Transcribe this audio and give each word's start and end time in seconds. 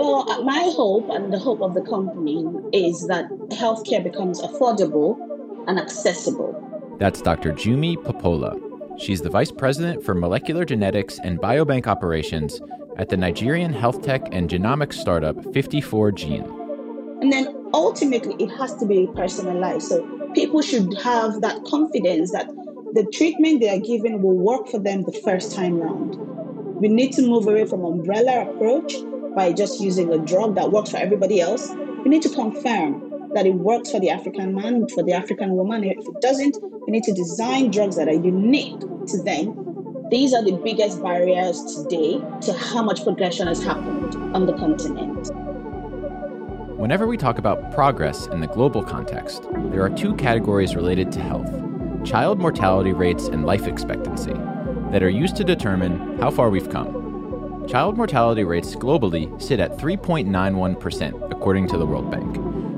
Well, 0.00 0.24
my 0.44 0.72
hope 0.74 1.10
and 1.10 1.30
the 1.30 1.38
hope 1.38 1.60
of 1.60 1.74
the 1.74 1.82
company 1.82 2.42
is 2.72 3.06
that 3.08 3.28
healthcare 3.50 4.02
becomes 4.02 4.40
affordable 4.40 5.18
and 5.66 5.78
accessible. 5.78 6.56
That's 6.98 7.20
Dr. 7.20 7.52
Jumi 7.52 7.96
Popoola. 7.96 8.58
She's 8.98 9.20
the 9.20 9.28
Vice 9.28 9.52
President 9.52 10.02
for 10.02 10.14
Molecular 10.14 10.64
Genetics 10.64 11.18
and 11.18 11.38
Biobank 11.38 11.86
Operations 11.86 12.62
at 12.96 13.10
the 13.10 13.18
Nigerian 13.18 13.74
health 13.74 14.00
tech 14.00 14.26
and 14.32 14.48
genomics 14.48 14.94
startup 14.94 15.36
54Gene. 15.36 16.48
And 17.20 17.30
then 17.30 17.54
ultimately, 17.74 18.42
it 18.42 18.48
has 18.56 18.74
to 18.76 18.86
be 18.86 19.06
personalized. 19.14 19.86
So 19.86 20.30
people 20.34 20.62
should 20.62 20.96
have 21.02 21.42
that 21.42 21.62
confidence 21.64 22.32
that 22.32 22.48
the 22.94 23.06
treatment 23.12 23.60
they 23.60 23.68
are 23.68 23.78
given 23.78 24.22
will 24.22 24.38
work 24.38 24.66
for 24.66 24.78
them 24.78 25.02
the 25.02 25.20
first 25.22 25.54
time 25.54 25.78
round. 25.78 26.16
We 26.80 26.88
need 26.88 27.12
to 27.12 27.22
move 27.22 27.46
away 27.46 27.66
from 27.66 27.84
umbrella 27.84 28.48
approach 28.48 28.94
by 29.34 29.52
just 29.52 29.80
using 29.80 30.12
a 30.12 30.18
drug 30.18 30.54
that 30.54 30.72
works 30.72 30.90
for 30.90 30.96
everybody 30.96 31.40
else. 31.40 31.70
We 32.02 32.10
need 32.10 32.22
to 32.22 32.30
confirm 32.30 33.30
that 33.34 33.46
it 33.46 33.54
works 33.54 33.90
for 33.90 34.00
the 34.00 34.10
African 34.10 34.54
man, 34.54 34.88
for 34.88 35.02
the 35.02 35.12
African 35.12 35.52
woman. 35.52 35.84
If 35.84 35.98
it 35.98 36.20
doesn't, 36.20 36.56
we 36.86 36.92
need 36.92 37.04
to 37.04 37.12
design 37.12 37.70
drugs 37.70 37.96
that 37.96 38.08
are 38.08 38.12
unique 38.12 38.80
to 38.80 39.22
them. 39.22 40.08
These 40.10 40.34
are 40.34 40.42
the 40.42 40.60
biggest 40.64 41.02
barriers 41.02 41.62
today 41.76 42.20
to 42.42 42.52
how 42.52 42.82
much 42.82 43.04
progression 43.04 43.46
has 43.46 43.62
happened 43.62 44.14
on 44.34 44.46
the 44.46 44.52
continent. 44.54 45.30
Whenever 46.76 47.06
we 47.06 47.16
talk 47.16 47.38
about 47.38 47.70
progress 47.72 48.26
in 48.28 48.40
the 48.40 48.46
global 48.48 48.82
context, 48.82 49.46
there 49.70 49.82
are 49.82 49.90
two 49.90 50.14
categories 50.16 50.74
related 50.74 51.12
to 51.12 51.20
health 51.20 51.50
child 52.04 52.38
mortality 52.38 52.92
rates 52.92 53.26
and 53.26 53.44
life 53.44 53.66
expectancy 53.66 54.32
that 54.90 55.02
are 55.02 55.10
used 55.10 55.36
to 55.36 55.44
determine 55.44 56.18
how 56.18 56.30
far 56.30 56.48
we've 56.50 56.70
come. 56.70 57.09
Child 57.68 57.96
mortality 57.96 58.42
rates 58.42 58.74
globally 58.74 59.40
sit 59.40 59.60
at 59.60 59.76
3.91%, 59.76 61.30
according 61.30 61.68
to 61.68 61.78
the 61.78 61.86
World 61.86 62.10
Bank, 62.10 62.34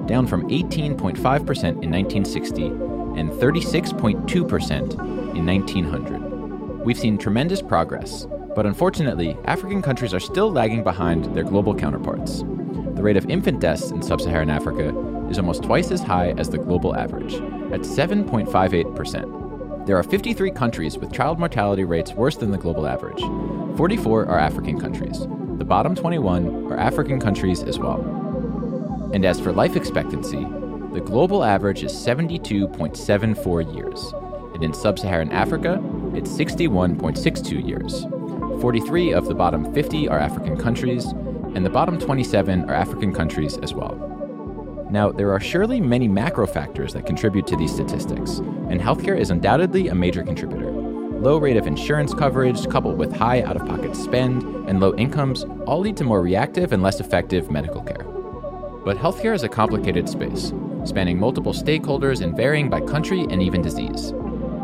down 0.07 0.27
from 0.27 0.49
18.5% 0.49 1.17
in 1.17 1.91
1960 1.91 2.67
and 2.67 3.31
36.2% 3.31 4.93
in 5.35 5.47
1900. 5.47 6.85
We've 6.85 6.99
seen 6.99 7.17
tremendous 7.17 7.63
progress, 7.63 8.27
but 8.55 8.67
unfortunately, 8.67 9.39
African 9.45 9.81
countries 9.83 10.13
are 10.13 10.21
still 10.21 10.51
lagging 10.53 10.83
behind 10.83 11.35
their 11.35 11.45
global 11.45 11.75
counterparts. 11.75 12.41
The 12.41 13.03
rate 13.03 13.17
of 13.17 13.31
infant 13.31 13.61
deaths 13.61 13.91
in 13.91 14.03
sub 14.03 14.21
Saharan 14.21 14.51
Africa 14.51 14.89
is 15.31 15.39
almost 15.39 15.63
twice 15.63 15.91
as 15.91 16.03
high 16.03 16.33
as 16.33 16.51
the 16.51 16.59
global 16.59 16.95
average, 16.95 17.35
at 17.73 17.81
7.58%. 17.81 19.42
There 19.85 19.97
are 19.97 20.05
53 20.05 20.53
countries 20.53 20.97
with 20.97 21.13
child 21.13 21.41
mortality 21.41 21.83
rates 21.83 22.13
worse 22.13 22.37
than 22.37 22.53
the 22.53 22.59
global 22.59 22.87
average. 22.87 23.21
44 23.77 24.27
are 24.27 24.39
African 24.39 24.79
countries. 24.79 25.27
The 25.59 25.65
bottom 25.65 25.97
21 25.97 26.73
are 26.73 26.79
African 26.79 27.19
countries 27.19 27.65
as 27.65 27.81
well. 27.81 28.01
And 29.13 29.25
as 29.25 29.41
for 29.41 29.51
life 29.53 29.75
expectancy, 29.75 30.47
the 30.93 31.01
global 31.01 31.43
average 31.43 31.83
is 31.83 31.93
72.74 31.93 33.75
years, 33.75 34.13
and 34.55 34.63
in 34.63 34.73
sub 34.73 35.01
Saharan 35.01 35.33
Africa, 35.33 35.83
it's 36.15 36.31
61.62 36.31 37.67
years. 37.67 38.07
43 38.61 39.13
of 39.13 39.27
the 39.27 39.35
bottom 39.35 39.75
50 39.75 40.09
are 40.09 40.21
African 40.21 40.57
countries, 40.57 41.07
and 41.57 41.67
the 41.67 41.71
bottom 41.71 41.99
27 41.99 42.71
are 42.71 42.75
African 42.75 43.13
countries 43.13 43.59
as 43.59 43.75
well. 43.75 44.12
Now, 44.93 45.11
there 45.11 45.33
are 45.33 45.41
surely 45.41 45.81
many 45.81 46.07
macro 46.07 46.47
factors 46.47 46.93
that 46.93 47.07
contribute 47.07 47.47
to 47.47 47.57
these 47.57 47.73
statistics, 47.73 48.41
and 48.69 48.79
healthcare 48.79 49.19
is 49.19 49.31
undoubtedly 49.31 49.89
a 49.89 49.95
major 49.95 50.23
contributor. 50.23 50.71
Low 50.71 51.39
rate 51.39 51.57
of 51.57 51.67
insurance 51.67 52.13
coverage, 52.13 52.69
coupled 52.69 52.99
with 52.99 53.11
high 53.11 53.41
out 53.41 53.57
of 53.57 53.67
pocket 53.67 53.97
spend 53.97 54.43
and 54.69 54.81
low 54.81 54.95
incomes, 54.97 55.47
all 55.67 55.81
lead 55.81 55.97
to 55.97 56.05
more 56.05 56.21
reactive 56.21 56.75
and 56.75 56.83
less 56.83 57.01
effective 57.01 57.51
medical 57.51 57.81
care. 57.81 58.05
But 58.85 58.99
healthcare 58.99 59.35
is 59.35 59.45
a 59.45 59.49
complicated 59.49 60.11
space, 60.11 60.53
spanning 60.85 61.19
multiple 61.19 61.55
stakeholders 61.55 62.21
and 62.21 62.37
varying 62.37 62.69
by 62.69 62.83
country 62.83 63.23
and 63.31 63.43
even 63.43 63.63
disease. 63.63 64.13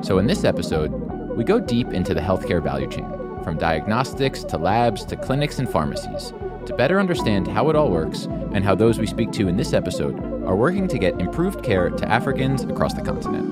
So, 0.02 0.18
in 0.18 0.26
this 0.26 0.44
episode, 0.44 0.90
we 1.38 1.42
go 1.42 1.58
deep 1.58 1.94
into 1.94 2.12
the 2.12 2.20
healthcare 2.20 2.62
value 2.62 2.90
chain, 2.90 3.08
from 3.42 3.56
diagnostics 3.56 4.44
to 4.44 4.58
labs 4.58 5.06
to 5.06 5.16
clinics 5.16 5.58
and 5.58 5.70
pharmacies, 5.70 6.34
to 6.68 6.74
better 6.74 7.00
understand 7.00 7.48
how 7.48 7.70
it 7.70 7.76
all 7.76 7.90
works 7.90 8.26
and 8.52 8.62
how 8.62 8.74
those 8.74 8.98
we 8.98 9.06
speak 9.06 9.32
to 9.32 9.48
in 9.48 9.56
this 9.56 9.72
episode 9.72 10.22
are 10.44 10.54
working 10.54 10.86
to 10.86 10.98
get 10.98 11.18
improved 11.18 11.64
care 11.64 11.88
to 11.88 12.06
Africans 12.06 12.62
across 12.64 12.92
the 12.92 13.00
continent. 13.00 13.48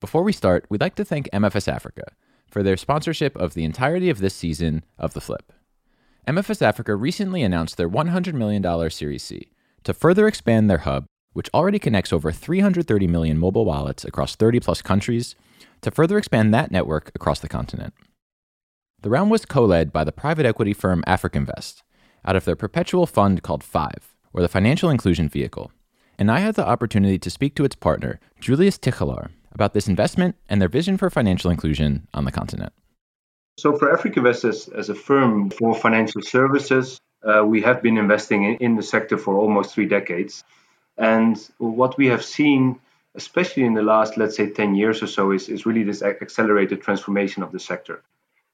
Before 0.00 0.22
we 0.22 0.32
start, 0.32 0.64
we'd 0.70 0.80
like 0.80 0.94
to 0.94 1.04
thank 1.04 1.28
MFS 1.30 1.70
Africa 1.70 2.04
for 2.50 2.62
their 2.62 2.78
sponsorship 2.78 3.36
of 3.36 3.52
the 3.52 3.64
entirety 3.64 4.08
of 4.08 4.20
this 4.20 4.34
season 4.34 4.82
of 4.98 5.12
The 5.12 5.20
Flip. 5.20 5.52
MFS 6.26 6.62
Africa 6.62 6.96
recently 6.96 7.42
announced 7.42 7.76
their 7.76 7.88
$100 7.88 8.32
million 8.32 8.90
Series 8.90 9.22
C 9.22 9.50
to 9.84 9.92
further 9.92 10.26
expand 10.26 10.70
their 10.70 10.78
hub, 10.78 11.04
which 11.34 11.50
already 11.52 11.78
connects 11.78 12.14
over 12.14 12.32
330 12.32 13.06
million 13.06 13.36
mobile 13.36 13.66
wallets 13.66 14.06
across 14.06 14.36
30 14.36 14.60
plus 14.60 14.80
countries 14.80 15.34
to 15.82 15.90
further 15.90 16.18
expand 16.18 16.52
that 16.52 16.70
network 16.70 17.10
across 17.14 17.40
the 17.40 17.48
continent. 17.48 17.94
The 19.02 19.10
round 19.10 19.30
was 19.30 19.46
co 19.46 19.64
led 19.64 19.92
by 19.92 20.04
the 20.04 20.12
private 20.12 20.46
equity 20.46 20.72
firm 20.72 21.02
AfricInvest 21.06 21.82
out 22.24 22.36
of 22.36 22.44
their 22.44 22.56
perpetual 22.56 23.06
fund 23.06 23.42
called 23.42 23.64
Five, 23.64 24.14
or 24.32 24.42
the 24.42 24.48
Financial 24.48 24.90
Inclusion 24.90 25.28
Vehicle. 25.28 25.72
And 26.18 26.30
I 26.30 26.40
had 26.40 26.54
the 26.54 26.66
opportunity 26.66 27.18
to 27.18 27.30
speak 27.30 27.54
to 27.54 27.64
its 27.64 27.74
partner, 27.74 28.20
Julius 28.40 28.76
Tichelaar, 28.76 29.30
about 29.52 29.72
this 29.72 29.88
investment 29.88 30.36
and 30.48 30.60
their 30.60 30.68
vision 30.68 30.98
for 30.98 31.08
financial 31.08 31.50
inclusion 31.50 32.06
on 32.12 32.24
the 32.24 32.32
continent. 32.32 32.72
So, 33.58 33.76
for 33.76 33.94
AfricInvest 33.94 34.48
as, 34.48 34.68
as 34.68 34.88
a 34.88 34.94
firm 34.94 35.50
for 35.50 35.74
financial 35.74 36.22
services, 36.22 37.00
uh, 37.22 37.44
we 37.44 37.60
have 37.62 37.82
been 37.82 37.98
investing 37.98 38.44
in, 38.44 38.56
in 38.56 38.76
the 38.76 38.82
sector 38.82 39.18
for 39.18 39.36
almost 39.36 39.74
three 39.74 39.86
decades. 39.86 40.44
And 40.96 41.38
what 41.58 41.96
we 41.96 42.06
have 42.06 42.24
seen 42.24 42.78
especially 43.14 43.64
in 43.64 43.74
the 43.74 43.82
last, 43.82 44.16
let's 44.16 44.36
say, 44.36 44.50
10 44.50 44.74
years 44.74 45.02
or 45.02 45.06
so, 45.06 45.32
is, 45.32 45.48
is 45.48 45.66
really 45.66 45.82
this 45.82 46.02
accelerated 46.02 46.80
transformation 46.80 47.42
of 47.42 47.52
the 47.52 47.58
sector. 47.58 48.02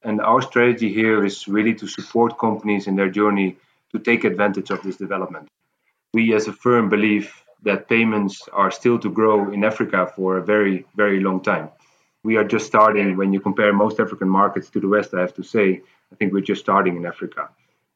And 0.03 0.21
our 0.21 0.41
strategy 0.43 0.93
here 0.93 1.25
is 1.25 1.49
really 1.49 1.75
to 1.75 1.87
support 1.87 2.39
companies 2.39 2.87
in 2.87 2.97
their 2.97 3.11
journey 3.11 3.57
to 3.93 3.99
take 3.99 4.25
advantage 4.25 4.71
of 4.71 4.83
this 4.83 4.97
development. 4.97 5.49
We, 6.15 6.35
as 6.35 6.49
a 6.49 6.53
firm, 6.53 6.89
believe 6.89 7.33
that 7.63 7.89
payments 7.89 8.43
are 8.53 8.71
still 8.71 8.99
to 9.01 9.11
grow 9.11 9.51
in 9.51 9.65
Africa 9.65 10.11
for 10.15 10.39
a 10.39 10.45
very, 10.45 10.87
very 10.95 11.21
long 11.21 11.43
time. 11.43 11.71
We 12.23 12.37
are 12.37 12.45
just 12.45 12.67
starting, 12.67 13.17
when 13.17 13.33
you 13.33 13.41
compare 13.41 13.73
most 13.73 14.01
African 14.01 14.29
markets 14.29 14.71
to 14.71 14.81
the 14.81 14.89
West, 14.89 15.15
I 15.15 15.21
have 15.21 15.35
to 15.35 15.43
say, 15.43 15.83
I 16.13 16.15
think 16.17 16.33
we're 16.33 16.41
just 16.41 16.61
starting 16.61 16.97
in 16.97 17.07
Africa. 17.07 17.49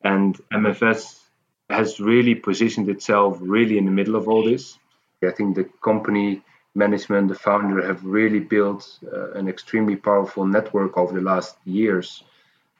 And 0.02 0.40
MFS 0.52 1.20
has 1.68 2.00
really 2.00 2.34
positioned 2.34 2.88
itself 2.88 3.38
really 3.40 3.78
in 3.78 3.84
the 3.84 3.90
middle 3.90 4.16
of 4.16 4.28
all 4.28 4.44
this. 4.44 4.78
I 5.22 5.30
think 5.30 5.54
the 5.54 5.68
company 5.84 6.42
management, 6.74 7.28
the 7.28 7.34
founder, 7.34 7.84
have 7.86 8.04
really 8.04 8.40
built 8.40 8.98
uh, 9.12 9.32
an 9.32 9.48
extremely 9.48 9.96
powerful 9.96 10.46
network 10.46 10.96
over 10.96 11.12
the 11.12 11.20
last 11.20 11.56
years, 11.64 12.22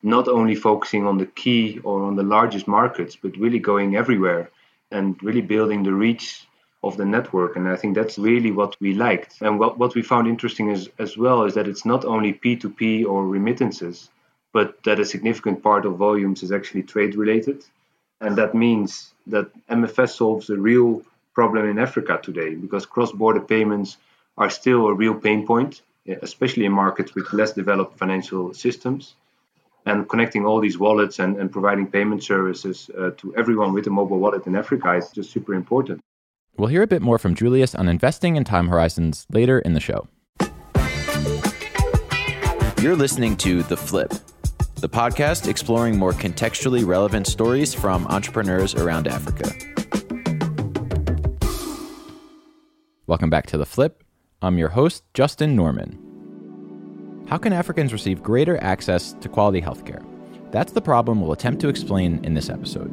not 0.03 0.29
only 0.29 0.55
focusing 0.55 1.07
on 1.07 1.19
the 1.19 1.27
key 1.27 1.81
or 1.85 2.05
on 2.05 2.17
the 2.17 2.23
largest 2.23 2.67
markets, 2.69 3.17
but 3.17 3.37
really 3.37 3.59
going 3.59 3.97
everywhere 3.97 4.51
and 4.91 5.21
really 5.23 5.43
building 5.43 5.83
the 5.83 5.93
reach 5.93 6.47
of 6.83 6.97
the 6.97 7.05
network. 7.05 7.57
And 7.57 7.69
I 7.69 7.77
think 7.77 7.95
that's 7.95 8.19
really 8.19 8.51
what 8.51 8.77
we 8.81 8.95
liked. 8.95 9.43
And 9.43 9.59
what, 9.59 9.79
what 9.79 9.95
we 9.95 10.03
found 10.03 10.27
interesting 10.27 10.71
is, 10.71 10.89
as 10.99 11.19
well 11.19 11.45
is 11.45 11.55
that 11.55 11.69
it's 11.69 11.85
not 11.85 12.05
only 12.05 12.33
P2P 12.33 13.07
or 13.07 13.27
remittances, 13.27 14.11
but 14.53 14.83
that 14.85 14.99
a 14.99 15.05
significant 15.05 15.63
part 15.63 15.85
of 15.85 15.97
volumes 15.97 16.43
is 16.43 16.53
actually 16.53 16.83
trade 16.83 17.15
related. 17.15 17.65
And 18.21 18.37
that 18.37 18.55
means 18.55 19.13
that 19.27 19.51
MFS 19.69 20.17
solves 20.17 20.51
a 20.51 20.57
real 20.57 21.03
problem 21.41 21.65
in 21.71 21.79
Africa 21.79 22.21
today 22.23 22.55
because 22.55 22.85
cross 22.85 23.13
border 23.13 23.41
payments 23.41 23.97
are 24.37 24.51
still 24.51 24.83
a 24.89 24.95
real 25.03 25.15
pain 25.27 25.47
point, 25.47 25.81
especially 26.29 26.67
in 26.67 26.73
markets 26.85 27.15
with 27.15 27.33
less 27.33 27.53
developed 27.63 27.97
financial 28.03 28.53
systems. 28.53 29.15
And 29.87 30.07
connecting 30.13 30.45
all 30.45 30.61
these 30.61 30.79
wallets 30.79 31.19
and, 31.19 31.39
and 31.41 31.51
providing 31.51 31.87
payment 31.97 32.23
services 32.23 32.91
uh, 32.91 33.13
to 33.21 33.35
everyone 33.41 33.73
with 33.73 33.87
a 33.87 33.91
mobile 34.01 34.19
wallet 34.19 34.47
in 34.47 34.55
Africa 34.55 34.89
is 35.01 35.09
just 35.19 35.31
super 35.31 35.55
important. 35.55 36.01
We'll 36.59 36.73
hear 36.75 36.83
a 36.83 36.93
bit 36.95 37.01
more 37.01 37.19
from 37.19 37.35
Julius 37.35 37.75
on 37.75 37.89
investing 37.89 38.37
in 38.37 38.45
time 38.45 38.69
horizons 38.69 39.27
later 39.31 39.61
in 39.61 39.73
the 39.73 39.81
show. 39.81 40.09
You're 42.83 43.01
listening 43.07 43.35
to 43.39 43.63
The 43.63 43.79
Flip, 43.79 44.13
the 44.85 44.91
podcast 44.91 45.49
exploring 45.49 45.97
more 45.97 46.13
contextually 46.13 46.85
relevant 46.87 47.27
stories 47.27 47.73
from 47.73 48.07
entrepreneurs 48.09 48.75
around 48.75 49.09
Africa. 49.09 49.70
Welcome 53.11 53.29
back 53.29 53.47
to 53.47 53.59
The 53.59 53.67
Flip. 53.67 54.05
I'm 54.41 54.57
your 54.57 54.69
host, 54.69 55.03
Justin 55.15 55.57
Norman. 55.57 55.99
How 57.29 57.39
can 57.39 57.53
Africans 57.53 57.93
receive 57.93 58.23
greater 58.23 58.57
access 58.63 59.15
to 59.15 59.29
quality 59.29 59.61
healthcare? 59.61 60.01
That's 60.53 60.71
the 60.71 60.81
problem 60.81 61.21
we'll 61.21 61.33
attempt 61.33 61.61
to 61.63 61.69
explain 61.69 62.25
in 62.25 62.35
this 62.35 62.49
episode. 62.49 62.89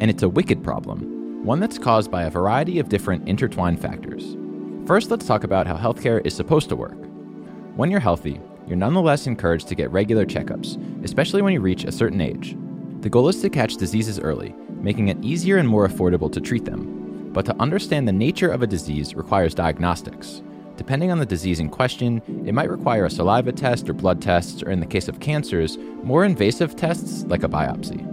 And 0.00 0.10
it's 0.10 0.24
a 0.24 0.28
wicked 0.28 0.64
problem, 0.64 1.44
one 1.44 1.60
that's 1.60 1.78
caused 1.78 2.10
by 2.10 2.24
a 2.24 2.30
variety 2.30 2.80
of 2.80 2.88
different 2.88 3.28
intertwined 3.28 3.80
factors. 3.80 4.36
First, 4.84 5.12
let's 5.12 5.28
talk 5.28 5.44
about 5.44 5.68
how 5.68 5.76
healthcare 5.76 6.26
is 6.26 6.34
supposed 6.34 6.68
to 6.70 6.74
work. 6.74 6.98
When 7.76 7.88
you're 7.88 8.00
healthy, 8.00 8.40
you're 8.66 8.76
nonetheless 8.76 9.28
encouraged 9.28 9.68
to 9.68 9.76
get 9.76 9.92
regular 9.92 10.26
checkups, 10.26 11.04
especially 11.04 11.40
when 11.40 11.52
you 11.52 11.60
reach 11.60 11.84
a 11.84 11.92
certain 11.92 12.20
age. 12.20 12.56
The 13.02 13.10
goal 13.10 13.28
is 13.28 13.40
to 13.42 13.48
catch 13.48 13.76
diseases 13.76 14.18
early, 14.18 14.56
making 14.80 15.06
it 15.06 15.22
easier 15.22 15.58
and 15.58 15.68
more 15.68 15.86
affordable 15.86 16.32
to 16.32 16.40
treat 16.40 16.64
them. 16.64 17.01
But 17.32 17.46
to 17.46 17.60
understand 17.60 18.06
the 18.06 18.12
nature 18.12 18.50
of 18.50 18.62
a 18.62 18.66
disease 18.66 19.14
requires 19.14 19.54
diagnostics. 19.54 20.42
Depending 20.76 21.10
on 21.10 21.18
the 21.18 21.26
disease 21.26 21.60
in 21.60 21.68
question, 21.68 22.22
it 22.46 22.54
might 22.54 22.70
require 22.70 23.04
a 23.04 23.10
saliva 23.10 23.52
test 23.52 23.88
or 23.88 23.92
blood 23.92 24.20
tests, 24.20 24.62
or 24.62 24.70
in 24.70 24.80
the 24.80 24.86
case 24.86 25.08
of 25.08 25.20
cancers, 25.20 25.78
more 26.02 26.24
invasive 26.24 26.76
tests 26.76 27.24
like 27.24 27.42
a 27.42 27.48
biopsy. 27.48 28.08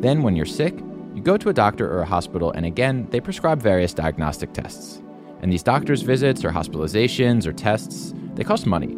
Then, 0.00 0.22
when 0.22 0.36
you're 0.36 0.46
sick, 0.46 0.78
you 1.14 1.22
go 1.22 1.36
to 1.36 1.48
a 1.48 1.54
doctor 1.54 1.90
or 1.90 2.00
a 2.00 2.06
hospital, 2.06 2.52
and 2.52 2.66
again, 2.66 3.06
they 3.10 3.20
prescribe 3.20 3.60
various 3.60 3.94
diagnostic 3.94 4.52
tests. 4.52 5.02
And 5.40 5.52
these 5.52 5.62
doctors' 5.62 6.02
visits 6.02 6.44
or 6.44 6.50
hospitalizations 6.50 7.46
or 7.46 7.52
tests, 7.52 8.14
they 8.34 8.44
cost 8.44 8.66
money. 8.66 8.92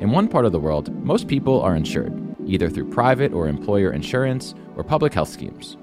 In 0.00 0.10
one 0.10 0.28
part 0.28 0.46
of 0.46 0.52
the 0.52 0.60
world, 0.60 0.94
most 1.04 1.28
people 1.28 1.60
are 1.60 1.76
insured, 1.76 2.14
either 2.46 2.70
through 2.70 2.90
private 2.90 3.32
or 3.32 3.48
employer 3.48 3.92
insurance 3.92 4.54
or 4.76 4.84
public 4.84 5.12
health 5.12 5.28
schemes. 5.28 5.76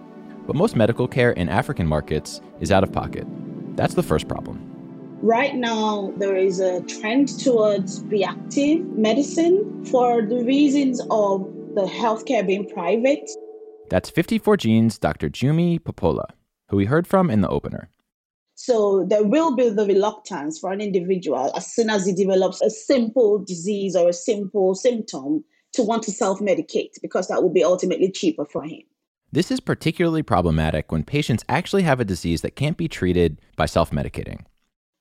But 0.47 0.55
most 0.55 0.77
medical 0.77 1.07
care 1.09 1.31
in 1.31 1.49
African 1.49 1.85
markets 1.85 2.39
is 2.61 2.71
out 2.71 2.83
of 2.83 2.91
pocket. 2.93 3.27
That's 3.75 3.93
the 3.93 4.01
first 4.01 4.29
problem. 4.29 4.63
Right 5.21 5.55
now, 5.55 6.13
there 6.17 6.37
is 6.37 6.61
a 6.61 6.81
trend 6.83 7.37
towards 7.39 8.01
reactive 8.05 8.85
medicine 8.97 9.83
for 9.85 10.21
the 10.21 10.43
reasons 10.45 11.01
of 11.11 11.41
the 11.75 11.85
healthcare 11.85 12.47
being 12.47 12.67
private. 12.69 13.29
That's 13.89 14.09
54gene's 14.09 14.97
Dr. 14.97 15.29
Jumi 15.29 15.79
Popoola, 15.79 16.27
who 16.69 16.77
we 16.77 16.85
heard 16.85 17.07
from 17.07 17.29
in 17.29 17.41
the 17.41 17.49
opener. 17.49 17.89
So 18.55 19.05
there 19.07 19.23
will 19.23 19.55
be 19.55 19.69
the 19.69 19.85
reluctance 19.85 20.59
for 20.59 20.71
an 20.71 20.81
individual 20.81 21.51
as 21.55 21.73
soon 21.73 21.89
as 21.89 22.05
he 22.05 22.13
develops 22.13 22.61
a 22.61 22.69
simple 22.69 23.37
disease 23.39 23.95
or 23.95 24.09
a 24.09 24.13
simple 24.13 24.75
symptom 24.75 25.43
to 25.73 25.83
want 25.83 26.03
to 26.03 26.11
self 26.11 26.39
medicate 26.39 26.93
because 27.01 27.27
that 27.27 27.43
will 27.43 27.53
be 27.53 27.63
ultimately 27.63 28.09
cheaper 28.11 28.45
for 28.45 28.63
him. 28.63 28.81
This 29.37 29.51
is 29.51 29.59
particularly 29.59 30.23
problematic 30.23 30.91
when 30.91 31.03
patients 31.03 31.45
actually 31.47 31.83
have 31.83 31.99
a 31.99 32.03
disease 32.03 32.41
that 32.41 32.55
can't 32.55 32.75
be 32.75 32.87
treated 32.87 33.39
by 33.55 33.67
self 33.67 33.91
medicating. 33.91 34.39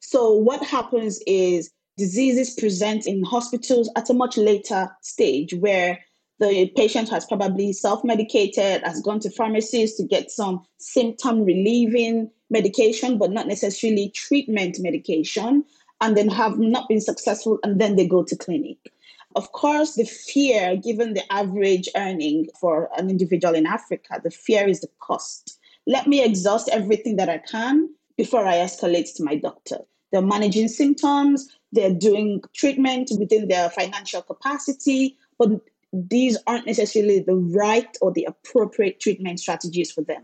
So, 0.00 0.30
what 0.34 0.62
happens 0.62 1.22
is 1.26 1.70
diseases 1.96 2.50
present 2.50 3.06
in 3.06 3.24
hospitals 3.24 3.90
at 3.96 4.10
a 4.10 4.12
much 4.12 4.36
later 4.36 4.94
stage 5.00 5.54
where 5.54 6.00
the 6.38 6.70
patient 6.76 7.08
has 7.08 7.24
probably 7.24 7.72
self 7.72 8.04
medicated, 8.04 8.82
has 8.82 9.00
gone 9.00 9.20
to 9.20 9.30
pharmacies 9.30 9.94
to 9.94 10.02
get 10.02 10.30
some 10.30 10.66
symptom 10.76 11.42
relieving 11.42 12.30
medication, 12.50 13.16
but 13.16 13.30
not 13.30 13.46
necessarily 13.46 14.10
treatment 14.10 14.76
medication, 14.80 15.64
and 16.02 16.14
then 16.14 16.28
have 16.28 16.58
not 16.58 16.90
been 16.90 17.00
successful, 17.00 17.58
and 17.62 17.80
then 17.80 17.96
they 17.96 18.06
go 18.06 18.22
to 18.22 18.36
clinic. 18.36 18.92
Of 19.36 19.52
course, 19.52 19.96
the 19.96 20.06
fear, 20.06 20.76
given 20.76 21.12
the 21.12 21.30
average 21.30 21.90
earning 21.94 22.48
for 22.58 22.88
an 22.96 23.10
individual 23.10 23.54
in 23.54 23.66
Africa, 23.66 24.18
the 24.24 24.30
fear 24.30 24.66
is 24.66 24.80
the 24.80 24.88
cost. 24.98 25.58
Let 25.86 26.06
me 26.06 26.24
exhaust 26.24 26.70
everything 26.70 27.16
that 27.16 27.28
I 27.28 27.38
can 27.38 27.90
before 28.16 28.46
I 28.46 28.54
escalate 28.54 29.14
to 29.16 29.22
my 29.22 29.36
doctor. 29.36 29.80
They're 30.10 30.22
managing 30.22 30.68
symptoms, 30.68 31.54
they're 31.70 31.92
doing 31.92 32.40
treatment 32.54 33.10
within 33.18 33.48
their 33.48 33.68
financial 33.68 34.22
capacity, 34.22 35.18
but 35.38 35.50
these 35.92 36.38
aren't 36.46 36.66
necessarily 36.66 37.20
the 37.20 37.36
right 37.36 37.94
or 38.00 38.12
the 38.12 38.24
appropriate 38.24 39.00
treatment 39.00 39.38
strategies 39.38 39.92
for 39.92 40.00
them. 40.00 40.22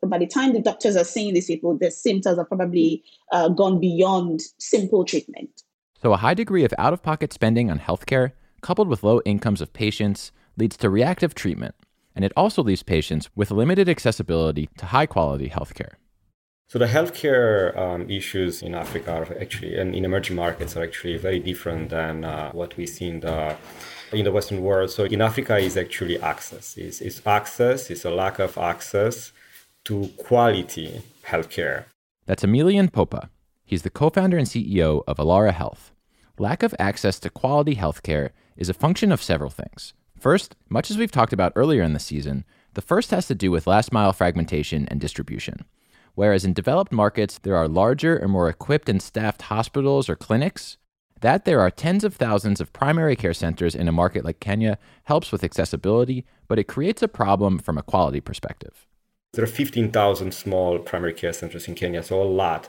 But 0.00 0.08
by 0.08 0.16
the 0.16 0.26
time 0.26 0.54
the 0.54 0.62
doctors 0.62 0.96
are 0.96 1.04
seeing 1.04 1.34
these 1.34 1.46
people, 1.46 1.76
their 1.76 1.90
symptoms 1.90 2.38
are 2.38 2.46
probably 2.46 3.04
uh, 3.32 3.50
gone 3.50 3.80
beyond 3.80 4.40
simple 4.56 5.04
treatment. 5.04 5.62
So, 6.02 6.14
a 6.14 6.16
high 6.16 6.34
degree 6.34 6.64
of 6.64 6.72
out 6.78 6.94
of 6.94 7.02
pocket 7.02 7.32
spending 7.32 7.70
on 7.70 7.78
healthcare, 7.78 8.32
coupled 8.66 8.88
with 8.88 9.04
low 9.04 9.20
incomes 9.24 9.60
of 9.60 9.72
patients, 9.72 10.32
leads 10.56 10.76
to 10.76 10.90
reactive 10.90 11.32
treatment. 11.36 11.76
And 12.16 12.24
it 12.24 12.32
also 12.36 12.64
leaves 12.64 12.82
patients 12.82 13.30
with 13.36 13.52
limited 13.52 13.88
accessibility 13.88 14.68
to 14.78 14.86
high 14.86 15.06
quality 15.06 15.48
healthcare. 15.50 15.92
So 16.70 16.76
the 16.80 16.86
healthcare 16.86 17.78
um, 17.78 18.10
issues 18.10 18.62
in 18.62 18.74
Africa 18.74 19.10
are 19.18 19.28
actually 19.40 19.72
and 19.80 19.94
in 19.94 20.04
emerging 20.04 20.34
markets 20.34 20.76
are 20.76 20.82
actually 20.82 21.16
very 21.16 21.38
different 21.38 21.90
than 21.90 22.24
uh, 22.24 22.50
what 22.50 22.76
we 22.76 22.86
see 22.86 23.08
in 23.14 23.20
the 23.20 23.56
in 24.12 24.24
the 24.24 24.32
Western 24.32 24.60
world. 24.68 24.90
So 24.90 25.04
in 25.04 25.20
Africa 25.20 25.56
is 25.58 25.76
actually 25.76 26.18
access. 26.32 26.76
It's, 26.76 27.00
it's 27.00 27.20
access. 27.24 27.88
It's 27.92 28.04
a 28.04 28.10
lack 28.22 28.40
of 28.40 28.58
access 28.58 29.30
to 29.84 30.10
quality 30.26 30.88
healthcare. 31.30 31.84
That's 32.28 32.42
Emilian 32.42 32.88
Popa. 32.88 33.30
He's 33.64 33.82
the 33.82 33.94
co-founder 34.00 34.36
and 34.36 34.48
CEO 34.48 35.04
of 35.06 35.18
Ilara 35.18 35.54
Health. 35.62 35.92
Lack 36.38 36.62
of 36.62 36.74
access 36.78 37.18
to 37.20 37.30
quality 37.30 37.76
healthcare 37.76 38.30
is 38.58 38.68
a 38.68 38.74
function 38.74 39.10
of 39.10 39.22
several 39.22 39.48
things. 39.48 39.94
First, 40.20 40.54
much 40.68 40.90
as 40.90 40.98
we've 40.98 41.10
talked 41.10 41.32
about 41.32 41.52
earlier 41.56 41.82
in 41.82 41.94
the 41.94 41.98
season, 41.98 42.44
the 42.74 42.82
first 42.82 43.10
has 43.10 43.26
to 43.28 43.34
do 43.34 43.50
with 43.50 43.66
last 43.66 43.90
mile 43.90 44.12
fragmentation 44.12 44.86
and 44.88 45.00
distribution. 45.00 45.64
Whereas 46.14 46.44
in 46.44 46.52
developed 46.52 46.92
markets, 46.92 47.38
there 47.38 47.56
are 47.56 47.68
larger 47.68 48.22
or 48.22 48.28
more 48.28 48.50
equipped 48.50 48.90
and 48.90 49.00
staffed 49.00 49.42
hospitals 49.42 50.10
or 50.10 50.16
clinics, 50.16 50.76
that 51.22 51.46
there 51.46 51.60
are 51.60 51.70
tens 51.70 52.04
of 52.04 52.14
thousands 52.14 52.60
of 52.60 52.72
primary 52.74 53.16
care 53.16 53.32
centers 53.32 53.74
in 53.74 53.88
a 53.88 53.92
market 53.92 54.22
like 54.22 54.38
Kenya 54.38 54.76
helps 55.04 55.32
with 55.32 55.42
accessibility, 55.42 56.26
but 56.48 56.58
it 56.58 56.64
creates 56.64 57.02
a 57.02 57.08
problem 57.08 57.58
from 57.58 57.78
a 57.78 57.82
quality 57.82 58.20
perspective. 58.20 58.86
There 59.32 59.44
are 59.44 59.48
15,000 59.48 60.34
small 60.34 60.78
primary 60.80 61.14
care 61.14 61.32
centers 61.32 61.66
in 61.66 61.74
Kenya, 61.74 62.02
so 62.02 62.22
a 62.22 62.24
lot. 62.24 62.68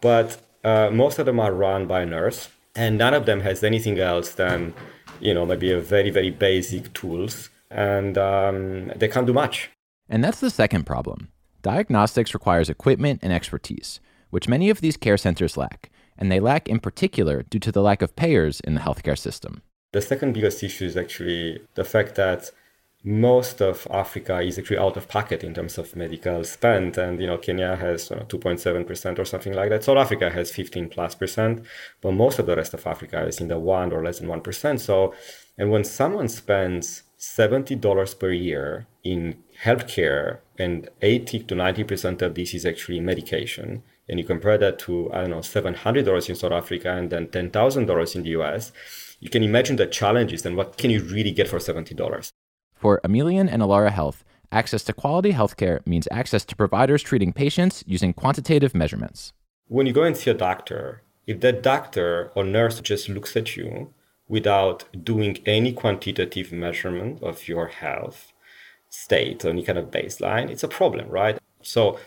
But 0.00 0.38
uh, 0.62 0.88
most 0.90 1.18
of 1.18 1.26
them 1.26 1.38
are 1.38 1.52
run 1.52 1.86
by 1.86 2.02
a 2.02 2.06
nurse, 2.06 2.48
and 2.74 2.98
none 2.98 3.14
of 3.14 3.26
them 3.26 3.40
has 3.40 3.62
anything 3.62 3.98
else 3.98 4.32
than, 4.32 4.74
you 5.20 5.34
know, 5.34 5.46
maybe 5.46 5.70
a 5.72 5.80
very, 5.80 6.10
very 6.10 6.30
basic 6.30 6.92
tools, 6.92 7.50
and 7.70 8.18
um, 8.18 8.92
they 8.96 9.08
can't 9.08 9.26
do 9.26 9.32
much. 9.32 9.70
And 10.08 10.22
that's 10.22 10.40
the 10.40 10.50
second 10.50 10.84
problem. 10.84 11.28
Diagnostics 11.62 12.34
requires 12.34 12.68
equipment 12.68 13.20
and 13.22 13.32
expertise, 13.32 14.00
which 14.30 14.48
many 14.48 14.68
of 14.70 14.80
these 14.80 14.96
care 14.96 15.16
centers 15.16 15.56
lack, 15.56 15.90
and 16.18 16.30
they 16.30 16.40
lack 16.40 16.68
in 16.68 16.80
particular 16.80 17.42
due 17.42 17.60
to 17.60 17.72
the 17.72 17.82
lack 17.82 18.02
of 18.02 18.16
payers 18.16 18.60
in 18.60 18.74
the 18.74 18.80
healthcare 18.80 19.18
system. 19.18 19.62
The 19.92 20.02
second 20.02 20.34
biggest 20.34 20.62
issue 20.62 20.84
is 20.84 20.96
actually 20.96 21.60
the 21.74 21.84
fact 21.84 22.16
that 22.16 22.50
most 23.04 23.60
of 23.60 23.86
Africa 23.90 24.40
is 24.40 24.58
actually 24.58 24.78
out 24.78 24.96
of 24.96 25.08
pocket 25.08 25.44
in 25.44 25.52
terms 25.52 25.76
of 25.76 25.94
medical 25.94 26.42
spend. 26.42 26.96
And, 26.96 27.20
you 27.20 27.26
know, 27.26 27.36
Kenya 27.36 27.76
has 27.76 28.08
2.7% 28.08 29.18
or 29.18 29.24
something 29.26 29.52
like 29.52 29.68
that. 29.68 29.84
South 29.84 29.98
Africa 29.98 30.30
has 30.30 30.50
15 30.50 30.88
plus 30.88 31.14
percent, 31.14 31.64
but 32.00 32.12
most 32.12 32.38
of 32.38 32.46
the 32.46 32.56
rest 32.56 32.72
of 32.72 32.86
Africa 32.86 33.26
is 33.26 33.40
in 33.40 33.48
the 33.48 33.58
one 33.58 33.92
or 33.92 34.02
less 34.02 34.20
than 34.20 34.28
1%. 34.28 34.80
So, 34.80 35.14
and 35.58 35.70
when 35.70 35.84
someone 35.84 36.28
spends 36.28 37.02
$70 37.18 38.18
per 38.18 38.32
year 38.32 38.86
in 39.02 39.36
healthcare 39.62 40.38
and 40.58 40.88
80 41.02 41.40
to 41.44 41.54
90% 41.54 42.22
of 42.22 42.34
this 42.34 42.54
is 42.54 42.64
actually 42.64 43.00
medication 43.00 43.82
and 44.08 44.18
you 44.18 44.24
compare 44.26 44.58
that 44.58 44.78
to 44.78 45.10
i 45.12 45.22
don't 45.22 45.30
know 45.30 45.38
$700 45.38 46.28
in 46.28 46.34
south 46.34 46.52
africa 46.52 46.92
and 46.92 47.08
then 47.08 47.28
$10000 47.28 48.14
in 48.14 48.22
the 48.22 48.30
us 48.30 48.72
you 49.20 49.30
can 49.30 49.42
imagine 49.42 49.76
the 49.76 49.86
challenges 49.86 50.44
and 50.44 50.56
what 50.56 50.76
can 50.76 50.90
you 50.90 51.02
really 51.02 51.32
get 51.32 51.48
for 51.48 51.58
$70 51.58 52.30
for 52.74 53.00
Emilian 53.04 53.48
and 53.48 53.62
Ilara 53.62 53.90
Health 53.90 54.24
access 54.52 54.84
to 54.84 54.92
quality 54.92 55.32
healthcare 55.32 55.84
means 55.86 56.06
access 56.10 56.44
to 56.44 56.56
providers 56.56 57.02
treating 57.02 57.32
patients 57.32 57.82
using 57.86 58.12
quantitative 58.12 58.74
measurements 58.74 59.32
when 59.68 59.86
you 59.86 59.92
go 59.92 60.02
and 60.02 60.16
see 60.16 60.30
a 60.30 60.34
doctor 60.34 61.02
if 61.26 61.40
that 61.40 61.62
doctor 61.62 62.30
or 62.34 62.44
nurse 62.44 62.80
just 62.80 63.08
looks 63.08 63.36
at 63.36 63.56
you 63.56 63.92
without 64.28 64.84
doing 65.04 65.38
any 65.46 65.72
quantitative 65.72 66.52
measurement 66.52 67.22
of 67.22 67.48
your 67.48 67.68
health 67.68 68.32
state, 68.90 69.44
or 69.44 69.50
any 69.50 69.62
kind 69.62 69.78
of 69.78 69.90
baseline, 69.90 70.50
it's 70.50 70.62
a 70.62 70.68
problem, 70.68 71.08
right? 71.08 71.38
So 71.62 71.98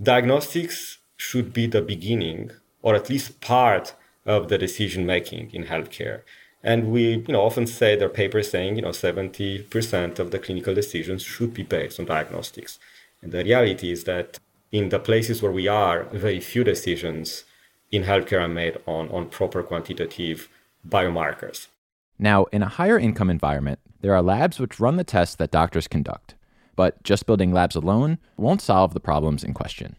diagnostics 0.00 0.98
should 1.16 1.52
be 1.52 1.66
the 1.66 1.82
beginning 1.82 2.50
or 2.82 2.94
at 2.94 3.10
least 3.10 3.40
part 3.40 3.94
of 4.24 4.48
the 4.48 4.58
decision 4.58 5.06
making 5.06 5.50
in 5.52 5.64
healthcare. 5.64 6.22
And 6.62 6.92
we, 6.92 7.16
you 7.16 7.32
know, 7.32 7.42
often 7.42 7.66
say 7.66 7.96
there 7.96 8.06
are 8.06 8.10
papers 8.10 8.50
saying, 8.50 8.76
you 8.76 8.82
know, 8.82 8.90
70% 8.90 10.18
of 10.18 10.30
the 10.30 10.38
clinical 10.38 10.74
decisions 10.74 11.22
should 11.22 11.52
be 11.52 11.64
based 11.64 11.98
on 11.98 12.06
diagnostics. 12.06 12.78
And 13.20 13.32
the 13.32 13.44
reality 13.44 13.90
is 13.90 14.04
that 14.04 14.38
in 14.70 14.88
the 14.90 14.98
places 14.98 15.42
where 15.42 15.52
we 15.52 15.66
are, 15.66 16.04
very 16.04 16.40
few 16.40 16.64
decisions 16.64 17.44
in 17.90 18.04
healthcare 18.04 18.42
are 18.42 18.48
made 18.48 18.78
on, 18.86 19.08
on 19.10 19.28
proper 19.28 19.62
quantitative 19.62 20.48
biomarkers. 20.88 21.68
Now, 22.18 22.44
in 22.52 22.62
a 22.62 22.68
higher 22.68 22.98
income 22.98 23.30
environment, 23.30 23.80
there 24.00 24.14
are 24.14 24.22
labs 24.22 24.58
which 24.58 24.80
run 24.80 24.96
the 24.96 25.04
tests 25.04 25.36
that 25.36 25.50
doctors 25.50 25.88
conduct. 25.88 26.34
But 26.74 27.02
just 27.02 27.26
building 27.26 27.52
labs 27.52 27.76
alone 27.76 28.18
won't 28.36 28.62
solve 28.62 28.94
the 28.94 29.00
problems 29.00 29.44
in 29.44 29.52
question. 29.52 29.96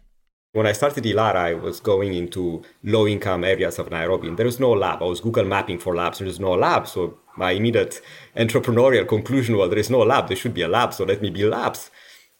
When 0.54 0.68
I 0.68 0.72
started 0.72 1.02
Ilara, 1.02 1.34
I 1.34 1.54
was 1.54 1.80
going 1.80 2.14
into 2.14 2.62
low 2.84 3.08
income 3.08 3.42
areas 3.42 3.80
of 3.80 3.90
Nairobi, 3.90 4.28
and 4.28 4.36
there 4.36 4.46
was 4.46 4.60
no 4.60 4.70
lab. 4.70 5.02
I 5.02 5.06
was 5.06 5.20
Google 5.20 5.44
mapping 5.44 5.80
for 5.80 5.96
labs, 5.96 6.20
there 6.20 6.28
was 6.28 6.38
no 6.38 6.52
lab. 6.52 6.86
So 6.86 7.18
my 7.36 7.50
immediate 7.50 8.00
entrepreneurial 8.36 9.08
conclusion 9.08 9.56
was 9.56 9.70
there 9.70 9.80
is 9.80 9.90
no 9.90 9.98
lab, 9.98 10.28
there 10.28 10.36
should 10.36 10.54
be 10.54 10.62
a 10.62 10.68
lab, 10.68 10.94
so 10.94 11.02
let 11.02 11.20
me 11.20 11.30
build 11.30 11.50
labs. 11.50 11.90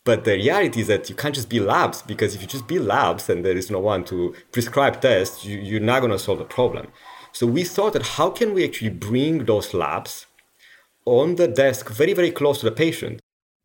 But 0.04 0.23
the 0.23 0.35
reality 0.35 0.83
is 0.83 0.87
that 0.87 1.11
you 1.11 1.16
can't 1.16 1.35
just 1.35 1.49
build 1.49 1.66
labs 1.66 2.02
because 2.02 2.37
if 2.37 2.40
you 2.40 2.47
just 2.47 2.68
build 2.68 2.87
labs 2.87 3.28
and 3.28 3.44
there 3.44 3.56
is 3.56 3.68
no 3.68 3.80
one 3.80 4.04
to 4.04 4.33
prescribe 4.52 5.00
tests, 5.00 5.44
you, 5.44 5.59
you're 5.59 5.80
not 5.80 5.99
going 5.99 6.12
to 6.12 6.18
solve 6.21 6.38
the 6.38 6.44
problem. 6.44 6.87
So 7.33 7.49
we 7.49 7.64
thought 7.64 7.94
that 7.94 8.06
how 8.06 8.30
can 8.30 8.54
we 8.54 8.62
actually 8.62 8.90
bring 8.90 9.47
those 9.47 9.75
labs 9.75 10.26
on 11.04 11.35
the 11.35 11.49
desk, 11.49 11.90
very, 11.90 12.12
very 12.12 12.30
close 12.30 12.61
to 12.61 12.66
the 12.66 12.71
patient. 12.71 13.18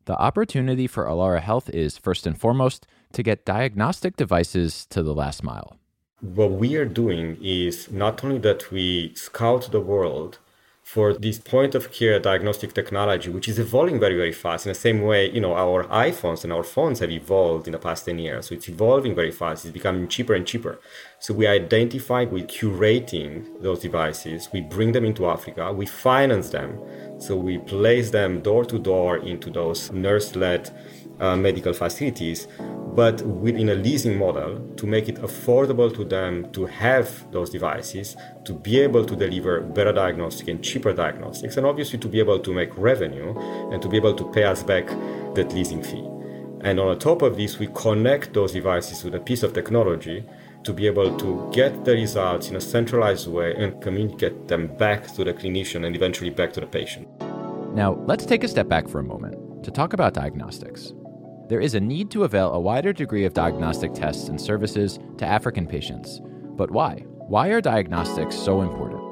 The 0.06 0.20
opportunity 0.20 0.88
for 0.88 1.04
Ilara 1.04 1.40
Health 1.40 1.70
is, 1.70 1.96
first 1.96 2.26
and 2.26 2.36
foremost, 2.36 2.88
to 3.12 3.22
get 3.22 3.44
diagnostic 3.44 4.16
devices 4.16 4.86
to 4.86 5.02
the 5.02 5.14
last 5.14 5.42
mile. 5.42 5.76
What 6.20 6.52
we 6.52 6.76
are 6.76 6.84
doing 6.84 7.38
is 7.42 7.90
not 7.90 8.22
only 8.22 8.38
that 8.38 8.70
we 8.70 9.14
scout 9.14 9.70
the 9.70 9.80
world 9.80 10.38
for 10.82 11.14
this 11.14 11.38
point 11.38 11.76
of 11.76 11.92
care 11.92 12.18
diagnostic 12.18 12.74
technology, 12.74 13.30
which 13.30 13.48
is 13.48 13.60
evolving 13.60 14.00
very, 14.00 14.16
very 14.16 14.32
fast. 14.32 14.66
In 14.66 14.70
the 14.70 14.74
same 14.74 15.02
way, 15.02 15.30
you 15.30 15.40
know, 15.40 15.54
our 15.54 15.84
iPhones 15.84 16.42
and 16.42 16.52
our 16.52 16.64
phones 16.64 16.98
have 16.98 17.12
evolved 17.12 17.68
in 17.68 17.72
the 17.72 17.78
past 17.78 18.06
10 18.06 18.18
years. 18.18 18.48
So 18.48 18.56
it's 18.56 18.68
evolving 18.68 19.14
very 19.14 19.30
fast. 19.30 19.64
It's 19.64 19.72
becoming 19.72 20.08
cheaper 20.08 20.34
and 20.34 20.44
cheaper. 20.44 20.80
So 21.20 21.32
we 21.32 21.46
identify 21.46 22.24
with 22.24 22.48
curating 22.48 23.62
those 23.62 23.78
devices. 23.78 24.48
We 24.52 24.62
bring 24.62 24.90
them 24.90 25.04
into 25.04 25.28
Africa. 25.28 25.72
We 25.72 25.86
finance 25.86 26.50
them. 26.50 26.80
So 27.20 27.36
we 27.36 27.58
place 27.58 28.10
them 28.10 28.40
door 28.40 28.64
to 28.64 28.78
door 28.78 29.18
into 29.18 29.48
those 29.48 29.92
nurse-led 29.92 30.70
uh, 31.20 31.36
medical 31.36 31.72
facilities 31.72 32.48
but 32.94 33.22
within 33.22 33.68
a 33.68 33.74
leasing 33.74 34.18
model 34.18 34.58
to 34.76 34.86
make 34.86 35.08
it 35.08 35.16
affordable 35.16 35.94
to 35.94 36.04
them 36.04 36.50
to 36.52 36.66
have 36.66 37.30
those 37.30 37.50
devices, 37.50 38.16
to 38.44 38.52
be 38.52 38.80
able 38.80 39.04
to 39.04 39.14
deliver 39.14 39.60
better 39.60 39.92
diagnostic 39.92 40.48
and 40.48 40.62
cheaper 40.62 40.92
diagnostics, 40.92 41.56
and 41.56 41.66
obviously 41.66 41.98
to 41.98 42.08
be 42.08 42.18
able 42.18 42.38
to 42.38 42.52
make 42.52 42.76
revenue 42.76 43.38
and 43.72 43.80
to 43.80 43.88
be 43.88 43.96
able 43.96 44.14
to 44.14 44.30
pay 44.32 44.44
us 44.44 44.62
back 44.62 44.86
that 45.34 45.52
leasing 45.54 45.82
fee. 45.82 46.06
And 46.62 46.78
on 46.78 46.98
top 46.98 47.22
of 47.22 47.36
this, 47.36 47.58
we 47.58 47.68
connect 47.68 48.34
those 48.34 48.52
devices 48.52 49.02
with 49.04 49.14
a 49.14 49.20
piece 49.20 49.42
of 49.42 49.54
technology 49.54 50.24
to 50.64 50.72
be 50.74 50.86
able 50.86 51.16
to 51.16 51.48
get 51.52 51.84
the 51.84 51.92
results 51.92 52.50
in 52.50 52.56
a 52.56 52.60
centralized 52.60 53.28
way 53.28 53.54
and 53.54 53.80
communicate 53.80 54.46
them 54.46 54.66
back 54.76 55.06
to 55.14 55.24
the 55.24 55.32
clinician 55.32 55.86
and 55.86 55.96
eventually 55.96 56.28
back 56.28 56.52
to 56.52 56.60
the 56.60 56.66
patient. 56.66 57.08
Now, 57.74 57.94
let's 58.06 58.26
take 58.26 58.44
a 58.44 58.48
step 58.48 58.68
back 58.68 58.88
for 58.88 58.98
a 58.98 59.04
moment 59.04 59.64
to 59.64 59.70
talk 59.70 59.94
about 59.94 60.12
diagnostics 60.12 60.92
there 61.50 61.60
is 61.60 61.74
a 61.74 61.80
need 61.80 62.12
to 62.12 62.22
avail 62.22 62.52
a 62.52 62.60
wider 62.60 62.92
degree 62.92 63.24
of 63.24 63.34
diagnostic 63.34 63.92
tests 63.92 64.28
and 64.28 64.40
services 64.40 65.00
to 65.18 65.26
African 65.26 65.66
patients. 65.66 66.20
But 66.56 66.70
why? 66.70 67.00
Why 67.26 67.48
are 67.48 67.60
diagnostics 67.60 68.36
so 68.36 68.62
important? 68.62 69.02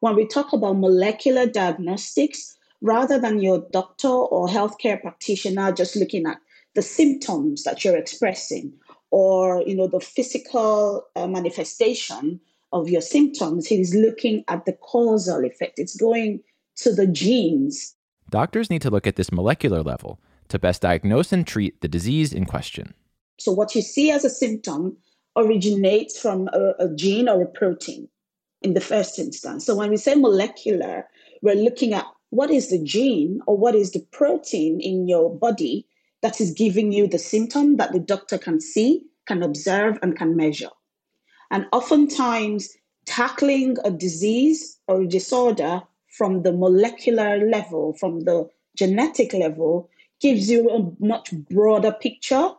When 0.00 0.16
we 0.16 0.26
talk 0.26 0.52
about 0.52 0.72
molecular 0.72 1.46
diagnostics, 1.46 2.58
rather 2.80 3.20
than 3.20 3.40
your 3.40 3.64
doctor 3.70 4.08
or 4.08 4.48
healthcare 4.48 5.00
practitioner 5.00 5.70
just 5.70 5.94
looking 5.94 6.26
at 6.26 6.38
the 6.74 6.82
symptoms 6.82 7.62
that 7.62 7.84
you're 7.84 7.96
expressing 7.96 8.72
or 9.10 9.62
you 9.66 9.74
know 9.74 9.86
the 9.86 10.00
physical 10.00 11.04
uh, 11.16 11.26
manifestation 11.26 12.40
of 12.72 12.88
your 12.88 13.00
symptoms 13.00 13.66
he's 13.66 13.94
looking 13.94 14.44
at 14.46 14.64
the 14.64 14.74
causal 14.74 15.44
effect 15.44 15.78
it's 15.78 15.96
going 15.96 16.38
to 16.76 16.92
the 16.92 17.06
genes 17.06 17.96
doctors 18.30 18.70
need 18.70 18.82
to 18.82 18.90
look 18.90 19.06
at 19.06 19.16
this 19.16 19.32
molecular 19.32 19.82
level 19.82 20.20
to 20.48 20.58
best 20.58 20.82
diagnose 20.82 21.32
and 21.32 21.46
treat 21.46 21.80
the 21.80 21.88
disease 21.88 22.32
in 22.32 22.44
question. 22.44 22.94
So, 23.38 23.52
what 23.52 23.74
you 23.74 23.82
see 23.82 24.10
as 24.10 24.24
a 24.24 24.30
symptom 24.30 24.96
originates 25.36 26.18
from 26.18 26.48
a, 26.52 26.74
a 26.80 26.88
gene 26.94 27.28
or 27.28 27.42
a 27.42 27.46
protein 27.46 28.08
in 28.62 28.74
the 28.74 28.80
first 28.80 29.18
instance. 29.18 29.64
So, 29.64 29.76
when 29.76 29.90
we 29.90 29.96
say 29.96 30.14
molecular, 30.14 31.06
we're 31.42 31.54
looking 31.54 31.94
at 31.94 32.06
what 32.30 32.50
is 32.50 32.70
the 32.70 32.82
gene 32.82 33.40
or 33.46 33.56
what 33.56 33.74
is 33.74 33.92
the 33.92 34.04
protein 34.10 34.80
in 34.80 35.08
your 35.08 35.34
body 35.34 35.86
that 36.22 36.40
is 36.40 36.50
giving 36.50 36.92
you 36.92 37.06
the 37.06 37.18
symptom 37.18 37.76
that 37.76 37.92
the 37.92 38.00
doctor 38.00 38.38
can 38.38 38.60
see, 38.60 39.04
can 39.26 39.42
observe, 39.42 39.98
and 40.02 40.16
can 40.16 40.36
measure. 40.36 40.70
And 41.50 41.66
oftentimes, 41.72 42.76
tackling 43.06 43.76
a 43.84 43.90
disease 43.90 44.78
or 44.86 45.02
a 45.02 45.06
disorder 45.06 45.82
from 46.18 46.42
the 46.42 46.52
molecular 46.52 47.48
level, 47.48 47.92
from 47.94 48.22
the 48.22 48.50
genetic 48.76 49.32
level, 49.32 49.88
gives 50.20 50.50
you 50.50 50.68
a 50.68 51.04
much 51.04 51.30
broader 51.32 51.92
picture 51.92 52.50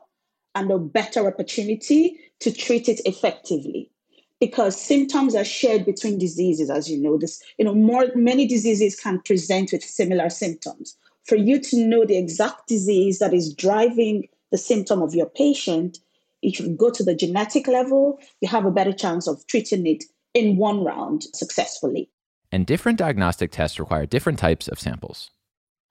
and 0.55 0.71
a 0.71 0.79
better 0.79 1.27
opportunity 1.27 2.17
to 2.39 2.53
treat 2.53 2.87
it 2.87 3.01
effectively. 3.05 3.91
Because 4.39 4.79
symptoms 4.79 5.35
are 5.35 5.43
shared 5.43 5.85
between 5.85 6.17
diseases 6.17 6.69
as 6.69 6.89
you 6.89 6.97
know. 6.97 7.17
This 7.17 7.43
you 7.57 7.65
know 7.65 7.75
more 7.75 8.05
many 8.15 8.47
diseases 8.47 8.97
can 8.97 9.19
present 9.19 9.73
with 9.73 9.83
similar 9.83 10.29
symptoms. 10.29 10.95
For 11.25 11.35
you 11.35 11.59
to 11.59 11.85
know 11.85 12.05
the 12.05 12.17
exact 12.17 12.67
disease 12.67 13.19
that 13.19 13.33
is 13.33 13.53
driving 13.53 14.29
the 14.51 14.57
symptom 14.57 15.01
of 15.01 15.13
your 15.13 15.25
patient 15.27 15.99
if 16.41 16.59
you 16.59 16.69
go 16.69 16.89
to 16.89 17.03
the 17.03 17.13
genetic 17.13 17.67
level 17.67 18.17
you 18.39 18.47
have 18.47 18.65
a 18.65 18.71
better 18.71 18.93
chance 18.93 19.27
of 19.27 19.45
treating 19.47 19.85
it 19.85 20.05
in 20.33 20.55
one 20.57 20.83
round 20.83 21.23
successfully 21.33 22.09
and 22.51 22.65
different 22.65 22.97
diagnostic 22.97 23.51
tests 23.51 23.79
require 23.79 24.05
different 24.05 24.39
types 24.39 24.67
of 24.67 24.79
samples. 24.79 25.31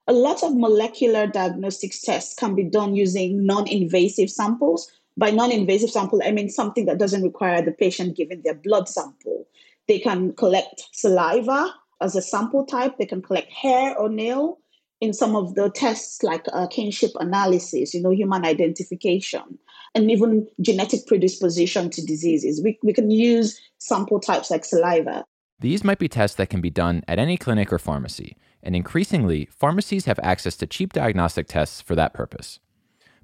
A 0.07 0.13
lot 0.13 0.43
of 0.43 0.55
molecular 0.55 1.27
diagnostics 1.27 2.01
tests 2.01 2.33
can 2.33 2.55
be 2.55 2.63
done 2.63 2.95
using 2.95 3.45
non 3.45 3.67
invasive 3.67 4.29
samples. 4.29 4.91
By 5.17 5.31
non 5.31 5.51
invasive 5.51 5.91
sample, 5.91 6.21
I 6.23 6.31
mean 6.31 6.49
something 6.49 6.85
that 6.85 6.97
doesn't 6.97 7.23
require 7.23 7.61
the 7.61 7.71
patient 7.71 8.17
giving 8.17 8.41
their 8.43 8.55
blood 8.55 8.89
sample. 8.89 9.47
They 9.87 9.99
can 9.99 10.33
collect 10.33 10.83
saliva 10.93 11.73
as 12.01 12.15
a 12.15 12.21
sample 12.21 12.65
type, 12.65 12.97
they 12.97 13.05
can 13.05 13.21
collect 13.21 13.51
hair 13.51 13.97
or 13.97 14.09
nail. 14.09 14.59
In 15.01 15.13
some 15.13 15.35
of 15.35 15.55
the 15.55 15.69
tests, 15.69 16.23
like 16.23 16.45
uh, 16.51 16.67
kinship 16.67 17.11
analysis, 17.21 17.93
you 17.93 18.01
know, 18.01 18.09
human 18.09 18.45
identification, 18.45 19.57
and 19.95 20.11
even 20.11 20.45
genetic 20.59 21.07
predisposition 21.07 21.89
to 21.91 22.05
diseases, 22.05 22.61
we, 22.61 22.77
we 22.83 22.91
can 22.91 23.09
use 23.09 23.57
sample 23.77 24.19
types 24.19 24.51
like 24.51 24.65
saliva. 24.65 25.23
These 25.61 25.83
might 25.83 25.99
be 25.99 26.07
tests 26.07 26.37
that 26.37 26.49
can 26.49 26.61
be 26.61 26.69
done 26.69 27.03
at 27.05 27.19
any 27.19 27.35
clinic 27.35 27.73
or 27.73 27.79
pharmacy, 27.79 28.37
and 28.63 28.77
increasingly, 28.77 29.49
pharmacies 29.51 30.05
have 30.05 30.19
access 30.23 30.55
to 30.57 30.67
cheap 30.67 30.93
diagnostic 30.93 31.47
tests 31.47 31.81
for 31.81 31.95
that 31.95 32.13
purpose. 32.13 32.59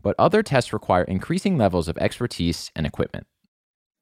But 0.01 0.15
other 0.19 0.43
tests 0.43 0.73
require 0.73 1.03
increasing 1.03 1.57
levels 1.57 1.87
of 1.87 1.97
expertise 1.97 2.71
and 2.75 2.85
equipment. 2.85 3.25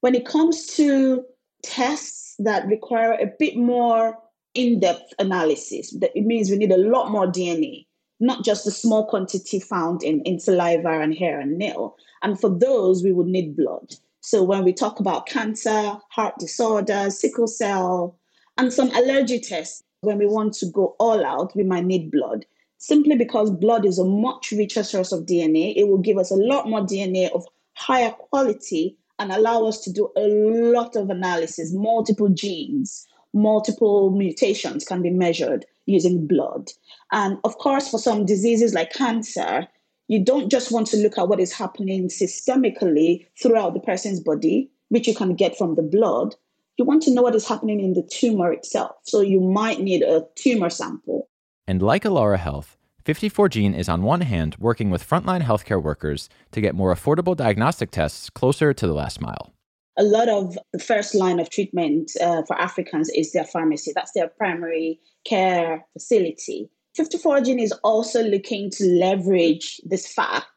When 0.02 0.16
it 0.16 0.26
comes 0.26 0.66
to 0.76 1.24
tests 1.62 2.36
that 2.40 2.66
require 2.66 3.14
a 3.14 3.32
bit 3.38 3.56
more 3.56 4.18
in 4.56 4.80
depth 4.80 5.14
analysis, 5.20 5.96
it 6.02 6.26
means 6.26 6.50
we 6.50 6.58
need 6.58 6.72
a 6.72 6.78
lot 6.78 7.12
more 7.12 7.28
DNA, 7.28 7.86
not 8.20 8.44
just 8.44 8.66
the 8.66 8.72
small 8.72 9.06
quantity 9.06 9.60
found 9.60 10.02
in, 10.02 10.22
in 10.22 10.40
saliva 10.40 11.02
and 11.02 11.14
hair 11.14 11.40
and 11.40 11.60
nail. 11.60 11.96
And 12.24 12.40
for 12.40 12.50
those, 12.50 13.04
we 13.04 13.14
would 13.14 13.28
need 13.28 13.56
blood. 13.56 13.94
So 14.22 14.42
when 14.42 14.64
we 14.64 14.74
talk 14.74 15.00
about 15.00 15.28
cancer, 15.28 15.98
heart 16.10 16.36
disorders, 16.40 17.20
sickle 17.20 17.48
cell, 17.48 18.18
and 18.58 18.72
some 18.72 18.92
allergy 18.92 19.40
tests. 19.40 19.84
When 20.02 20.18
we 20.18 20.28
want 20.28 20.54
to 20.56 20.66
go 20.66 20.96
all 21.00 21.26
out, 21.26 21.56
we 21.56 21.64
might 21.64 21.86
need 21.86 22.12
blood. 22.12 22.46
Simply 22.78 23.16
because 23.16 23.50
blood 23.50 23.86
is 23.86 23.98
a 23.98 24.04
much 24.04 24.52
richer 24.52 24.84
source 24.84 25.14
of 25.14 25.26
DNA, 25.26 25.74
it 25.78 25.88
will 25.88 26.00
give 26.00 26.18
us 26.18 26.30
a 26.30 26.36
lot 26.36 26.68
more 26.68 26.82
DNA 26.82 27.32
of 27.32 27.46
higher 27.76 28.12
quality 28.12 28.98
and 29.20 29.32
allow 29.32 29.66
us 29.66 29.80
to 29.82 29.94
do 29.94 30.12
a 30.18 30.28
lot 30.28 30.98
of 30.98 31.10
analysis. 31.10 31.74
Multiple 31.74 32.28
genes, 32.28 33.08
multiple 33.34 34.12
mutations 34.12 34.84
can 34.84 35.02
be 35.02 35.10
measured 35.10 35.66
using 35.86 36.28
blood. 36.28 36.72
And 37.14 37.38
of 37.46 37.58
course, 37.58 37.90
for 37.90 37.98
some 37.98 38.26
diseases 38.26 38.74
like 38.74 38.92
cancer, 38.92 39.68
you 40.08 40.24
don't 40.24 40.52
just 40.52 40.72
want 40.72 40.88
to 40.88 40.98
look 40.98 41.18
at 41.18 41.30
what 41.30 41.40
is 41.40 41.54
happening 41.54 42.10
systemically 42.10 43.26
throughout 43.42 43.74
the 43.74 43.80
person's 43.80 44.20
body, 44.20 44.70
which 44.90 45.08
you 45.08 45.16
can 45.16 45.36
get 45.36 45.58
from 45.58 45.76
the 45.76 45.82
blood, 45.82 46.36
you 46.78 46.86
want 46.86 47.04
to 47.04 47.14
know 47.14 47.22
what 47.22 47.36
is 47.36 47.48
happening 47.48 47.80
in 47.80 47.94
the 47.94 48.08
tumor 48.12 48.52
itself. 48.52 48.96
So 49.04 49.22
you 49.22 49.40
might 49.40 49.80
need 49.80 50.02
a 50.02 50.26
tumor 50.36 50.70
sample. 50.70 51.30
And 51.68 51.82
like 51.82 52.04
Ilara 52.04 52.40
Health, 52.40 52.78
54Gene 53.06 53.78
is 53.78 53.90
on 53.90 54.04
one 54.04 54.22
hand 54.22 54.56
working 54.60 54.90
with 54.90 55.08
frontline 55.08 55.42
healthcare 55.42 55.82
workers 55.82 56.30
to 56.52 56.62
get 56.62 56.76
more 56.76 56.94
affordable 56.94 57.36
diagnostic 57.36 57.92
tests 57.92 58.30
closer 58.30 58.74
to 58.74 58.88
the 58.88 58.94
last 58.94 59.22
mile. 59.22 59.54
A 59.98 60.04
lot 60.04 60.28
of 60.28 60.58
the 60.72 60.80
first 60.80 61.14
line 61.14 61.40
of 61.40 61.50
treatment 61.50 62.12
uh, 62.20 62.42
for 62.48 62.60
Africans 62.60 63.10
is 63.10 63.32
their 63.32 63.46
pharmacy. 63.46 63.92
That's 63.94 64.14
their 64.14 64.28
primary 64.28 65.00
care 65.26 65.86
facility. 65.94 66.70
54Gene 66.98 67.62
is 67.62 67.72
also 67.84 68.24
looking 68.24 68.72
to 68.72 68.86
leverage 68.86 69.80
this 69.84 70.12
fact 70.12 70.48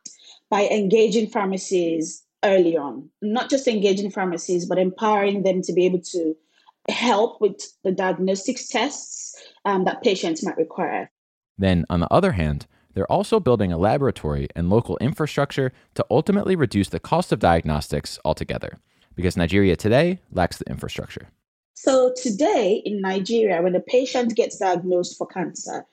by 0.51 0.69
engaging 0.69 1.29
pharmacies 1.29 2.26
early 2.45 2.77
on, 2.77 3.09
not 3.23 3.51
just 3.51 3.69
engaging 3.69 4.11
pharmacies, 4.11 4.67
but 4.67 4.79
empowering 4.79 5.43
them 5.43 5.63
to 5.63 5.73
be 5.73 5.87
able 5.87 6.01
to 6.01 6.37
help 6.89 7.41
with 7.41 7.61
the 7.83 7.93
diagnostics 7.93 8.69
tests 8.69 9.35
um, 9.65 9.85
that 9.85 10.03
patients 10.03 10.45
might 10.45 10.57
require. 10.57 11.11
Then, 11.59 11.85
on 11.91 12.01
the 12.01 12.13
other 12.13 12.33
hand, 12.33 12.67
they're 12.95 13.11
also 13.11 13.41
building 13.41 13.73
a 13.73 13.79
laboratory 13.79 14.49
and 14.55 14.71
local 14.71 14.97
infrastructure 14.99 15.73
to 15.95 16.07
ultimately 16.11 16.57
reduce 16.57 16.89
the 16.89 17.01
cost 17.01 17.33
of 17.33 17.39
diagnostics 17.39 18.19
altogether, 18.25 18.79
because 19.15 19.37
Nigeria 19.37 19.77
today 19.77 20.21
lacks 20.31 20.59
the 20.59 20.69
infrastructure. 20.71 21.29
So, 21.75 22.15
today 22.17 22.83
in 22.87 23.01
Nigeria, 23.03 23.61
when 23.61 23.75
a 23.75 23.81
patient 23.81 24.35
gets 24.35 24.59
diagnosed 24.59 25.19
for 25.19 25.27
cancer, 25.27 25.85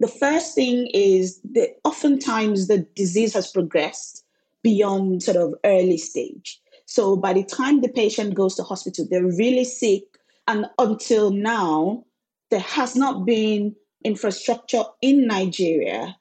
the 0.00 0.08
first 0.08 0.56
thing 0.56 0.88
is 0.92 1.40
that 1.52 1.76
oftentimes 1.84 2.66
the 2.66 2.78
disease 2.96 3.34
has 3.34 3.48
progressed 3.48 4.24
beyond 4.62 5.22
sort 5.22 5.36
of 5.36 5.54
early 5.64 5.98
stage. 5.98 6.60
So 6.86 7.16
by 7.16 7.32
the 7.32 7.44
time 7.44 7.80
the 7.80 7.88
patient 7.88 8.34
goes 8.34 8.54
to 8.56 8.62
hospital, 8.62 9.06
they're 9.10 9.24
really 9.24 9.64
sick. 9.64 10.04
And 10.46 10.66
until 10.78 11.30
now, 11.30 12.04
there 12.50 12.60
has 12.60 12.96
not 12.96 13.24
been 13.24 13.74
infrastructure 14.04 14.82
in 15.00 15.26
Nigeria 15.26 16.16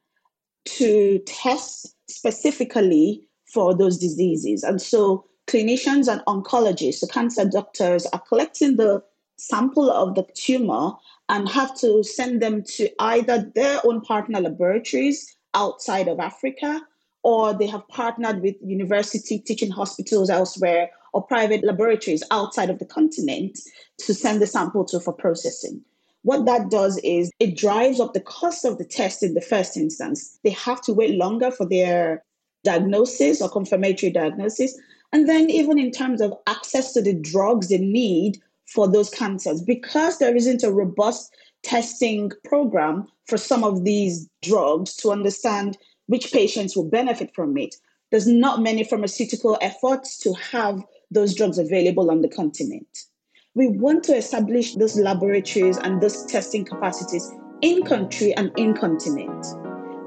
to 0.65 1.19
test 1.25 1.95
specifically 2.10 3.27
for 3.51 3.75
those 3.75 3.98
diseases. 3.98 4.63
And 4.63 4.81
so 4.81 5.25
clinicians 5.48 6.12
and 6.12 6.21
oncologists, 6.27 7.01
the 7.01 7.07
cancer 7.07 7.45
doctors, 7.45 8.05
are 8.07 8.21
collecting 8.21 8.77
the 8.77 9.03
sample 9.38 9.89
of 9.91 10.15
the 10.15 10.25
tumor 10.36 10.93
and 11.29 11.50
have 11.50 11.77
to 11.79 12.03
send 12.03 12.41
them 12.41 12.63
to 12.63 12.89
either 13.00 13.51
their 13.55 13.79
own 13.83 14.01
partner 14.01 14.39
laboratories 14.39 15.36
outside 15.53 16.07
of 16.07 16.19
Africa 16.19 16.81
or 17.24 17.54
they 17.54 17.68
have 17.68 17.88
partnered 17.88 18.42
with 18.42 18.56
university 18.62 19.40
teaching 19.40 19.72
hospitals 19.72 20.30
elsewhere 20.30 20.90
or 21.13 21.22
private 21.22 21.63
laboratories 21.63 22.24
outside 22.32 22.70
of 22.70 22.80
the 22.80 22.86
continent 22.86 23.60
to 24.00 24.13
send 24.13 24.42
the 24.42 24.48
sample 24.48 24.86
to 24.86 25.00
for 25.00 25.13
processing. 25.13 25.82
What 26.24 26.46
that 26.46 26.70
does 26.70 27.00
is 27.00 27.32
it 27.40 27.58
drives 27.58 28.00
up 28.00 28.13
the 28.13 28.22
cost 28.22 28.63
of 28.63 28.78
the 28.78 28.86
test 28.86 29.24
in 29.24 29.34
the 29.34 29.42
first 29.42 29.75
instance. 29.75 30.40
They 30.44 30.51
have 30.51 30.82
to 30.84 30.94
wait 30.94 31.16
longer 31.16 31.51
for 31.51 31.66
their 31.66 32.24
diagnosis 32.63 33.42
or 33.42 33.50
confirmatory 33.50 34.12
diagnosis. 34.12 34.78
And 35.13 35.28
then, 35.28 35.50
even 35.50 35.78
in 35.78 35.92
terms 35.92 36.22
of 36.22 36.34
access 36.48 36.94
to 36.94 37.01
the 37.01 37.13
drugs 37.13 37.70
they 37.70 37.80
need 37.80 38.38
for 38.68 38.88
those 38.90 39.10
cancers, 39.10 39.62
because 39.62 40.20
there 40.20 40.36
isn't 40.36 40.63
a 40.63 40.72
robust 40.72 41.34
testing 41.63 42.32
program 42.46 43.08
for 43.28 43.38
some 43.38 43.63
of 43.63 43.84
these 43.84 44.30
drugs 44.42 44.96
to 44.96 45.12
understand 45.12 45.78
which 46.08 46.31
patients 46.31 46.75
will 46.75 46.89
benefit 46.89 47.34
from 47.34 47.58
it. 47.58 47.75
There's 48.12 48.27
not 48.27 48.62
many 48.62 48.84
pharmaceutical 48.84 49.58
efforts 49.62 50.17
to 50.20 50.34
have 50.34 50.84
those 51.12 51.36
drugs 51.36 51.58
available 51.58 52.12
on 52.12 52.22
the 52.22 52.29
continent. 52.29 53.05
We 53.53 53.67
want 53.67 54.03
to 54.05 54.15
establish 54.15 54.75
those 54.75 54.98
laboratories 54.98 55.77
and 55.77 56.01
those 56.01 56.25
testing 56.25 56.65
capacities 56.65 57.29
in 57.62 57.84
country 57.84 58.34
and 58.36 58.51
in 58.58 58.74
continent. 58.74 59.46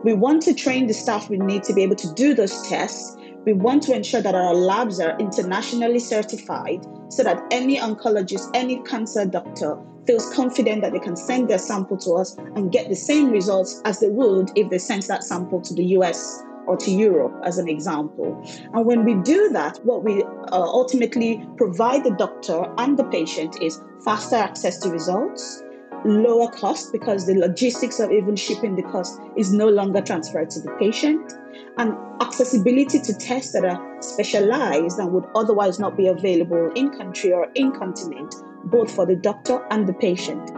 We 0.03 0.15
want 0.15 0.43
to 0.43 0.55
train 0.55 0.87
the 0.87 0.95
staff 0.95 1.31
we 1.31 1.39
need 1.39 1.63
to 1.65 1.73
be 1.73 1.83
able 1.83 1.97
to 1.97 2.13
do 2.15 2.35
those 2.35 2.67
tests. 2.69 3.17
We 3.47 3.53
want 3.53 3.83
to 3.85 3.95
ensure 3.95 4.21
that 4.21 4.35
our 4.35 4.55
labs 4.55 5.01
are 5.01 5.19
internationally 5.19 5.99
certified 5.99 6.87
so 7.09 7.23
that 7.23 7.43
any 7.51 7.79
oncologist, 7.79 8.51
any 8.55 8.83
cancer 8.83 9.25
doctor 9.25 9.79
feels 10.07 10.33
confident 10.35 10.83
that 10.83 10.93
they 10.93 10.99
can 10.99 11.17
send 11.17 11.49
their 11.49 11.59
sample 11.59 11.97
to 11.99 12.13
us 12.13 12.37
and 12.57 12.73
get 12.73 12.89
the 12.89 12.97
same 12.97 13.31
results 13.31 13.81
as 13.85 14.01
they 14.01 14.09
would 14.09 14.51
if 14.57 14.71
they 14.71 14.79
sent 14.79 15.07
that 15.09 15.25
sample 15.25 15.61
to 15.61 15.75
the 15.75 15.85
US 15.99 16.43
or 16.67 16.77
to 16.79 16.91
Europe, 16.91 17.35
as 17.45 17.59
an 17.59 17.69
example. 17.69 18.43
And 18.73 18.87
when 18.87 19.05
we 19.05 19.15
do 19.17 19.51
that, 19.51 19.79
what 19.85 20.03
we 20.03 20.23
uh, 20.23 20.27
ultimately 20.53 21.47
provide 21.57 22.05
the 22.05 22.13
doctor 22.13 22.65
and 22.79 22.99
the 22.99 23.05
patient 23.05 23.61
is 23.61 23.81
faster 24.03 24.37
access 24.37 24.79
to 24.79 24.89
results, 24.89 25.63
lower 26.07 26.51
cost 26.51 26.91
because 26.93 27.27
the 27.27 27.35
logistics 27.35 28.01
of 28.01 28.11
even 28.11 28.37
shipping 28.37 28.77
the 28.77 28.83
cost 28.85 29.21
is 29.37 29.53
no 29.53 29.69
longer 29.69 30.01
transferred 30.01 30.51
to 30.51 30.61
the 30.61 30.71
patient, 30.79 31.35
and 31.77 31.95
accessibility 32.23 32.99
to 32.99 33.13
tests 33.15 33.53
that 33.53 33.65
are 33.65 34.03
specialized 34.03 34.99
and 34.99 35.13
would 35.13 35.25
otherwise 35.35 35.79
not 35.79 35.97
be 35.97 36.07
available 36.07 36.71
in 36.75 36.91
country 36.91 37.33
or 37.33 37.49
in 37.55 37.73
continent 37.73 38.35
both 38.67 38.95
for 38.95 39.07
the 39.07 39.17
doctor 39.17 39.67
and 39.71 39.87
the 39.87 39.93
patient. 39.93 40.51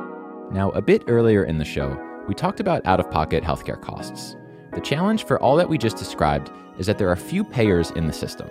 Now, 0.53 0.71
a 0.71 0.83
bit 0.83 1.05
earlier 1.07 1.45
in 1.45 1.59
the 1.59 1.65
show, 1.65 2.01
we 2.29 2.35
talked 2.35 2.61
about 2.61 2.87
out 2.87 3.01
of 3.01 3.11
pocket 3.11 3.43
healthcare 3.43 3.81
costs. 3.81 4.37
The 4.73 4.81
challenge 4.81 5.25
for 5.25 5.41
all 5.41 5.57
that 5.57 5.69
we 5.69 5.79
just 5.79 5.97
described 5.97 6.51
is 6.79 6.87
that 6.87 6.99
there 6.99 7.11
are 7.11 7.17
few 7.17 7.45
payers 7.45 7.91
in 7.93 8.07
the 8.07 8.13
system. 8.13 8.49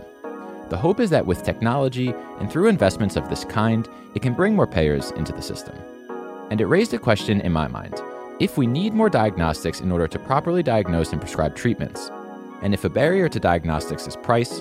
The 0.70 0.78
hope 0.78 1.00
is 1.00 1.10
that 1.12 1.26
with 1.26 1.44
technology 1.44 2.14
and 2.40 2.52
through 2.52 2.68
investments 2.68 3.16
of 3.16 3.30
this 3.30 3.46
kind, 3.46 3.88
it 4.16 4.22
can 4.22 4.34
bring 4.34 4.56
more 4.56 4.68
payers 4.68 5.12
into 5.12 5.32
the 5.32 5.42
system. 5.42 5.78
And 6.50 6.60
it 6.60 6.66
raised 6.66 6.94
a 6.94 7.00
question 7.00 7.41
in 7.41 7.52
my 7.52 7.68
mind 7.68 8.02
if 8.39 8.58
we 8.58 8.68
need 8.68 8.94
more 8.94 9.10
diagnostics 9.10 9.80
in 9.80 9.91
order 9.91 10.10
to 10.10 10.20
properly 10.20 10.62
diagnose 10.62 11.13
and 11.13 11.22
prescribe 11.22 11.56
treatments, 11.56 12.12
and 12.62 12.74
if 12.74 12.84
a 12.84 12.89
barrier 12.89 13.30
to 13.30 13.39
diagnostics 13.39 14.08
is 14.08 14.18
price, 14.18 14.60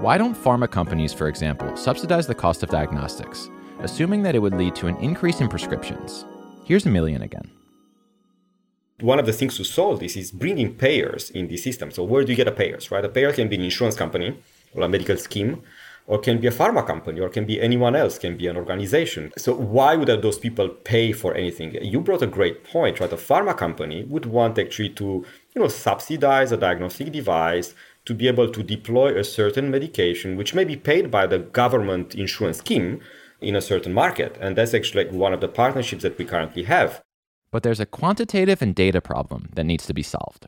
why 0.00 0.18
don't 0.18 0.36
pharma 0.36 0.70
companies, 0.70 1.14
for 1.14 1.28
example, 1.28 1.74
subsidize 1.76 2.26
the 2.26 2.34
cost 2.34 2.62
of 2.62 2.68
diagnostics? 2.68 3.48
Assuming 3.80 4.22
that 4.22 4.34
it 4.34 4.40
would 4.40 4.54
lead 4.54 4.74
to 4.76 4.86
an 4.86 4.96
increase 4.96 5.40
in 5.40 5.48
prescriptions. 5.48 6.24
Here's 6.64 6.84
Emilian 6.84 7.22
again. 7.22 7.50
One 9.00 9.18
of 9.18 9.26
the 9.26 9.32
things 9.32 9.56
to 9.56 9.64
solve 9.64 10.00
this 10.00 10.16
is 10.16 10.30
bringing 10.30 10.74
payers 10.74 11.30
in 11.30 11.48
the 11.48 11.56
system. 11.56 11.90
So 11.90 12.04
where 12.04 12.24
do 12.24 12.32
you 12.32 12.36
get 12.36 12.48
a 12.48 12.52
payers, 12.52 12.90
right? 12.90 13.04
A 13.04 13.08
payer 13.08 13.32
can 13.32 13.48
be 13.48 13.56
an 13.56 13.62
insurance 13.62 13.96
company 13.96 14.38
or 14.74 14.82
a 14.82 14.88
medical 14.88 15.16
scheme, 15.16 15.62
or 16.06 16.18
can 16.18 16.38
be 16.38 16.46
a 16.46 16.50
pharma 16.50 16.86
company, 16.86 17.18
or 17.18 17.30
can 17.30 17.46
be 17.46 17.60
anyone 17.60 17.96
else, 17.96 18.18
can 18.18 18.36
be 18.36 18.46
an 18.46 18.56
organization. 18.56 19.32
So 19.38 19.54
why 19.54 19.96
would 19.96 20.08
those 20.08 20.38
people 20.38 20.68
pay 20.68 21.12
for 21.12 21.34
anything? 21.34 21.74
You 21.82 22.00
brought 22.00 22.22
a 22.22 22.26
great 22.26 22.62
point, 22.62 23.00
right? 23.00 23.12
A 23.12 23.16
pharma 23.16 23.56
company 23.56 24.04
would 24.04 24.26
want 24.26 24.58
actually 24.58 24.90
to, 24.90 25.24
you 25.54 25.62
know, 25.62 25.68
subsidize 25.68 26.52
a 26.52 26.56
diagnostic 26.56 27.10
device 27.10 27.74
to 28.04 28.14
be 28.14 28.28
able 28.28 28.50
to 28.50 28.62
deploy 28.62 29.18
a 29.18 29.24
certain 29.24 29.70
medication, 29.70 30.36
which 30.36 30.54
may 30.54 30.64
be 30.64 30.76
paid 30.76 31.10
by 31.10 31.26
the 31.26 31.38
government 31.38 32.14
insurance 32.14 32.58
scheme, 32.58 33.00
in 33.44 33.56
a 33.56 33.60
certain 33.60 33.92
market. 33.92 34.36
And 34.40 34.56
that's 34.56 34.74
actually 34.74 35.06
one 35.08 35.32
of 35.32 35.40
the 35.40 35.48
partnerships 35.48 36.02
that 36.02 36.18
we 36.18 36.24
currently 36.24 36.64
have. 36.64 37.02
But 37.50 37.62
there's 37.62 37.80
a 37.80 37.86
quantitative 37.86 38.60
and 38.62 38.74
data 38.74 39.00
problem 39.00 39.50
that 39.54 39.64
needs 39.64 39.86
to 39.86 39.94
be 39.94 40.02
solved. 40.02 40.46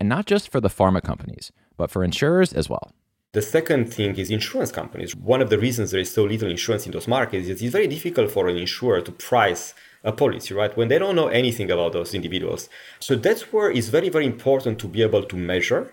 And 0.00 0.08
not 0.08 0.26
just 0.26 0.50
for 0.50 0.60
the 0.60 0.68
pharma 0.68 1.02
companies, 1.02 1.52
but 1.76 1.90
for 1.90 2.02
insurers 2.04 2.52
as 2.52 2.68
well. 2.68 2.92
The 3.32 3.42
second 3.42 3.92
thing 3.92 4.16
is 4.16 4.30
insurance 4.30 4.72
companies. 4.72 5.14
One 5.14 5.42
of 5.42 5.50
the 5.50 5.58
reasons 5.58 5.90
there 5.90 6.00
is 6.00 6.10
so 6.10 6.24
little 6.24 6.50
insurance 6.50 6.86
in 6.86 6.92
those 6.92 7.06
markets 7.06 7.46
is 7.46 7.62
it's 7.62 7.72
very 7.72 7.86
difficult 7.86 8.30
for 8.30 8.48
an 8.48 8.56
insurer 8.56 9.02
to 9.02 9.12
price 9.12 9.74
a 10.02 10.12
policy, 10.12 10.54
right? 10.54 10.74
When 10.76 10.88
they 10.88 10.98
don't 10.98 11.14
know 11.14 11.28
anything 11.28 11.70
about 11.70 11.92
those 11.92 12.14
individuals. 12.14 12.68
So 13.00 13.16
that's 13.16 13.52
where 13.52 13.70
it's 13.70 13.88
very, 13.88 14.08
very 14.08 14.26
important 14.26 14.78
to 14.80 14.88
be 14.88 15.02
able 15.02 15.24
to 15.24 15.36
measure, 15.36 15.92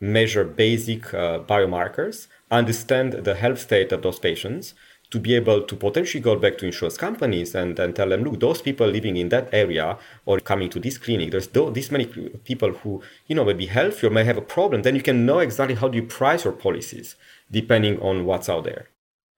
measure 0.00 0.44
basic 0.44 1.12
uh, 1.12 1.40
biomarkers, 1.40 2.28
understand 2.50 3.12
the 3.12 3.34
health 3.34 3.60
state 3.60 3.92
of 3.92 4.02
those 4.02 4.18
patients, 4.18 4.74
to 5.10 5.20
be 5.20 5.34
able 5.34 5.62
to 5.62 5.76
potentially 5.76 6.20
go 6.20 6.36
back 6.36 6.58
to 6.58 6.66
insurance 6.66 6.96
companies 6.96 7.54
and, 7.54 7.78
and 7.78 7.94
tell 7.94 8.08
them, 8.08 8.24
look, 8.24 8.40
those 8.40 8.60
people 8.60 8.86
living 8.86 9.16
in 9.16 9.28
that 9.28 9.48
area 9.52 9.96
or 10.26 10.40
coming 10.40 10.68
to 10.70 10.80
this 10.80 10.98
clinic, 10.98 11.30
there's 11.30 11.48
this 11.48 11.90
many 11.90 12.06
people 12.44 12.72
who, 12.72 13.02
you 13.26 13.34
know, 13.34 13.44
may 13.44 13.52
be 13.52 13.66
healthy 13.66 14.06
or 14.06 14.10
may 14.10 14.24
have 14.24 14.36
a 14.36 14.42
problem, 14.42 14.82
then 14.82 14.96
you 14.96 15.02
can 15.02 15.24
know 15.24 15.38
exactly 15.38 15.76
how 15.76 15.88
do 15.88 15.96
you 15.96 16.04
price 16.04 16.44
your 16.44 16.52
policies 16.52 17.16
depending 17.50 18.00
on 18.00 18.24
what's 18.24 18.48
out 18.48 18.64
there. 18.64 18.88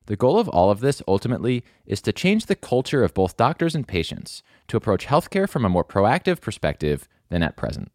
The 0.07 0.17
goal 0.17 0.39
of 0.39 0.49
all 0.49 0.71
of 0.71 0.81
this 0.81 1.03
ultimately 1.09 1.65
is 1.85 2.01
to 2.03 2.13
change 2.13 2.47
the 2.47 2.55
culture 2.55 3.03
of 3.03 3.13
both 3.13 3.37
doctors 3.37 3.75
and 3.75 3.87
patients 3.87 4.43
to 4.69 4.77
approach 4.77 5.07
healthcare 5.07 5.49
from 5.49 5.65
a 5.65 5.69
more 5.69 5.85
proactive 5.85 6.41
perspective 6.41 7.09
than 7.29 7.43
at 7.43 7.57
present. 7.57 7.91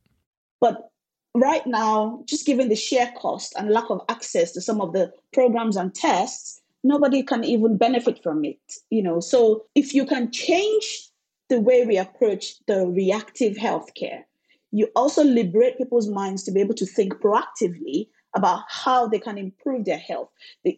But 0.60 0.90
right 1.34 1.66
now, 1.66 2.24
just 2.26 2.46
given 2.46 2.68
the 2.70 2.76
sheer 2.76 3.12
cost 3.18 3.54
and 3.58 3.70
lack 3.70 3.90
of 3.90 4.02
access 4.10 4.52
to 4.52 4.62
some 4.62 4.82
of 4.82 4.92
the 4.94 5.14
programs 5.34 5.78
and 5.78 5.96
tests, 5.96 6.61
nobody 6.84 7.24
can 7.24 7.44
even 7.44 7.78
benefit 7.78 8.22
from 8.24 8.44
it 8.44 8.60
you 8.89 9.04
know 9.04 9.20
so 9.20 9.65
if 9.76 9.94
you 9.94 10.06
can 10.06 10.32
change 10.32 11.10
the 11.50 11.60
way 11.60 11.86
we 11.86 11.98
approach 11.98 12.56
the 12.67 12.88
reactive 12.88 13.56
healthcare 13.56 14.24
you 14.72 14.88
also 14.96 15.24
liberate 15.24 15.78
people's 15.78 16.10
minds 16.10 16.44
to 16.44 16.52
be 16.52 16.62
able 16.62 16.74
to 16.74 16.86
think 16.86 17.13
proactively 17.15 18.08
about 18.36 18.63
how 18.70 19.08
they 19.08 19.20
can 19.20 19.38
improve 19.38 19.86
their 19.86 19.98
health. 19.98 20.30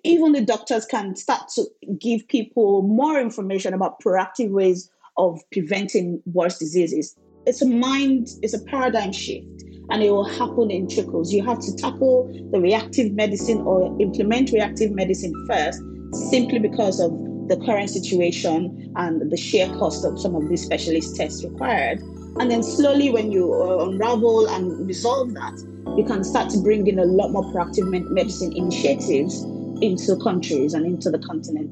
even 0.03 0.31
the 0.31 0.41
doctors 0.41 0.85
can 0.85 1.15
start 1.15 1.47
to 1.49 1.65
give 1.99 2.27
people 2.27 2.81
more 2.81 3.19
information 3.19 3.73
about 3.73 3.99
proactive 3.99 4.49
ways 4.49 4.89
of 5.17 5.39
preventing 5.51 6.19
worse 6.25 6.57
diseases. 6.57 7.15
It's 7.45 7.61
a 7.61 7.67
mind, 7.67 8.29
it's 8.41 8.55
a 8.55 8.63
paradigm 8.63 9.11
shift, 9.11 9.63
and 9.91 10.01
it 10.01 10.09
will 10.09 10.23
happen 10.23 10.71
in 10.71 10.89
trickles. 10.89 11.31
You 11.31 11.43
have 11.43 11.59
to 11.59 11.75
tackle 11.75 12.27
the 12.51 12.59
reactive 12.59 13.13
medicine 13.13 13.61
or 13.61 13.95
implement 14.01 14.51
reactive 14.51 14.91
medicine 14.91 15.33
first 15.47 15.79
simply 16.13 16.59
because 16.59 16.99
of 16.99 17.11
the 17.47 17.57
current 17.65 17.89
situation 17.89 18.91
and 18.95 19.31
the 19.31 19.37
sheer 19.37 19.67
cost 19.77 20.05
of 20.05 20.19
some 20.19 20.35
of 20.35 20.47
these 20.49 20.63
specialist 20.63 21.15
tests 21.15 21.43
required. 21.43 21.99
And 22.39 22.49
then 22.49 22.63
slowly, 22.63 23.09
when 23.11 23.31
you 23.31 23.53
uh, 23.53 23.85
unravel 23.85 24.47
and 24.47 24.87
resolve 24.87 25.33
that, 25.33 25.53
you 25.97 26.03
can 26.03 26.23
start 26.23 26.49
to 26.51 26.57
bring 26.59 26.87
in 26.87 26.97
a 26.97 27.05
lot 27.05 27.29
more 27.29 27.43
proactive 27.53 27.87
medicine 28.11 28.53
initiatives 28.55 29.43
into 29.81 30.15
countries 30.23 30.73
and 30.73 30.85
into 30.85 31.11
the 31.11 31.19
continent. 31.19 31.69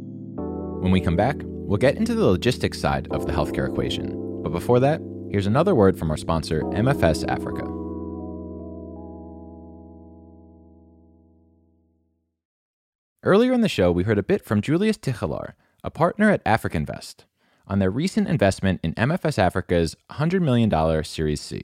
When 0.81 0.91
we 0.91 0.99
come 0.99 1.15
back, 1.15 1.37
we'll 1.43 1.77
get 1.77 1.95
into 1.95 2.13
the 2.13 2.25
logistics 2.25 2.79
side 2.79 3.07
of 3.11 3.25
the 3.25 3.33
healthcare 3.33 3.67
equation. 3.67 4.41
But 4.43 4.51
before 4.51 4.79
that, 4.81 5.01
here's 5.31 5.47
another 5.47 5.73
word 5.73 5.97
from 5.97 6.11
our 6.11 6.17
sponsor, 6.17 6.61
MFS 6.61 7.27
Africa. 7.27 7.80
Earlier 13.23 13.53
in 13.53 13.61
the 13.61 13.69
show, 13.69 13.91
we 13.91 14.03
heard 14.03 14.17
a 14.17 14.23
bit 14.23 14.43
from 14.43 14.61
Julius 14.61 14.97
Tichelaar, 14.97 15.53
a 15.83 15.91
partner 15.91 16.31
at 16.31 16.43
AfricInvest, 16.43 17.25
on 17.67 17.77
their 17.77 17.91
recent 17.91 18.27
investment 18.27 18.79
in 18.81 18.95
MFS 18.95 19.37
Africa's 19.37 19.95
$100 20.09 20.41
million 20.41 21.03
Series 21.03 21.39
C. 21.39 21.61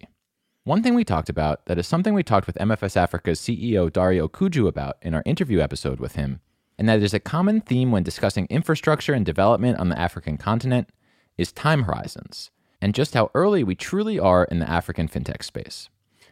One 0.66 0.84
thing 0.84 0.94
we 0.94 1.04
talked 1.04 1.30
about 1.30 1.66
that 1.66 1.80
is 1.80 1.88
something 1.88 2.14
we 2.14 2.22
talked 2.22 2.46
with 2.46 2.58
MFS 2.58 2.96
Africa's 2.96 3.40
CEO 3.40 3.92
Dare 3.92 4.22
Okoudjou 4.28 4.68
about 4.68 4.98
in 5.02 5.16
our 5.16 5.24
interview 5.26 5.60
episode 5.60 6.00
with 6.00 6.14
him, 6.14 6.42
and 6.78 6.88
that 6.88 7.02
is 7.02 7.16
a 7.16 7.20
common 7.20 7.62
theme 7.62 7.92
when 7.92 8.04
discussing 8.04 8.46
infrastructure 8.52 9.14
and 9.14 9.26
development 9.26 9.80
on 9.80 9.90
the 9.90 10.00
African 10.00 10.38
continent, 10.38 10.92
is 11.40 11.52
time 11.52 11.84
horizons, 11.86 12.52
and 12.80 12.94
just 12.94 13.16
how 13.16 13.32
early 13.34 13.64
we 13.64 13.74
truly 13.74 14.20
are 14.20 14.44
in 14.44 14.60
the 14.60 14.70
African 14.70 15.08
fintech 15.08 15.42
space. 15.42 15.90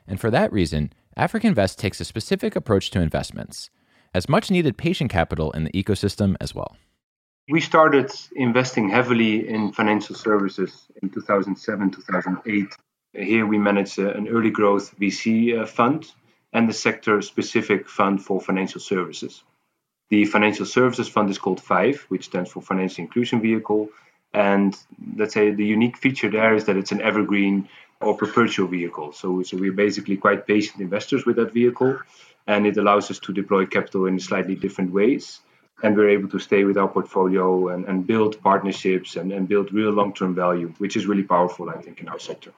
And 0.08 0.20
for 0.20 0.30
that 0.30 0.54
reason, 0.54 0.94
AfricInvest 1.18 1.78
takes 1.78 2.00
a 2.00 2.06
specific 2.06 2.56
approach 2.56 2.92
to 2.92 3.02
investments, 3.02 3.72
as 4.16 4.30
much 4.30 4.50
needed 4.50 4.78
patient 4.78 5.12
capital 5.12 5.52
in 5.52 5.66
the 5.66 5.72
ecosystem 5.72 6.38
as 6.40 6.56
well. 6.56 6.78
We 7.50 7.60
started 7.60 8.10
investing 8.34 8.90
heavily 8.90 9.48
in 9.48 9.74
financial 9.74 10.16
services 10.16 10.88
in 11.04 11.10
2007, 11.10 11.92
2008. 11.92 12.68
Here 13.14 13.46
we 13.46 13.58
manage 13.58 13.98
an 13.98 14.30
early 14.30 14.52
growth 14.52 14.98
VC 14.98 15.60
uh, 15.60 15.66
fund 15.66 16.10
and 16.54 16.70
the 16.70 16.74
sector 16.74 17.22
specific 17.22 17.90
fund 17.90 18.24
for 18.24 18.40
financial 18.40 18.80
services. 18.80 19.44
The 20.10 20.24
financial 20.26 20.66
services 20.66 21.10
fund 21.10 21.30
is 21.30 21.38
called 21.38 21.62
FIVE, 21.62 22.06
which 22.08 22.26
stands 22.26 22.50
for 22.50 22.62
Financial 22.62 23.04
Inclusion 23.04 23.42
Vehicle. 23.42 23.90
And 24.34 24.74
let's 25.18 25.34
say 25.34 25.52
the 25.52 25.66
unique 25.66 25.98
feature 25.98 26.32
there 26.32 26.56
is 26.56 26.66
that 26.66 26.78
it's 26.78 26.94
an 26.94 27.02
evergreen 27.02 27.68
or 28.06 28.16
perpetual 28.16 28.68
vehicle. 28.68 29.12
So, 29.12 29.42
so 29.44 29.58
we're 29.58 29.74
basically 29.74 30.18
quite 30.18 30.48
patient 30.48 30.82
investors 30.82 31.26
with 31.26 31.36
that 31.38 31.54
vehicle, 31.54 32.00
and 32.48 32.66
it 32.68 32.78
allows 32.78 33.10
us 33.12 33.20
to 33.20 33.34
deploy 33.34 33.66
capital 33.66 34.06
in 34.06 34.20
slightly 34.20 34.56
different 34.56 34.92
ways. 34.92 35.42
And 35.84 35.96
we're 35.96 36.10
able 36.10 36.30
to 36.30 36.40
stay 36.40 36.64
with 36.64 36.78
our 36.78 36.88
portfolio 36.88 37.70
and, 37.70 37.86
and 37.86 38.08
build 38.08 38.42
partnerships 38.42 39.18
and, 39.18 39.32
and 39.32 39.48
build 39.48 39.74
real 39.74 39.92
long 39.92 40.14
term 40.14 40.34
value, 40.34 40.74
which 40.78 40.96
is 40.96 41.06
really 41.06 41.24
powerful, 41.24 41.70
I 41.70 41.82
think, 41.82 42.00
in 42.00 42.08
our 42.08 42.20
sector. 42.20 42.52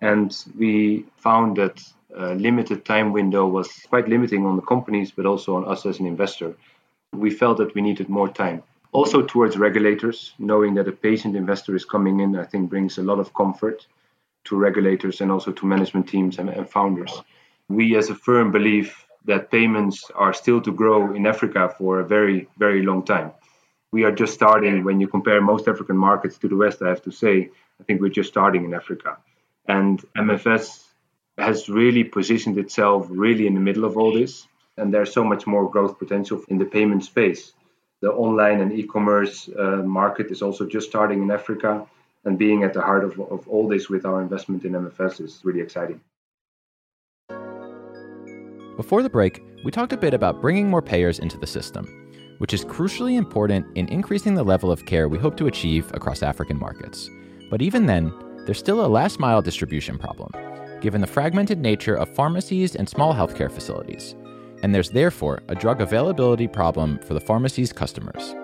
And 0.00 0.36
we 0.58 1.06
found 1.16 1.56
that 1.58 1.80
a 2.14 2.34
limited 2.34 2.84
time 2.84 3.12
window 3.12 3.46
was 3.46 3.68
quite 3.88 4.08
limiting 4.08 4.44
on 4.44 4.56
the 4.56 4.62
companies, 4.62 5.12
but 5.12 5.26
also 5.26 5.56
on 5.56 5.64
us 5.66 5.86
as 5.86 6.00
an 6.00 6.06
investor 6.06 6.56
we 7.12 7.30
felt 7.30 7.58
that 7.58 7.74
we 7.74 7.80
needed 7.80 8.08
more 8.08 8.28
time. 8.28 8.62
Also, 8.92 9.22
towards 9.22 9.58
regulators, 9.58 10.32
knowing 10.38 10.74
that 10.74 10.88
a 10.88 10.92
patient 10.92 11.36
investor 11.36 11.74
is 11.74 11.84
coming 11.84 12.20
in, 12.20 12.36
I 12.36 12.44
think 12.44 12.70
brings 12.70 12.98
a 12.98 13.02
lot 13.02 13.18
of 13.18 13.34
comfort 13.34 13.86
to 14.46 14.56
regulators 14.56 15.20
and 15.20 15.30
also 15.30 15.52
to 15.52 15.66
management 15.66 16.08
teams 16.08 16.38
and, 16.38 16.48
and 16.48 16.68
founders. 16.68 17.12
We 17.68 17.96
as 17.96 18.10
a 18.10 18.14
firm 18.14 18.52
believe 18.52 18.94
that 19.24 19.50
payments 19.50 20.10
are 20.14 20.32
still 20.32 20.60
to 20.62 20.72
grow 20.72 21.14
in 21.14 21.26
Africa 21.26 21.74
for 21.76 22.00
a 22.00 22.06
very, 22.06 22.48
very 22.58 22.82
long 22.82 23.04
time. 23.04 23.32
We 23.92 24.04
are 24.04 24.12
just 24.12 24.34
starting 24.34 24.84
when 24.84 25.00
you 25.00 25.08
compare 25.08 25.40
most 25.40 25.68
African 25.68 25.96
markets 25.96 26.38
to 26.38 26.48
the 26.48 26.56
West, 26.56 26.82
I 26.82 26.88
have 26.88 27.02
to 27.02 27.10
say, 27.10 27.50
I 27.80 27.84
think 27.84 28.00
we're 28.00 28.18
just 28.20 28.30
starting 28.30 28.64
in 28.64 28.74
Africa. 28.74 29.18
And 29.68 30.04
MFS 30.16 30.84
has 31.38 31.68
really 31.68 32.04
positioned 32.04 32.58
itself 32.58 33.06
really 33.10 33.46
in 33.46 33.54
the 33.54 33.60
middle 33.60 33.84
of 33.84 33.96
all 33.96 34.12
this 34.12 34.46
and 34.76 34.92
there's 34.92 35.12
so 35.12 35.24
much 35.24 35.46
more 35.46 35.70
growth 35.70 35.98
potential 35.98 36.42
in 36.48 36.58
the 36.58 36.64
payment 36.64 37.04
space. 37.04 37.52
The 38.02 38.10
online 38.10 38.60
and 38.60 38.72
e-commerce 38.72 39.48
uh, 39.48 39.82
market 39.82 40.30
is 40.30 40.42
also 40.42 40.66
just 40.66 40.88
starting 40.88 41.22
in 41.22 41.30
Africa, 41.30 41.86
and 42.26 42.38
being 42.38 42.62
at 42.62 42.74
the 42.74 42.80
heart 42.80 43.04
of, 43.04 43.18
of 43.20 43.48
all 43.48 43.66
this 43.66 43.88
with 43.88 44.04
our 44.04 44.20
investment 44.20 44.64
in 44.64 44.72
MFS 44.72 45.20
is 45.20 45.40
really 45.44 45.60
exciting. 45.60 46.00
Before 48.76 49.02
the 49.02 49.08
break, 49.08 49.42
we 49.64 49.70
talked 49.70 49.94
a 49.94 49.96
bit 49.96 50.12
about 50.12 50.42
bringing 50.42 50.68
more 50.68 50.82
payers 50.82 51.18
into 51.18 51.38
the 51.38 51.46
system, 51.46 51.86
which 52.38 52.52
is 52.52 52.64
crucially 52.64 53.16
important 53.16 53.66
in 53.74 53.88
increasing 53.88 54.34
the 54.34 54.44
level 54.44 54.70
of 54.70 54.84
care 54.84 55.08
we 55.08 55.18
hope 55.18 55.36
to 55.38 55.46
achieve 55.46 55.90
across 55.94 56.22
African 56.22 56.58
markets. 56.58 57.08
But 57.50 57.62
even 57.62 57.86
then, 57.86 58.12
there's 58.44 58.58
still 58.58 58.84
a 58.84 58.88
last 58.88 59.18
mile 59.18 59.40
distribution 59.40 59.98
problem, 59.98 60.30
given 60.82 61.00
the 61.00 61.06
fragmented 61.06 61.58
nature 61.58 61.94
of 61.94 62.14
pharmacies 62.14 62.76
and 62.76 62.86
small 62.86 63.14
healthcare 63.14 63.50
facilities 63.50 64.14
and 64.62 64.74
there's 64.74 64.90
therefore 64.90 65.42
a 65.48 65.54
drug 65.54 65.80
availability 65.80 66.48
problem 66.48 66.98
for 67.00 67.14
the 67.14 67.20
pharmacy's 67.20 67.72
customers. 67.72 68.34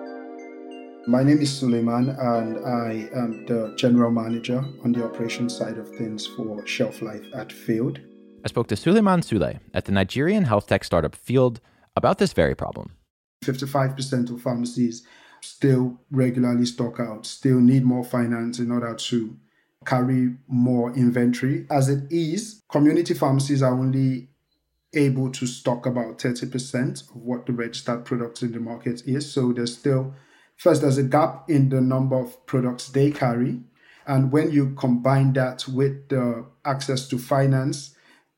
My 1.05 1.21
name 1.21 1.39
is 1.39 1.49
Suleman, 1.51 2.17
and 2.17 2.65
I 2.65 3.09
am 3.13 3.45
the 3.45 3.73
general 3.75 4.09
manager 4.09 4.63
on 4.85 4.93
the 4.93 5.03
operations 5.03 5.53
side 5.53 5.77
of 5.77 5.89
things 5.89 6.25
for 6.25 6.65
Shelf 6.65 7.01
Life 7.01 7.25
at 7.35 7.51
Field. 7.51 7.99
I 8.45 8.47
spoke 8.47 8.67
to 8.67 8.75
Suleman 8.75 9.21
Sule 9.21 9.59
at 9.73 9.83
the 9.83 9.91
Nigerian 9.91 10.45
health 10.45 10.67
tech 10.67 10.85
startup 10.85 11.13
Field 11.13 11.59
about 11.97 12.19
this 12.19 12.31
very 12.31 12.55
problem. 12.55 12.93
55% 13.43 14.31
of 14.31 14.41
pharmacies 14.41 15.05
still 15.41 15.99
regularly 16.09 16.65
stock 16.65 17.01
out, 17.01 17.25
still 17.25 17.59
need 17.59 17.83
more 17.83 18.05
finance 18.05 18.59
in 18.59 18.71
order 18.71 18.95
to 18.95 19.35
carry 19.85 20.35
more 20.47 20.93
inventory. 20.93 21.67
As 21.69 21.89
it 21.89 22.09
is, 22.09 22.61
community 22.71 23.13
pharmacies 23.13 23.61
are 23.61 23.73
only 23.73 24.29
able 24.93 25.29
to 25.31 25.47
stock 25.47 25.85
about 25.85 26.19
30% 26.19 27.09
of 27.09 27.15
what 27.17 27.45
the 27.45 27.51
registered 27.51 28.05
products 28.05 28.41
in 28.41 28.53
the 28.53 28.61
market 28.61 29.01
is. 29.05 29.29
So 29.29 29.51
there's 29.51 29.77
still, 29.77 30.13
first, 30.63 30.81
there's 30.81 30.97
a 30.97 31.03
gap 31.03 31.49
in 31.49 31.69
the 31.69 31.81
number 31.81 32.15
of 32.15 32.45
products 32.45 32.87
they 32.89 33.11
carry. 33.11 33.59
And 34.07 34.31
when 34.31 34.51
you 34.51 34.73
combine 34.75 35.33
that 35.33 35.67
with 35.67 36.09
the 36.09 36.45
access 36.65 37.07
to 37.09 37.17
finance, 37.17 37.95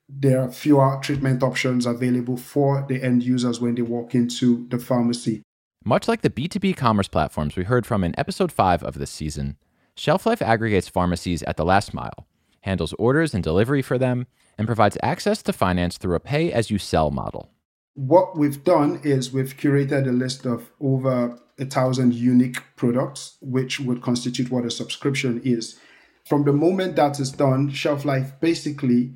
there 0.10 0.42
are 0.42 0.52
fewer 0.52 1.00
treatment 1.02 1.44
options 1.44 1.86
available 1.86 2.38
for 2.38 2.86
the 2.88 3.02
end 3.02 3.24
users 3.24 3.62
when 3.62 3.76
they 3.76 3.82
walk 3.82 4.14
into 4.16 4.68
the 4.70 4.80
pharmacy. 4.80 5.42
Much 5.84 6.08
like 6.08 6.22
the 6.22 6.30
B2B 6.30 6.76
commerce 6.76 7.08
platforms 7.08 7.56
we 7.56 7.64
heard 7.64 7.86
from 7.86 8.04
in 8.04 8.20
episode 8.20 8.52
5 8.52 8.84
of 8.84 8.96
this 8.96 9.12
season, 9.12 9.58
Shelf 9.96 10.26
Life 10.26 10.42
aggregates 10.42 10.90
pharmacies 10.90 11.44
at 11.44 11.58
the 11.58 11.66
last 11.66 11.94
mile, 11.94 12.28
handles 12.62 12.94
orders 12.94 13.34
and 13.34 13.44
delivery 13.44 13.82
for 13.84 13.98
them, 13.98 14.26
and 14.58 14.68
provides 14.68 14.98
access 15.04 15.44
to 15.44 15.54
finance 15.54 15.98
through 15.98 16.16
a 16.16 16.20
pay 16.20 16.52
as 16.52 16.72
you 16.72 16.80
sell 16.80 17.12
model. 17.12 17.55
What 17.96 18.38
we've 18.38 18.62
done 18.62 19.00
is 19.04 19.32
we've 19.32 19.56
curated 19.56 20.06
a 20.06 20.12
list 20.12 20.46
of 20.46 20.70
over 20.82 21.40
a 21.58 21.66
thousand 21.66 22.14
unique 22.14 22.62
products, 22.76 23.38
which 23.42 23.80
would 23.80 24.02
constitute 24.02 24.52
what 24.52 24.66
a 24.66 24.70
subscription 24.70 25.42
is. 25.46 25.80
From 26.28 26.44
the 26.44 26.52
moment 26.52 26.98
that 26.98 27.22
is 27.22 27.32
done, 27.32 27.70
Shelf 27.70 28.04
Life 28.04 28.34
basically 28.42 29.14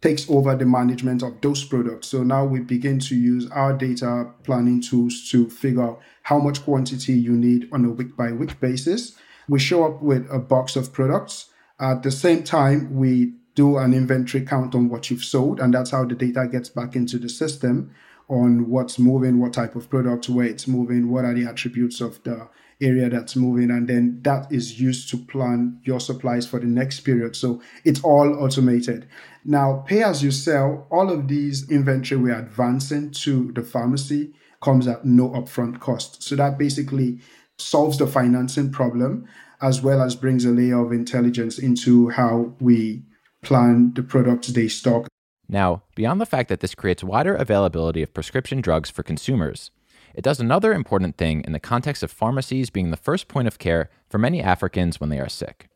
takes 0.00 0.30
over 0.30 0.56
the 0.56 0.64
management 0.64 1.22
of 1.22 1.42
those 1.42 1.62
products. 1.62 2.08
So 2.08 2.22
now 2.22 2.46
we 2.46 2.60
begin 2.60 2.98
to 3.00 3.14
use 3.14 3.50
our 3.50 3.76
data 3.76 4.30
planning 4.44 4.80
tools 4.80 5.28
to 5.30 5.50
figure 5.50 5.82
out 5.82 6.00
how 6.22 6.38
much 6.38 6.64
quantity 6.64 7.12
you 7.12 7.32
need 7.32 7.68
on 7.70 7.84
a 7.84 7.90
week 7.90 8.16
by 8.16 8.32
week 8.32 8.58
basis. 8.60 9.14
We 9.46 9.58
show 9.58 9.84
up 9.84 10.00
with 10.00 10.26
a 10.30 10.38
box 10.38 10.74
of 10.74 10.94
products. 10.94 11.50
At 11.78 12.02
the 12.02 12.10
same 12.10 12.44
time, 12.44 12.96
we 12.96 13.34
do 13.54 13.76
an 13.76 13.92
inventory 13.92 14.42
count 14.46 14.74
on 14.74 14.88
what 14.88 15.10
you've 15.10 15.22
sold, 15.22 15.60
and 15.60 15.74
that's 15.74 15.90
how 15.90 16.06
the 16.06 16.14
data 16.14 16.48
gets 16.50 16.70
back 16.70 16.96
into 16.96 17.18
the 17.18 17.28
system 17.28 17.92
on 18.28 18.68
what's 18.68 18.98
moving, 18.98 19.40
what 19.40 19.52
type 19.52 19.76
of 19.76 19.90
product, 19.90 20.28
where 20.28 20.46
it's 20.46 20.66
moving, 20.66 21.10
what 21.10 21.24
are 21.24 21.34
the 21.34 21.44
attributes 21.44 22.00
of 22.00 22.22
the 22.22 22.48
area 22.80 23.08
that's 23.08 23.36
moving, 23.36 23.70
and 23.70 23.88
then 23.88 24.20
that 24.22 24.50
is 24.50 24.80
used 24.80 25.08
to 25.10 25.16
plan 25.16 25.80
your 25.84 26.00
supplies 26.00 26.46
for 26.46 26.58
the 26.58 26.66
next 26.66 27.00
period. 27.00 27.36
So 27.36 27.62
it's 27.84 28.02
all 28.02 28.42
automated. 28.42 29.06
Now, 29.44 29.84
pay 29.86 30.02
as 30.02 30.22
you 30.22 30.30
sell, 30.30 30.86
all 30.90 31.10
of 31.10 31.28
these 31.28 31.70
inventory 31.70 32.20
we're 32.20 32.38
advancing 32.38 33.10
to 33.12 33.52
the 33.52 33.62
pharmacy 33.62 34.32
comes 34.62 34.86
at 34.86 35.04
no 35.04 35.30
upfront 35.30 35.80
cost. 35.80 36.22
So 36.22 36.36
that 36.36 36.58
basically 36.58 37.20
solves 37.58 37.98
the 37.98 38.06
financing 38.06 38.70
problem 38.72 39.26
as 39.60 39.80
well 39.80 40.02
as 40.02 40.16
brings 40.16 40.44
a 40.44 40.50
layer 40.50 40.84
of 40.84 40.92
intelligence 40.92 41.58
into 41.58 42.08
how 42.08 42.54
we 42.60 43.04
plan 43.42 43.92
the 43.94 44.02
products 44.02 44.48
they 44.48 44.68
stock. 44.68 45.06
Now, 45.52 45.82
beyond 45.94 46.18
the 46.18 46.26
fact 46.26 46.48
that 46.48 46.60
this 46.60 46.74
creates 46.74 47.04
wider 47.04 47.34
availability 47.34 48.02
of 48.02 48.14
prescription 48.14 48.62
drugs 48.62 48.88
for 48.88 49.02
consumers, 49.02 49.70
it 50.14 50.24
does 50.24 50.40
another 50.40 50.72
important 50.72 51.18
thing 51.18 51.42
in 51.44 51.52
the 51.52 51.60
context 51.60 52.02
of 52.02 52.10
pharmacies 52.10 52.70
being 52.70 52.90
the 52.90 52.96
first 52.96 53.28
point 53.28 53.46
of 53.46 53.58
care 53.58 53.90
for 54.08 54.16
many 54.16 54.42
Africans 54.42 54.98
when 54.98 55.10
they 55.10 55.20
are 55.20 55.28
sick. 55.28 55.68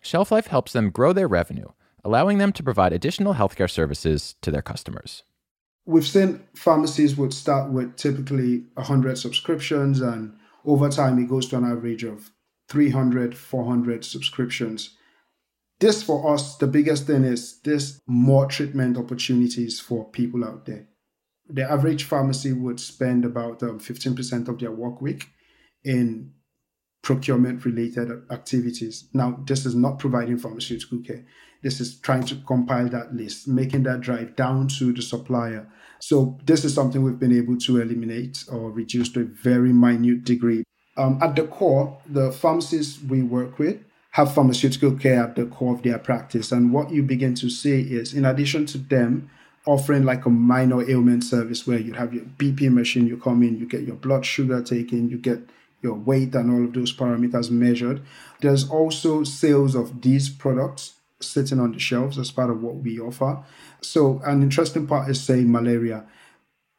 Shelf 0.00 0.30
Life 0.30 0.46
helps 0.46 0.72
them 0.72 0.90
grow 0.90 1.12
their 1.12 1.26
revenue, 1.26 1.66
allowing 2.04 2.38
them 2.38 2.52
to 2.52 2.62
provide 2.62 2.92
additional 2.92 3.34
healthcare 3.34 3.68
services 3.68 4.36
to 4.40 4.52
their 4.52 4.62
customers. 4.62 5.24
We've 5.84 6.06
seen 6.06 6.44
pharmacies 6.54 7.16
would 7.16 7.34
start 7.34 7.72
with 7.72 7.96
typically 7.96 8.66
100 8.74 9.18
subscriptions, 9.18 10.00
and 10.00 10.36
over 10.64 10.88
time 10.88 11.18
it 11.18 11.28
goes 11.28 11.48
to 11.48 11.56
an 11.56 11.64
average 11.64 12.04
of 12.04 12.30
300, 12.68 13.36
400 13.36 14.04
subscriptions 14.04 14.96
this 15.80 16.02
for 16.02 16.32
us, 16.32 16.56
the 16.56 16.66
biggest 16.66 17.06
thing 17.06 17.24
is 17.24 17.60
this 17.60 18.00
more 18.06 18.46
treatment 18.46 18.96
opportunities 18.96 19.80
for 19.80 20.08
people 20.10 20.44
out 20.44 20.66
there. 20.66 20.88
The 21.48 21.62
average 21.62 22.04
pharmacy 22.04 22.52
would 22.52 22.80
spend 22.80 23.24
about 23.24 23.62
um, 23.62 23.78
15% 23.78 24.48
of 24.48 24.58
their 24.58 24.70
work 24.70 25.02
week 25.02 25.28
in 25.84 26.32
procurement 27.02 27.64
related 27.64 28.10
activities. 28.30 29.08
Now, 29.12 29.42
this 29.46 29.66
is 29.66 29.74
not 29.74 29.98
providing 29.98 30.38
pharmaceutical 30.38 31.00
care. 31.00 31.26
This 31.62 31.80
is 31.80 32.00
trying 32.00 32.24
to 32.24 32.36
compile 32.46 32.88
that 32.88 33.14
list, 33.14 33.46
making 33.46 33.82
that 33.82 34.00
drive 34.00 34.36
down 34.36 34.68
to 34.78 34.92
the 34.92 35.02
supplier. 35.02 35.70
So, 36.00 36.38
this 36.44 36.64
is 36.64 36.74
something 36.74 37.02
we've 37.02 37.18
been 37.18 37.36
able 37.36 37.58
to 37.58 37.80
eliminate 37.80 38.44
or 38.50 38.70
reduce 38.70 39.10
to 39.10 39.20
a 39.20 39.24
very 39.24 39.72
minute 39.72 40.24
degree. 40.24 40.64
Um, 40.96 41.18
at 41.22 41.36
the 41.36 41.46
core, 41.46 41.98
the 42.06 42.32
pharmacies 42.32 43.00
we 43.02 43.22
work 43.22 43.58
with 43.58 43.80
have 44.14 44.32
pharmaceutical 44.32 44.92
care 44.92 45.24
at 45.24 45.34
the 45.34 45.44
core 45.44 45.74
of 45.74 45.82
their 45.82 45.98
practice. 45.98 46.52
And 46.52 46.72
what 46.72 46.92
you 46.92 47.02
begin 47.02 47.34
to 47.34 47.50
see 47.50 47.80
is, 47.80 48.14
in 48.14 48.24
addition 48.24 48.64
to 48.66 48.78
them 48.78 49.28
offering 49.66 50.04
like 50.04 50.24
a 50.24 50.30
minor 50.30 50.88
ailment 50.88 51.24
service 51.24 51.66
where 51.66 51.80
you 51.80 51.94
have 51.94 52.14
your 52.14 52.22
BP 52.24 52.72
machine, 52.72 53.08
you 53.08 53.16
come 53.16 53.42
in, 53.42 53.58
you 53.58 53.66
get 53.66 53.82
your 53.82 53.96
blood 53.96 54.24
sugar 54.24 54.62
taken, 54.62 55.08
you 55.08 55.18
get 55.18 55.40
your 55.82 55.94
weight 55.94 56.32
and 56.36 56.48
all 56.48 56.64
of 56.64 56.74
those 56.74 56.96
parameters 56.96 57.50
measured. 57.50 58.02
There's 58.40 58.70
also 58.70 59.24
sales 59.24 59.74
of 59.74 60.02
these 60.02 60.28
products 60.28 60.94
sitting 61.20 61.58
on 61.58 61.72
the 61.72 61.80
shelves 61.80 62.16
as 62.16 62.30
part 62.30 62.50
of 62.50 62.62
what 62.62 62.76
we 62.76 63.00
offer. 63.00 63.42
So, 63.80 64.22
an 64.24 64.44
interesting 64.44 64.86
part 64.86 65.10
is, 65.10 65.20
say, 65.20 65.42
malaria. 65.42 66.04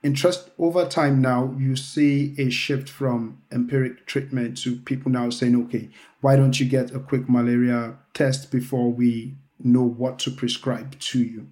Interest 0.06 0.52
over 0.60 0.86
time 0.86 1.20
now, 1.20 1.56
you 1.58 1.76
see 1.76 2.36
a 2.38 2.52
shift 2.52 2.88
from 2.88 3.42
empiric 3.52 4.06
treatment 4.06 4.56
to 4.60 4.76
people 4.76 5.12
now 5.12 5.32
saying, 5.32 5.56
okay, 5.64 5.90
why 6.22 6.36
don't 6.36 6.60
you 6.60 6.68
get 6.68 6.94
a 6.94 7.00
quick 7.00 7.28
malaria 7.28 7.98
test 8.14 8.52
before 8.52 8.92
we 8.92 9.36
know 9.58 9.82
what 9.82 10.20
to 10.20 10.30
prescribe 10.30 11.00
to 11.00 11.24
you 11.24 11.48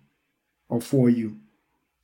or 0.70 0.80
for 0.80 1.10
you 1.10 1.40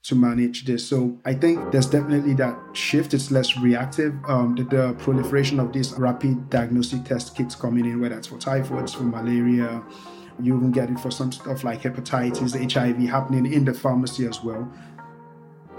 to 0.01 0.15
manage 0.15 0.65
this. 0.65 0.87
So 0.87 1.19
I 1.23 1.35
think 1.35 1.71
there's 1.71 1.85
definitely 1.85 2.33
that 2.35 2.57
shift. 2.73 3.13
It's 3.13 3.29
less 3.29 3.55
reactive. 3.55 4.15
Um, 4.27 4.55
the, 4.55 4.63
the, 4.63 4.93
proliferation 4.93 5.59
of 5.59 5.71
these 5.71 5.93
rapid 5.99 6.49
diagnostic 6.49 7.03
test 7.03 7.35
kits 7.35 7.53
coming 7.53 7.85
in, 7.85 8.01
whether 8.01 8.17
it's 8.17 8.25
for 8.25 8.39
typhoid, 8.39 8.89
for 8.89 9.03
malaria, 9.03 9.83
you 10.41 10.57
even 10.57 10.71
get 10.71 10.89
it 10.89 10.99
for 10.99 11.11
some 11.11 11.31
stuff 11.31 11.63
like 11.63 11.83
hepatitis, 11.83 12.55
HIV 12.73 12.97
happening 13.07 13.53
in 13.53 13.65
the 13.65 13.73
pharmacy 13.73 14.25
as 14.25 14.43
well. 14.43 14.71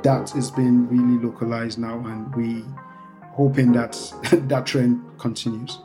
That 0.03 0.35
is 0.35 0.51
being 0.51 0.89
really 0.89 1.23
localized 1.23 1.79
now, 1.79 1.99
and 2.07 2.35
we 2.35 2.65
hoping 3.33 3.73
that 3.73 3.93
that 4.49 4.67
trend 4.67 5.03
continues. 5.19 5.79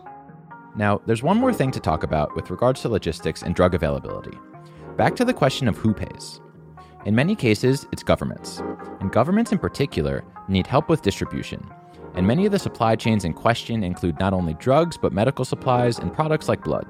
Now, 0.76 1.02
there's 1.06 1.24
one 1.24 1.38
more 1.38 1.54
thing 1.54 1.72
to 1.72 1.80
talk 1.80 2.04
about 2.04 2.36
with 2.36 2.50
regards 2.50 2.82
to 2.82 2.90
logistics 2.90 3.44
and 3.44 3.56
drug 3.56 3.74
availability. 3.74 4.38
Back 4.98 5.16
to 5.18 5.26
the 5.26 5.34
question 5.34 5.68
of 5.68 5.78
who 5.78 5.94
pays. 5.94 6.42
In 7.06 7.16
many 7.16 7.36
cases, 7.36 7.86
it's 7.92 8.04
governments, 8.04 8.62
and 9.00 9.12
governments 9.12 9.52
in 9.52 9.60
particular 9.60 10.24
need 10.50 10.68
help 10.68 10.90
with 10.90 11.02
distribution. 11.02 11.66
And 12.14 12.26
many 12.26 12.46
of 12.46 12.52
the 12.52 12.60
supply 12.60 12.96
chains 12.96 13.26
in 13.26 13.34
question 13.34 13.84
include 13.84 14.20
not 14.20 14.34
only 14.34 14.54
drugs, 14.56 14.98
but 14.98 15.14
medical 15.14 15.46
supplies 15.46 16.00
and 16.00 16.14
products 16.14 16.48
like 16.50 16.64
blood. 16.64 16.88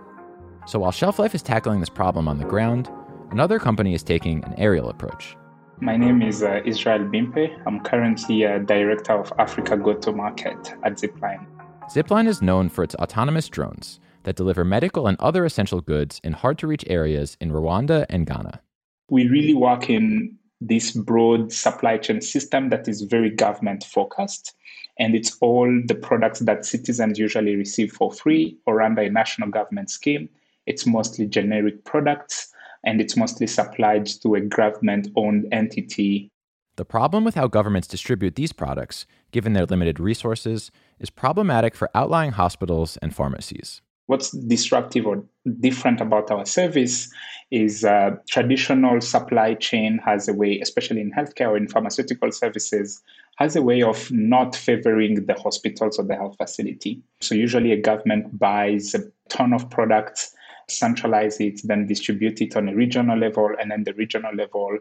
So 0.67 0.79
while 0.79 0.91
Shelf 0.91 1.19
Life 1.19 1.35
is 1.35 1.41
tackling 1.41 1.79
this 1.79 1.89
problem 1.89 2.27
on 2.27 2.38
the 2.38 2.45
ground, 2.45 2.89
another 3.31 3.59
company 3.59 3.93
is 3.93 4.03
taking 4.03 4.43
an 4.45 4.53
aerial 4.57 4.89
approach. 4.89 5.35
My 5.79 5.97
name 5.97 6.21
is 6.21 6.43
uh, 6.43 6.61
Israel 6.65 6.99
Bimpe. 6.99 7.61
I'm 7.65 7.79
currently 7.81 8.43
a 8.43 8.59
director 8.59 9.13
of 9.13 9.31
Africa 9.39 9.77
Go 9.77 9.93
to 9.93 10.11
Market 10.11 10.73
at 10.83 10.93
Zipline. 10.93 11.45
Zipline 11.89 12.27
is 12.27 12.41
known 12.41 12.69
for 12.69 12.83
its 12.83 12.95
autonomous 12.95 13.49
drones 13.49 13.99
that 14.23 14.35
deliver 14.35 14.63
medical 14.63 15.07
and 15.07 15.19
other 15.19 15.45
essential 15.45 15.81
goods 15.81 16.19
in 16.23 16.33
hard 16.33 16.57
to 16.59 16.67
reach 16.67 16.83
areas 16.88 17.38
in 17.39 17.51
Rwanda 17.51 18.05
and 18.09 18.25
Ghana 18.25 18.61
we 19.09 19.27
really 19.27 19.53
work 19.53 19.89
in 19.89 20.38
this 20.61 20.91
broad 20.91 21.51
supply 21.51 21.97
chain 21.97 22.21
system 22.21 22.69
that 22.69 22.88
is 22.88 23.01
very 23.01 23.29
government 23.29 23.83
focused. 23.83 24.53
And 24.97 25.13
it's 25.13 25.38
all 25.41 25.69
the 25.85 25.95
products 25.95 26.39
that 26.39 26.65
citizens 26.65 27.19
usually 27.19 27.55
receive 27.55 27.91
for 27.91 28.11
free 28.11 28.57
or 28.65 28.81
under 28.81 29.01
a 29.01 29.09
national 29.09 29.49
government 29.49 29.89
scheme. 29.89 30.29
It's 30.65 30.85
mostly 30.85 31.27
generic 31.27 31.83
products 31.83 32.51
and 32.85 33.01
it's 33.01 33.17
mostly 33.17 33.47
supplied 33.47 34.05
to 34.05 34.35
a 34.35 34.41
government 34.41 35.07
owned 35.15 35.47
entity. 35.51 36.29
The 36.77 36.85
problem 36.85 37.23
with 37.23 37.35
how 37.35 37.47
governments 37.47 37.87
distribute 37.87 38.35
these 38.35 38.51
products, 38.51 39.05
given 39.31 39.53
their 39.53 39.65
limited 39.65 39.99
resources, 39.99 40.71
is 40.99 41.09
problematic 41.09 41.73
for 41.73 41.89
outlying 41.95 42.33
hospitals 42.33 42.97
and 42.97 43.15
pharmacies. 43.15 43.81
What's 44.07 44.31
disruptive 44.31 45.07
or 45.07 45.23
different 45.59 45.99
about 45.99 46.29
our 46.29 46.45
service 46.45 47.09
is 47.49 47.83
uh, 47.83 48.11
traditional 48.29 49.01
supply 49.01 49.55
chain 49.55 49.99
has 50.05 50.27
a 50.27 50.33
way, 50.33 50.59
especially 50.59 51.01
in 51.01 51.11
healthcare 51.11 51.49
or 51.49 51.57
in 51.57 51.67
pharmaceutical 51.67 52.31
services, 52.31 53.01
has 53.37 53.55
a 53.55 53.61
way 53.61 53.81
of 53.81 54.11
not 54.11 54.55
favoring 54.55 55.25
the 55.25 55.33
hospitals 55.33 55.97
or 55.97 56.05
the 56.05 56.15
health 56.15 56.35
facility. 56.37 57.01
So 57.21 57.33
usually 57.33 57.71
a 57.71 57.81
government 57.81 58.37
buys 58.37 58.93
a 58.93 58.99
ton 59.29 59.53
of 59.53 59.69
products, 59.69 60.35
centralize 60.69 61.39
it, 61.39 61.62
then 61.63 61.88
distribute 61.88 62.41
it 62.41 62.56
on 62.56 62.69
a 62.69 62.75
regional 62.75 63.17
level, 63.17 63.51
and 63.60 63.71
then 63.71 63.84
the 63.84 63.93
regional 63.93 64.34
level 64.34 64.78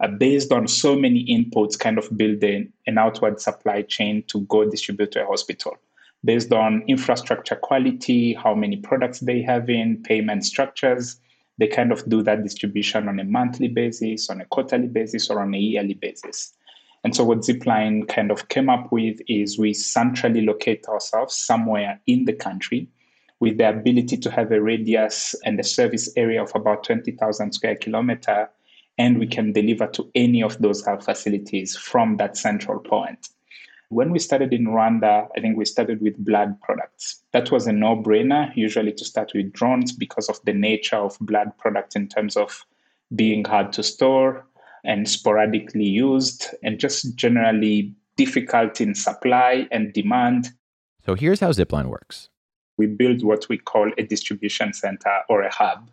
uh, 0.00 0.08
based 0.08 0.52
on 0.52 0.68
so 0.68 0.94
many 0.94 1.26
inputs, 1.26 1.78
kind 1.78 1.98
of 1.98 2.16
build 2.16 2.42
an 2.44 2.72
outward 2.96 3.40
supply 3.40 3.82
chain 3.82 4.22
to 4.28 4.42
go 4.42 4.68
distribute 4.68 5.12
to 5.12 5.22
a 5.22 5.26
hospital 5.26 5.76
based 6.24 6.52
on 6.52 6.82
infrastructure 6.88 7.56
quality, 7.56 8.34
how 8.34 8.54
many 8.54 8.76
products 8.76 9.20
they 9.20 9.40
have 9.42 9.70
in, 9.70 10.02
payment 10.02 10.44
structures. 10.44 11.20
They 11.58 11.66
kind 11.66 11.90
of 11.92 12.08
do 12.08 12.22
that 12.22 12.42
distribution 12.42 13.08
on 13.08 13.18
a 13.18 13.24
monthly 13.24 13.68
basis, 13.68 14.30
on 14.30 14.40
a 14.40 14.44
quarterly 14.44 14.88
basis, 14.88 15.30
or 15.30 15.40
on 15.40 15.54
a 15.54 15.58
yearly 15.58 15.94
basis. 15.94 16.52
And 17.04 17.14
so, 17.14 17.24
what 17.24 17.38
Zipline 17.38 18.08
kind 18.08 18.30
of 18.30 18.48
came 18.48 18.68
up 18.68 18.92
with 18.92 19.20
is 19.28 19.58
we 19.58 19.74
centrally 19.74 20.42
locate 20.42 20.86
ourselves 20.86 21.36
somewhere 21.36 22.00
in 22.06 22.24
the 22.24 22.32
country 22.32 22.88
with 23.40 23.58
the 23.58 23.68
ability 23.68 24.16
to 24.16 24.30
have 24.30 24.50
a 24.52 24.60
radius 24.60 25.34
and 25.44 25.58
a 25.60 25.64
service 25.64 26.10
area 26.16 26.42
of 26.42 26.50
about 26.54 26.84
20,000 26.84 27.52
square 27.52 27.76
kilometer, 27.76 28.50
and 28.98 29.18
we 29.18 29.26
can 29.26 29.52
deliver 29.52 29.86
to 29.86 30.10
any 30.14 30.42
of 30.42 30.58
those 30.58 30.84
health 30.84 31.04
facilities 31.04 31.76
from 31.76 32.16
that 32.16 32.36
central 32.36 32.80
point. 32.80 33.28
When 33.90 34.10
we 34.10 34.18
started 34.18 34.52
in 34.52 34.66
Rwanda, 34.66 35.28
I 35.36 35.40
think 35.40 35.56
we 35.56 35.64
started 35.64 36.02
with 36.02 36.22
blood 36.22 36.60
products. 36.60 37.22
That 37.32 37.50
was 37.50 37.66
a 37.66 37.72
no 37.72 37.96
brainer, 37.96 38.54
usually 38.54 38.92
to 38.92 39.04
start 39.04 39.32
with 39.34 39.52
drones 39.52 39.92
because 39.92 40.28
of 40.28 40.40
the 40.44 40.52
nature 40.52 40.96
of 40.96 41.16
blood 41.20 41.52
products 41.58 41.96
in 41.96 42.08
terms 42.08 42.36
of 42.36 42.66
being 43.14 43.44
hard 43.44 43.72
to 43.72 43.82
store 43.82 44.44
and 44.84 45.08
sporadically 45.08 45.84
used 45.84 46.48
and 46.62 46.78
just 46.78 47.14
generally 47.14 47.94
difficult 48.16 48.80
in 48.80 48.94
supply 48.94 49.66
and 49.70 49.92
demand. 49.94 50.50
So 51.06 51.14
here's 51.14 51.40
how 51.40 51.52
Zipline 51.52 51.86
works 51.86 52.28
we 52.78 52.86
build 52.86 53.22
what 53.22 53.48
we 53.48 53.58
call 53.58 53.90
a 53.98 54.02
distribution 54.02 54.72
center 54.72 55.18
or 55.28 55.42
a 55.42 55.52
hub 55.52 55.90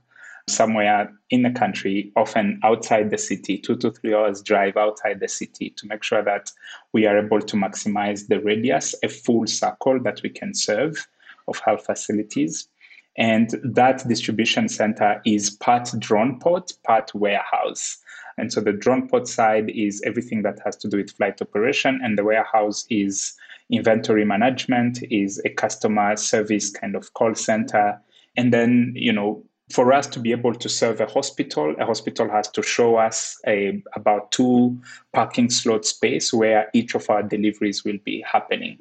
somewhere 0.47 1.11
in 1.31 1.41
the 1.41 1.49
country, 1.49 2.11
often 2.15 2.59
outside 2.63 3.09
the 3.09 3.17
city, 3.17 3.57
two 3.57 3.75
to 3.77 3.91
three 3.91 4.13
hours 4.13 4.41
drive 4.41 4.77
outside 4.77 5.19
the 5.19 5.27
city 5.27 5.71
to 5.71 5.87
make 5.87 6.03
sure 6.03 6.23
that 6.23 6.51
we 6.93 7.07
are 7.07 7.17
able 7.17 7.41
to 7.41 7.55
maximize 7.55 8.27
the 8.27 8.39
radius, 8.39 8.93
a 9.03 9.09
full 9.09 9.47
circle 9.47 9.99
that 10.03 10.21
we 10.21 10.29
can 10.29 10.53
serve 10.53 11.07
of 11.47 11.59
health 11.59 11.85
facilities. 11.85 12.67
And 13.17 13.49
that 13.63 14.07
distribution 14.07 14.67
center 14.69 15.21
is 15.25 15.49
part 15.49 15.89
drone 15.99 16.39
port, 16.39 16.73
part 16.83 17.13
warehouse. 17.15 17.97
And 18.37 18.51
so 18.51 18.59
the 18.59 18.73
drone 18.73 19.07
port 19.07 19.27
side 19.27 19.69
is 19.69 20.01
everything 20.05 20.41
that 20.43 20.59
has 20.65 20.75
to 20.77 20.89
do 20.89 20.97
with 20.97 21.11
flight 21.11 21.41
operation, 21.41 22.01
and 22.03 22.17
the 22.17 22.23
warehouse 22.23 22.85
is 22.89 23.33
inventory 23.69 24.25
management, 24.25 25.03
is 25.11 25.41
a 25.45 25.49
customer 25.49 26.15
service 26.15 26.69
kind 26.69 26.95
of 26.95 27.13
call 27.13 27.35
center. 27.35 27.99
And 28.37 28.53
then, 28.53 28.93
you 28.95 29.13
know, 29.13 29.43
for 29.71 29.91
us 29.93 30.05
to 30.07 30.19
be 30.19 30.31
able 30.31 30.53
to 30.53 30.69
serve 30.69 31.01
a 31.01 31.07
hospital, 31.07 31.75
a 31.79 31.85
hospital 31.85 32.29
has 32.29 32.47
to 32.49 32.61
show 32.61 32.97
us 32.97 33.39
a, 33.47 33.81
about 33.95 34.31
two 34.31 34.79
parking 35.13 35.49
slot 35.49 35.85
space 35.85 36.31
where 36.31 36.69
each 36.73 36.93
of 36.93 37.09
our 37.09 37.23
deliveries 37.23 37.83
will 37.83 37.97
be 38.03 38.23
happening. 38.31 38.79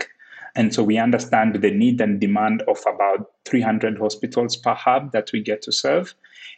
And 0.56 0.72
so 0.72 0.82
we 0.82 0.98
understand 0.98 1.56
the 1.56 1.70
need 1.70 2.00
and 2.00 2.20
demand 2.20 2.62
of 2.68 2.78
about 2.86 3.32
300 3.44 3.98
hospitals 3.98 4.56
per 4.56 4.74
hub 4.74 5.12
that 5.12 5.32
we 5.32 5.40
get 5.40 5.62
to 5.62 5.72
serve. 5.72 6.14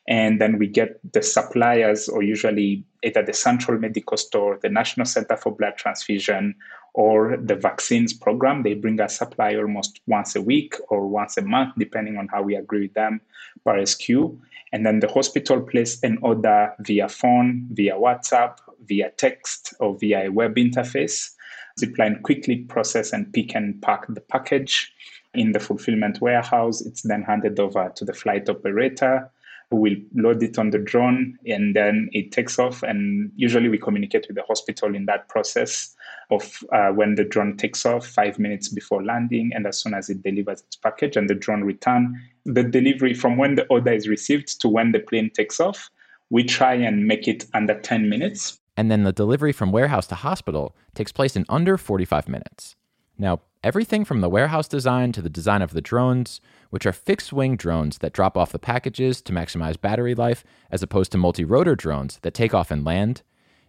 And 0.09 0.41
then 0.41 0.59
we 0.59 0.67
get 0.67 1.01
the 1.13 1.23
suppliers, 1.23 2.09
or 2.09 2.23
usually 2.23 2.85
either 3.03 3.23
the 3.23 3.33
Central 3.33 3.79
Medical 3.79 4.17
Store, 4.17 4.59
the 4.63 4.69
National 4.69 5.07
Center 5.07 5.37
for 5.37 5.55
Blood 5.55 5.77
Transfusion, 5.77 6.55
or 6.95 7.37
the 7.37 7.55
vaccines 7.55 8.13
program. 8.13 8.63
They 8.63 8.75
bring 8.75 9.01
us 9.01 9.19
supply 9.19 9.55
almost 9.55 10.01
once 10.07 10.35
a 10.35 10.41
week 10.41 10.75
or 10.89 11.07
once 11.07 11.37
a 11.37 11.43
month, 11.43 11.75
depending 11.79 12.17
on 12.17 12.29
how 12.29 12.43
we 12.43 12.57
agree 12.57 12.83
with 12.83 12.95
them 12.95 13.21
per 13.65 13.83
SKU. 13.83 14.39
And 14.73 14.85
then 14.85 15.01
the 15.01 15.09
hospital 15.09 15.61
place 15.61 16.03
an 16.03 16.19
order 16.23 16.75
via 16.81 17.09
phone, 17.09 17.69
via 17.73 17.95
WhatsApp, 17.95 18.59
via 18.87 19.11
text, 19.11 19.75
or 19.79 19.97
via 19.99 20.29
a 20.29 20.33
web 20.33 20.57
interface. 20.57 21.31
Zipline 21.79 22.23
quickly 22.23 22.57
process 22.57 23.13
and 23.13 23.33
pick 23.33 23.55
and 23.55 23.81
pack 23.83 24.07
the 24.09 24.21
package 24.23 24.93
in 25.35 25.53
the 25.53 25.61
fulfillment 25.61 26.21
warehouse. 26.23 26.81
It's 26.81 27.03
then 27.03 27.23
handed 27.23 27.61
over 27.61 27.93
to 27.95 28.05
the 28.05 28.15
flight 28.15 28.49
operator 28.49 29.31
who 29.71 29.77
will 29.77 29.97
load 30.15 30.43
it 30.43 30.59
on 30.59 30.71
the 30.71 30.79
drone 30.79 31.37
and 31.47 31.75
then 31.75 32.09
it 32.13 32.31
takes 32.31 32.59
off. 32.59 32.83
And 32.83 33.33
usually 33.35 33.69
we 33.69 33.79
communicate 33.79 34.27
with 34.29 34.37
the 34.37 34.45
hospital 34.45 34.95
in 34.95 35.07
that 35.07 35.29
process 35.29 35.95
of 36.31 36.63
uh, 36.73 36.91
when 36.91 37.17
the 37.17 37.25
drone 37.25 37.57
takes 37.57 37.85
off, 37.85 38.07
five 38.07 38.39
minutes 38.39 38.69
before 38.69 39.05
landing, 39.05 39.51
and 39.55 39.67
as 39.67 39.79
soon 39.79 39.95
as 39.95 40.09
it 40.09 40.23
delivers 40.23 40.61
its 40.61 40.77
package 40.77 41.17
and 41.17 41.29
the 41.29 41.35
drone 41.35 41.65
return, 41.65 42.15
the 42.45 42.63
delivery 42.63 43.15
from 43.15 43.37
when 43.37 43.57
the 43.57 43.67
order 43.67 43.93
is 43.93 44.09
received 44.09 44.61
to 44.61 44.69
when 44.69 44.93
the 44.93 45.01
plane 45.01 45.31
takes 45.31 45.61
off, 45.61 45.91
we 46.31 46.43
try 46.43 46.75
and 46.75 47.07
make 47.07 47.29
it 47.29 47.45
under 47.55 47.79
10 47.81 48.09
minutes. 48.09 48.59
And 48.77 48.91
then 48.91 49.05
the 49.05 49.13
delivery 49.13 49.53
from 49.53 49.73
warehouse 49.73 50.07
to 50.09 50.15
hospital 50.15 50.77
takes 50.95 51.13
place 51.13 51.37
in 51.37 51.45
under 51.49 51.79
45 51.79 52.29
minutes. 52.29 52.77
Now, 53.19 53.41
everything 53.67 54.05
from 54.05 54.21
the 54.21 54.29
warehouse 54.29 54.69
design 54.69 55.11
to 55.11 55.21
the 55.21 55.29
design 55.29 55.61
of 55.61 55.73
the 55.73 55.81
drones, 55.81 56.41
which 56.71 56.87
are 56.87 56.93
fixed 56.93 57.33
wing 57.33 57.57
drones 57.57 57.99
that 57.99 58.13
drop 58.13 58.37
off 58.37 58.53
the 58.53 58.61
packages 58.61 59.21
to 59.21 59.33
maximize 59.33 59.81
battery 59.81 60.15
life, 60.15 60.45
as 60.71 60.85
opposed 60.85 61.11
to 61.11 61.19
multi 61.19 61.45
rotor 61.45 61.75
drones 61.75 62.21
that 62.23 62.33
take 62.33 62.55
off 62.55 62.71
and 62.71 62.85
land, 62.85 63.23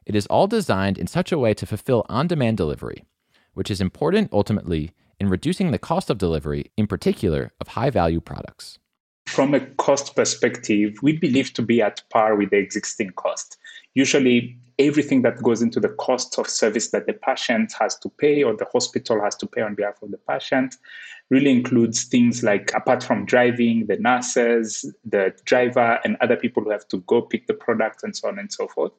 it 0.05 0.13
is 0.13 0.27
all 0.27 0.45
designed 0.45 0.99
in 0.99 1.07
such 1.07 1.31
a 1.31 1.39
way 1.39 1.55
to 1.55 1.65
fulfill 1.65 2.05
on 2.10 2.27
demand 2.27 2.57
delivery, 2.57 3.05
which 3.55 3.71
is 3.71 3.81
important 3.81 4.29
ultimately 4.31 4.91
in 5.19 5.29
reducing 5.29 5.71
the 5.71 5.79
cost 5.79 6.12
of 6.12 6.19
delivery, 6.19 6.69
in 6.77 6.86
particular 6.86 7.51
of 7.60 7.69
high 7.69 7.89
value 7.89 8.21
products. 8.21 8.77
From 9.25 9.55
a 9.55 9.62
cost 9.77 10.15
perspective, 10.15 10.99
we 11.01 11.17
believe 11.17 11.53
to 11.53 11.63
be 11.63 11.81
at 11.81 12.03
par 12.12 12.36
with 12.36 12.51
the 12.51 12.57
existing 12.57 13.13
cost. 13.15 13.57
Usually, 13.95 14.60
everything 14.79 15.23
that 15.23 15.41
goes 15.41 15.61
into 15.61 15.79
the 15.79 15.89
cost 15.89 16.37
of 16.37 16.47
service 16.47 16.91
that 16.91 17.07
the 17.07 17.13
patient 17.13 17.73
has 17.79 17.97
to 17.97 18.09
pay 18.09 18.43
or 18.43 18.55
the 18.55 18.67
hospital 18.71 19.21
has 19.21 19.35
to 19.35 19.47
pay 19.47 19.61
on 19.61 19.73
behalf 19.73 20.01
of 20.03 20.11
the 20.11 20.19
patient 20.29 20.75
really 21.29 21.51
includes 21.51 22.03
things 22.05 22.43
like 22.43 22.71
apart 22.73 23.03
from 23.03 23.25
driving 23.25 23.85
the 23.87 23.97
nurses 23.97 24.93
the 25.03 25.33
driver 25.45 25.99
and 26.03 26.15
other 26.21 26.35
people 26.35 26.63
who 26.63 26.69
have 26.69 26.87
to 26.87 26.97
go 27.01 27.21
pick 27.21 27.47
the 27.47 27.53
product 27.53 28.03
and 28.03 28.15
so 28.15 28.27
on 28.27 28.37
and 28.39 28.53
so 28.53 28.67
forth. 28.67 28.91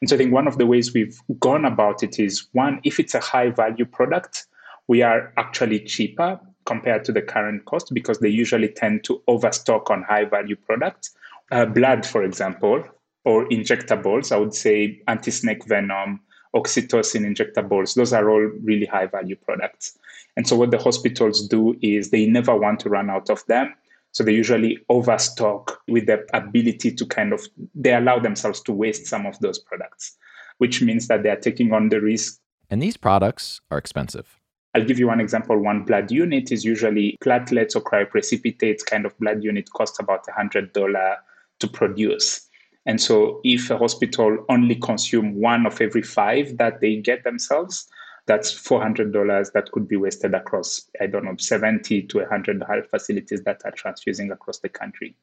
And 0.00 0.08
so 0.08 0.16
i 0.16 0.18
think 0.18 0.32
one 0.32 0.46
of 0.46 0.58
the 0.58 0.66
ways 0.66 0.94
we've 0.94 1.18
gone 1.40 1.64
about 1.64 2.02
it 2.02 2.18
is 2.18 2.46
one 2.52 2.80
if 2.84 3.00
it's 3.00 3.14
a 3.14 3.20
high 3.20 3.50
value 3.50 3.84
product 3.84 4.46
we 4.86 5.02
are 5.02 5.32
actually 5.36 5.80
cheaper 5.80 6.38
compared 6.66 7.04
to 7.04 7.12
the 7.12 7.22
current 7.22 7.64
cost 7.64 7.92
because 7.92 8.20
they 8.20 8.28
usually 8.28 8.68
tend 8.68 9.04
to 9.04 9.20
overstock 9.28 9.90
on 9.90 10.02
high 10.02 10.24
value 10.24 10.56
products. 10.56 11.14
Uh, 11.50 11.66
blood 11.66 12.06
for 12.06 12.22
example 12.22 12.82
or 13.24 13.46
injectables, 13.48 14.32
I 14.32 14.36
would 14.36 14.54
say 14.54 15.00
anti-snake 15.08 15.64
venom, 15.66 16.20
oxytocin 16.54 17.26
injectables, 17.26 17.94
those 17.94 18.12
are 18.12 18.30
all 18.30 18.50
really 18.62 18.86
high 18.86 19.06
value 19.06 19.36
products. 19.36 19.98
And 20.36 20.46
so 20.46 20.56
what 20.56 20.70
the 20.70 20.78
hospitals 20.78 21.46
do 21.48 21.76
is 21.82 22.10
they 22.10 22.26
never 22.26 22.56
want 22.56 22.80
to 22.80 22.88
run 22.88 23.10
out 23.10 23.30
of 23.30 23.44
them. 23.46 23.74
So 24.12 24.22
they 24.22 24.32
usually 24.32 24.78
overstock 24.88 25.80
with 25.88 26.06
the 26.06 26.24
ability 26.32 26.92
to 26.92 27.06
kind 27.06 27.32
of, 27.32 27.42
they 27.74 27.94
allow 27.94 28.20
themselves 28.20 28.60
to 28.62 28.72
waste 28.72 29.06
some 29.06 29.26
of 29.26 29.38
those 29.40 29.58
products, 29.58 30.16
which 30.58 30.80
means 30.80 31.08
that 31.08 31.24
they 31.24 31.30
are 31.30 31.36
taking 31.36 31.72
on 31.72 31.88
the 31.88 32.00
risk. 32.00 32.38
And 32.70 32.80
these 32.80 32.96
products 32.96 33.60
are 33.72 33.78
expensive. 33.78 34.40
I'll 34.74 34.84
give 34.84 34.98
you 34.98 35.08
one 35.08 35.20
example. 35.20 35.56
One 35.58 35.84
blood 35.84 36.10
unit 36.10 36.52
is 36.52 36.64
usually 36.64 37.16
platelets 37.24 37.76
or 37.76 37.80
cryoprecipitates 37.80 38.84
kind 38.84 39.06
of 39.06 39.16
blood 39.18 39.42
unit 39.42 39.70
costs 39.72 39.98
about 39.98 40.26
$100 40.26 41.16
to 41.60 41.68
produce. 41.68 42.43
And 42.86 43.00
so 43.00 43.40
if 43.44 43.70
a 43.70 43.78
hospital 43.78 44.44
only 44.48 44.76
consume 44.76 45.40
one 45.40 45.66
of 45.66 45.80
every 45.80 46.02
five 46.02 46.58
that 46.58 46.80
they 46.80 46.96
get 46.96 47.24
themselves, 47.24 47.88
that's 48.26 48.52
$400 48.52 49.52
that 49.52 49.70
could 49.72 49.86
be 49.86 49.96
wasted 49.96 50.34
across, 50.34 50.88
I 51.00 51.06
don't 51.06 51.24
know, 51.24 51.36
70 51.38 52.02
to 52.02 52.18
100 52.18 52.62
health 52.66 52.88
facilities 52.90 53.42
that 53.42 53.60
are 53.64 53.70
transfusing 53.70 54.30
across 54.30 54.58
the 54.58 54.68
country. 54.68 55.14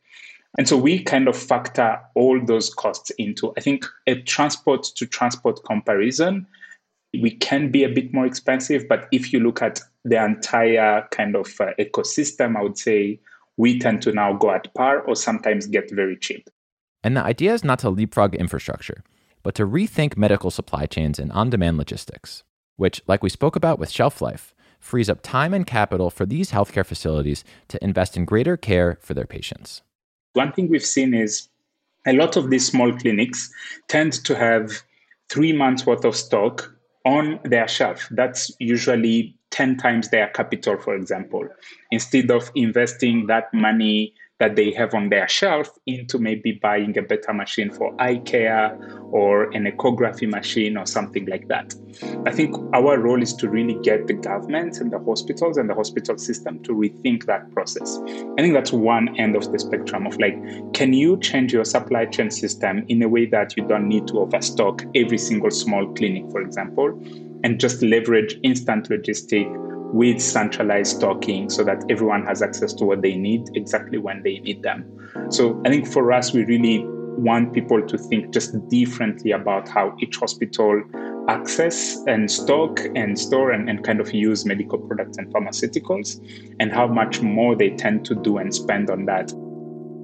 And 0.58 0.68
so 0.68 0.78
we 0.78 1.02
kind 1.02 1.28
of 1.28 1.38
factor 1.38 2.00
all 2.16 2.44
those 2.44 2.74
costs 2.74 3.10
into, 3.12 3.54
I 3.58 3.62
think, 3.62 3.86
a 4.06 4.22
transport 4.22 4.84
to 4.96 5.06
transport 5.06 5.64
comparison. 5.64 6.46
We 7.14 7.32
can 7.32 7.72
be 7.72 7.84
a 7.84 7.90
bit 7.90 8.14
more 8.14 8.26
expensive, 8.26 8.88
but 8.88 9.08
if 9.12 9.34
you 9.34 9.40
look 9.40 9.62
at 9.62 9.82
the 10.04 10.24
entire 10.24 11.08
kind 11.12 11.36
of 11.36 11.48
uh, 11.60 11.72
ecosystem, 11.80 12.58
I 12.58 12.64
would 12.64 12.78
say 12.78 13.20
we 13.58 13.80
tend 13.80 14.02
to 14.04 14.12
now 14.12 14.34
go 14.34 14.52
at 14.52 14.74
par 14.74 15.02
or 15.02 15.16
sometimes 15.16 15.68
get 15.68 15.92
very 15.92 16.18
cheap. 16.18 16.50
And 17.04 17.18
the 17.18 17.24
idea 17.24 17.54
is 17.54 17.64
not 17.64 17.80
to 17.80 17.90
leapfrog 17.90 18.36
infrastructure, 18.36 19.04
but 19.44 19.56
to 19.56 19.66
rethink 19.66 20.18
medical 20.18 20.52
supply 20.52 20.86
chains 20.86 21.18
and 21.18 21.32
on 21.32 21.50
demand 21.50 21.78
logistics, 21.78 22.44
which, 22.76 23.02
like 23.08 23.24
we 23.24 23.30
spoke 23.30 23.56
about 23.56 23.80
with 23.80 23.90
shelf 23.90 24.22
life, 24.22 24.54
frees 24.80 25.10
up 25.10 25.22
time 25.22 25.54
and 25.54 25.66
capital 25.66 26.10
for 26.10 26.26
these 26.26 26.52
healthcare 26.52 26.86
facilities 26.86 27.44
to 27.68 27.84
invest 27.84 28.18
in 28.18 28.26
greater 28.26 28.58
care 28.58 28.98
for 29.02 29.14
their 29.14 29.26
patients. 29.26 29.82
One 30.34 30.52
thing 30.52 30.70
we've 30.70 30.86
seen 30.86 31.14
is 31.14 31.50
a 32.06 32.14
lot 32.14 32.36
of 32.36 32.50
these 32.50 32.68
small 32.68 32.92
clinics 32.98 33.52
tend 33.88 34.14
to 34.26 34.36
have 34.36 34.72
three 35.30 35.54
months 35.54 35.86
worth 35.86 36.04
of 36.06 36.16
stock 36.16 36.74
on 37.06 37.40
their 37.44 37.68
shelf. 37.68 38.08
That's 38.12 38.52
usually 38.60 39.36
10 39.52 39.78
times 39.78 40.10
their 40.10 40.28
capital, 40.30 40.78
for 40.78 40.96
example. 40.96 41.48
Instead 41.92 42.32
of 42.32 42.52
investing 42.56 43.28
that 43.28 43.54
money 43.54 44.14
that 44.42 44.56
they 44.56 44.72
have 44.72 44.96
on 44.96 45.10
their 45.10 45.28
shelf 45.28 45.70
into 45.86 46.18
maybe 46.18 46.54
buying 46.54 46.98
a 46.98 47.02
better 47.04 47.32
machine 47.32 47.72
for 47.72 47.94
eye 48.02 48.18
care 48.18 48.76
or 49.12 49.52
an 49.52 49.66
echography 49.66 50.28
machine 50.28 50.78
or 50.78 50.86
something 50.88 51.28
like 51.28 51.48
that. 51.48 51.76
I 52.26 52.32
think 52.32 52.56
our 52.74 52.98
role 52.98 53.22
is 53.22 53.36
to 53.36 53.48
really 53.48 53.78
get 53.84 54.08
the 54.08 54.14
government 54.14 54.82
and 54.82 54.92
the 54.92 54.98
hospitals 54.98 55.58
and 55.58 55.70
the 55.70 55.76
hospital 55.76 56.18
system 56.18 56.58
to 56.64 56.72
rethink 56.72 57.28
that 57.28 57.52
process. 57.52 58.00
I 58.36 58.42
think 58.42 58.56
that's 58.56 58.74
one 58.74 59.16
end 59.20 59.36
of 59.36 59.52
the 59.52 59.60
spectrum 59.60 60.08
of 60.08 60.18
like, 60.18 60.36
can 60.74 60.92
you 60.92 61.20
change 61.20 61.54
your 61.54 61.66
supply 61.66 62.06
chain 62.06 62.32
system 62.32 62.84
in 62.88 63.04
a 63.04 63.08
way 63.08 63.28
that 63.28 63.56
you 63.56 63.68
don't 63.68 63.88
need 63.88 64.08
to 64.08 64.22
overstock 64.22 64.84
every 64.96 65.20
single 65.20 65.52
small 65.52 65.86
clinic, 65.94 66.24
for 66.32 66.42
example, 66.42 67.00
and 67.44 67.60
just 67.60 67.84
leverage 67.84 68.40
instant 68.42 68.90
logistic 68.90 69.46
with 69.94 70.22
centralized 70.22 70.98
stocking 70.98 71.50
so 71.50 71.64
that 71.64 71.84
everyone 71.90 72.26
has 72.26 72.42
access 72.42 72.74
to 72.74 72.86
what 72.86 73.02
they 73.02 73.16
need 73.16 73.50
exactly 73.56 73.98
when 73.98 74.24
they 74.24 74.40
need 74.40 74.64
them. 74.64 74.86
So 75.30 75.62
I 75.66 75.70
think 75.70 75.88
for 75.88 76.12
us, 76.12 76.34
we 76.34 76.46
really 76.46 76.86
want 77.18 77.54
people 77.54 77.86
to 77.86 77.98
think 77.98 78.32
just 78.32 78.68
differently 78.70 79.32
about 79.32 79.68
how 79.68 79.96
each 80.00 80.16
hospital 80.18 80.82
access 81.28 81.98
and 82.08 82.32
stock 82.32 82.80
and 82.96 83.20
store 83.20 83.52
and, 83.52 83.70
and 83.70 83.84
kind 83.84 84.00
of 84.00 84.14
use 84.14 84.46
medical 84.46 84.80
products 84.80 85.18
and 85.18 85.32
pharmaceuticals 85.34 86.20
and 86.60 86.72
how 86.72 86.88
much 86.88 87.22
more 87.22 87.56
they 87.56 87.70
tend 87.72 88.06
to 88.06 88.16
do 88.16 88.38
and 88.38 88.54
spend 88.54 88.90
on 88.90 89.06
that. 89.06 89.32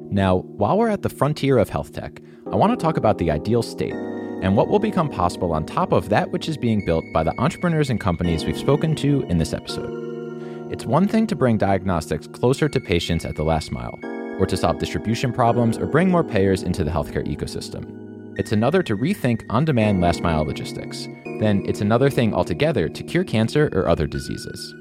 Now, 0.10 0.40
while 0.40 0.78
we're 0.78 0.90
at 0.90 1.02
the 1.02 1.10
frontier 1.10 1.58
of 1.58 1.70
health 1.70 1.94
tech, 1.94 2.22
I 2.52 2.56
want 2.56 2.78
to 2.78 2.82
talk 2.82 2.98
about 2.98 3.18
the 3.18 3.32
ideal 3.32 3.64
state 3.64 3.96
and 4.42 4.56
what 4.56 4.68
will 4.68 4.80
become 4.80 5.10
possible 5.10 5.54
on 5.54 5.66
top 5.66 5.92
of 5.92 6.10
that 6.10 6.32
which 6.32 6.48
is 6.48 6.58
being 6.58 6.86
built 6.86 7.06
by 7.14 7.24
the 7.24 7.38
entrepreneurs 7.40 7.90
and 7.90 8.00
companies 8.00 8.46
we've 8.46 8.58
spoken 8.58 8.96
to 8.96 9.24
in 9.24 9.38
this 9.38 9.54
episode. 9.54 10.72
It's 10.72 10.86
one 10.86 11.08
thing 11.08 11.28
to 11.28 11.36
bring 11.36 11.58
diagnostics 11.58 12.28
closer 12.28 12.68
to 12.70 12.80
patients 12.80 13.26
at 13.26 13.36
the 13.36 13.44
last 13.44 13.72
mile, 13.72 13.98
or 14.40 14.46
to 14.46 14.58
solve 14.58 14.80
distribution 14.80 15.32
problems 15.32 15.78
or 15.78 15.88
bring 15.88 16.10
more 16.10 16.24
payers 16.24 16.64
into 16.64 16.84
the 16.84 16.92
healthcare 16.92 17.26
ecosystem. 17.26 18.38
It's 18.38 18.52
another 18.52 18.84
to 18.84 18.96
rethink 18.96 19.44
on 19.50 19.66
demand 19.66 20.02
last 20.02 20.22
mile 20.22 20.44
logistics. 20.44 21.08
Then 21.40 21.64
it's 21.66 21.82
another 21.82 22.10
thing 22.10 22.34
altogether 22.34 22.88
to 22.90 23.04
cure 23.04 23.24
cancer 23.24 23.70
or 23.74 23.88
other 23.88 24.06
diseases. 24.06 24.74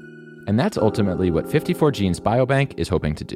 And 0.45 0.59
that's 0.59 0.77
ultimately 0.77 1.31
what 1.31 1.45
54gene's 1.45 2.19
Biobank 2.19 2.77
is 2.77 2.87
hoping 2.87 3.15
to 3.15 3.23
do. 3.23 3.35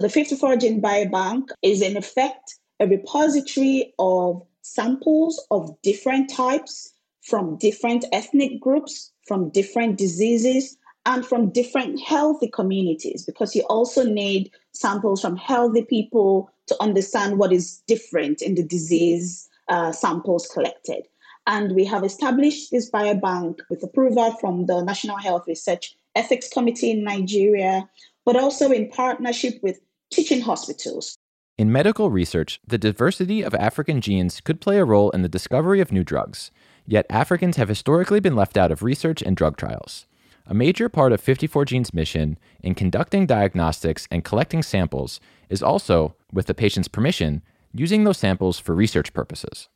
The 0.00 0.08
54gene 0.08 0.80
Biobank 0.80 1.48
is, 1.62 1.80
in 1.80 1.96
effect, 1.96 2.58
a 2.80 2.86
repository 2.86 3.94
of 3.98 4.42
samples 4.62 5.44
of 5.50 5.70
different 5.82 6.30
types 6.30 6.92
from 7.22 7.56
different 7.58 8.04
ethnic 8.12 8.60
groups, 8.60 9.12
from 9.26 9.50
different 9.50 9.98
diseases, 9.98 10.76
and 11.04 11.26
from 11.26 11.50
different 11.50 12.00
healthy 12.00 12.48
communities, 12.48 13.24
because 13.24 13.54
you 13.56 13.62
also 13.62 14.04
need 14.04 14.50
samples 14.72 15.20
from 15.20 15.36
healthy 15.36 15.82
people 15.82 16.48
to 16.66 16.76
understand 16.80 17.38
what 17.38 17.52
is 17.52 17.82
different 17.86 18.40
in 18.40 18.54
the 18.54 18.62
disease 18.62 19.48
uh, 19.68 19.90
samples 19.90 20.46
collected. 20.46 21.02
And 21.46 21.74
we 21.74 21.84
have 21.86 22.04
established 22.04 22.70
this 22.70 22.88
biobank 22.88 23.58
with 23.68 23.82
approval 23.82 24.32
from 24.40 24.66
the 24.66 24.82
National 24.82 25.16
Health 25.16 25.44
Research 25.48 25.96
Ethics 26.14 26.48
Committee 26.48 26.92
in 26.92 27.02
Nigeria, 27.02 27.88
but 28.24 28.36
also 28.36 28.70
in 28.70 28.88
partnership 28.90 29.58
with 29.60 29.80
teaching 30.12 30.40
hospitals 30.40 31.18
in 31.58 31.70
medical 31.70 32.10
research, 32.10 32.60
the 32.66 32.78
diversity 32.78 33.42
of 33.42 33.54
African 33.54 34.00
genes 34.00 34.40
could 34.40 34.60
play 34.60 34.78
a 34.78 34.86
role 34.86 35.10
in 35.10 35.20
the 35.20 35.28
discovery 35.28 35.82
of 35.82 35.92
new 35.92 36.02
drugs, 36.02 36.50
yet 36.86 37.04
Africans 37.10 37.58
have 37.58 37.68
historically 37.68 38.20
been 38.20 38.34
left 38.34 38.56
out 38.56 38.72
of 38.72 38.82
research 38.82 39.20
and 39.20 39.36
drug 39.36 39.58
trials. 39.58 40.06
A 40.46 40.54
major 40.54 40.88
part 40.88 41.12
of 41.12 41.22
54gene's 41.22 41.92
mission 41.92 42.38
in 42.62 42.74
conducting 42.74 43.26
diagnostics 43.26 44.08
and 44.10 44.24
collecting 44.24 44.62
samples 44.62 45.20
is 45.50 45.62
also, 45.62 46.16
with 46.32 46.46
the 46.46 46.54
patient's 46.54 46.88
permission, 46.88 47.42
using 47.74 48.04
those 48.04 48.18
samples 48.18 48.58
for 48.58 48.74
research 48.74 49.12
purposes. 49.12 49.68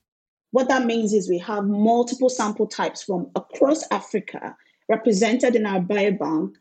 What 0.53 0.69
that 0.69 0.87
means 0.87 1.13
is 1.13 1.29
we 1.29 1.39
have 1.39 1.67
multiple 1.67 2.31
sample 2.31 2.67
types 2.67 3.03
from 3.03 3.31
across 3.37 3.85
Africa 3.91 4.57
represented 4.89 5.55
in 5.55 5.67
our 5.67 5.81
biobank. 5.81 6.55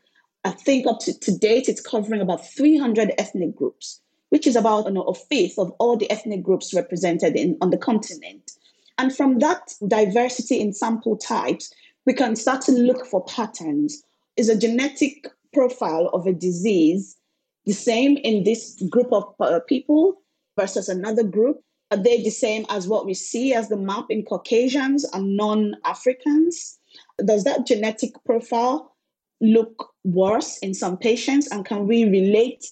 I 0.44 0.50
think 0.50 0.86
up 0.86 1.00
to, 1.00 1.18
to 1.18 1.38
date, 1.38 1.70
it's 1.70 1.80
covering 1.80 2.20
about 2.20 2.46
300 2.46 3.12
ethnic 3.18 3.56
groups 3.56 4.02
which 4.30 4.46
is 4.46 4.56
about 4.56 4.86
you 4.86 4.92
know, 4.92 5.02
a 5.02 5.14
fifth 5.14 5.58
of 5.58 5.70
all 5.78 5.96
the 5.96 6.10
ethnic 6.10 6.42
groups 6.42 6.74
represented 6.74 7.36
in, 7.36 7.56
on 7.60 7.70
the 7.70 7.78
continent. 7.78 8.52
And 8.98 9.14
from 9.14 9.38
that 9.40 9.74
diversity 9.86 10.60
in 10.60 10.72
sample 10.72 11.16
types, 11.16 11.72
we 12.06 12.12
can 12.12 12.36
start 12.36 12.62
to 12.62 12.72
look 12.72 13.06
for 13.06 13.24
patterns. 13.24 14.02
Is 14.36 14.48
a 14.48 14.58
genetic 14.58 15.28
profile 15.52 16.08
of 16.12 16.26
a 16.26 16.32
disease 16.32 17.16
the 17.64 17.72
same 17.72 18.16
in 18.18 18.44
this 18.44 18.80
group 18.90 19.12
of 19.12 19.34
uh, 19.40 19.60
people 19.66 20.22
versus 20.58 20.88
another 20.88 21.22
group? 21.22 21.60
Are 21.90 21.96
they 21.96 22.22
the 22.22 22.30
same 22.30 22.66
as 22.68 22.88
what 22.88 23.06
we 23.06 23.14
see 23.14 23.54
as 23.54 23.68
the 23.68 23.76
map 23.76 24.06
in 24.10 24.24
Caucasians 24.24 25.04
and 25.12 25.36
non 25.36 25.76
Africans? 25.84 26.78
Does 27.24 27.44
that 27.44 27.66
genetic 27.66 28.12
profile 28.24 28.94
look 29.40 29.92
worse 30.04 30.58
in 30.58 30.74
some 30.74 30.96
patients? 30.96 31.48
And 31.50 31.64
can 31.64 31.86
we 31.86 32.04
relate 32.04 32.66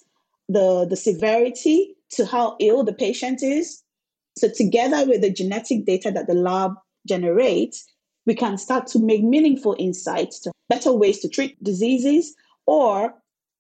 the, 0.49 0.87
the 0.89 0.97
severity 0.97 1.95
to 2.11 2.27
how 2.27 2.57
ill 2.61 2.85
the 2.85 2.93
patient 2.93 3.43
is. 3.43 3.83
So, 4.37 4.49
together 4.49 5.07
with 5.07 5.21
the 5.21 5.31
genetic 5.31 5.87
data 5.87 6.11
that 6.11 6.27
the 6.27 6.35
lab 6.35 6.73
generates, 7.07 7.85
we 8.27 8.35
can 8.35 8.59
start 8.59 8.87
to 8.89 8.99
make 8.99 9.23
meaningful 9.23 9.77
insights 9.79 10.41
to 10.41 10.53
better 10.69 10.93
ways 10.93 11.21
to 11.21 11.29
treat 11.29 11.63
diseases 11.63 12.35
or 12.67 13.15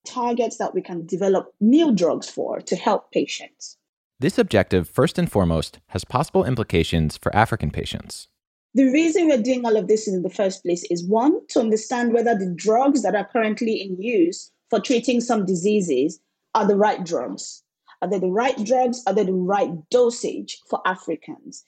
targets 0.06 0.58
that 0.58 0.74
we 0.74 0.82
can 0.82 1.06
develop 1.06 1.52
new 1.60 1.94
drugs 1.94 2.28
for 2.28 2.60
to 2.60 2.76
help 2.76 3.10
patients. 3.12 3.76
This 4.20 4.38
objective, 4.38 4.88
first 4.88 5.18
and 5.18 5.30
foremost, 5.30 5.80
has 5.88 6.04
possible 6.04 6.44
implications 6.44 7.16
for 7.16 7.34
African 7.34 7.70
patients. 7.70 8.28
The 8.74 8.90
reason 8.90 9.28
we're 9.28 9.42
doing 9.42 9.64
all 9.64 9.76
of 9.76 9.86
this 9.86 10.08
in 10.08 10.22
the 10.22 10.30
first 10.30 10.62
place 10.64 10.84
is 10.90 11.06
one, 11.06 11.46
to 11.48 11.60
understand 11.60 12.12
whether 12.12 12.36
the 12.36 12.52
drugs 12.56 13.02
that 13.02 13.14
are 13.14 13.28
currently 13.32 13.80
in 13.80 14.00
use 14.00 14.50
for 14.70 14.80
treating 14.80 15.20
some 15.20 15.46
diseases 15.46 16.20
are 16.54 16.66
the 16.66 16.76
right 16.76 17.04
drugs. 17.04 17.62
Are 18.02 18.08
they 18.08 18.18
the 18.18 18.28
right 18.28 18.56
drugs? 18.64 19.02
Are 19.06 19.14
they 19.14 19.24
the 19.24 19.32
right 19.32 19.70
dosage 19.90 20.60
for 20.68 20.80
Africans? 20.86 21.64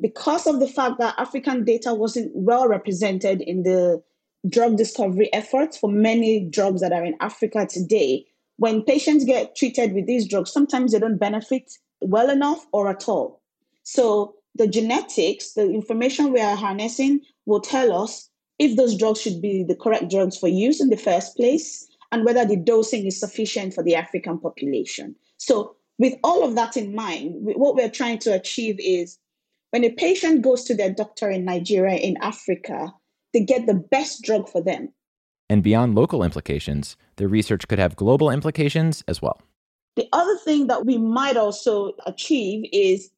Because 0.00 0.46
of 0.46 0.60
the 0.60 0.68
fact 0.68 0.98
that 0.98 1.14
African 1.18 1.64
data 1.64 1.92
wasn't 1.92 2.30
well 2.34 2.68
represented 2.68 3.42
in 3.42 3.64
the 3.64 4.02
drug 4.48 4.76
discovery 4.76 5.32
efforts 5.32 5.76
for 5.76 5.90
many 5.90 6.40
drugs 6.40 6.80
that 6.80 6.92
are 6.92 7.04
in 7.04 7.16
Africa 7.20 7.66
today, 7.68 8.24
when 8.56 8.82
patients 8.82 9.24
get 9.24 9.56
treated 9.56 9.92
with 9.92 10.06
these 10.06 10.28
drugs, 10.28 10.52
sometimes 10.52 10.92
they 10.92 10.98
don't 10.98 11.18
benefit 11.18 11.72
well 12.00 12.30
enough 12.30 12.66
or 12.72 12.88
at 12.88 13.08
all. 13.08 13.40
So 13.82 14.34
the 14.54 14.66
genetics, 14.66 15.52
the 15.52 15.70
information 15.70 16.32
we 16.32 16.40
are 16.40 16.56
harnessing 16.56 17.20
will 17.46 17.60
tell 17.60 17.92
us 17.92 18.30
if 18.58 18.76
those 18.76 18.96
drugs 18.96 19.20
should 19.20 19.40
be 19.40 19.64
the 19.64 19.74
correct 19.74 20.10
drugs 20.10 20.38
for 20.38 20.48
use 20.48 20.80
in 20.80 20.90
the 20.90 20.96
first 20.96 21.36
place 21.36 21.89
and 22.12 22.24
whether 22.24 22.44
the 22.44 22.56
dosing 22.56 23.06
is 23.06 23.18
sufficient 23.18 23.74
for 23.74 23.82
the 23.82 23.94
African 23.94 24.38
population. 24.38 25.14
So, 25.36 25.76
with 25.98 26.14
all 26.24 26.44
of 26.44 26.54
that 26.54 26.76
in 26.76 26.94
mind, 26.94 27.34
what 27.40 27.74
we're 27.74 27.90
trying 27.90 28.18
to 28.20 28.34
achieve 28.34 28.76
is 28.78 29.18
when 29.70 29.84
a 29.84 29.90
patient 29.90 30.42
goes 30.42 30.64
to 30.64 30.74
their 30.74 30.90
doctor 30.90 31.30
in 31.30 31.44
Nigeria, 31.44 31.96
in 31.96 32.16
Africa, 32.22 32.92
they 33.32 33.40
get 33.40 33.66
the 33.66 33.74
best 33.74 34.22
drug 34.22 34.48
for 34.48 34.62
them. 34.62 34.92
And 35.48 35.62
beyond 35.62 35.94
local 35.94 36.22
implications, 36.22 36.96
the 37.16 37.28
research 37.28 37.68
could 37.68 37.78
have 37.78 37.96
global 37.96 38.30
implications 38.30 39.04
as 39.08 39.20
well. 39.20 39.40
The 39.96 40.08
other 40.12 40.36
thing 40.38 40.68
that 40.68 40.86
we 40.86 40.96
might 40.96 41.36
also 41.36 41.92
achieve 42.06 42.64
is 42.72 43.10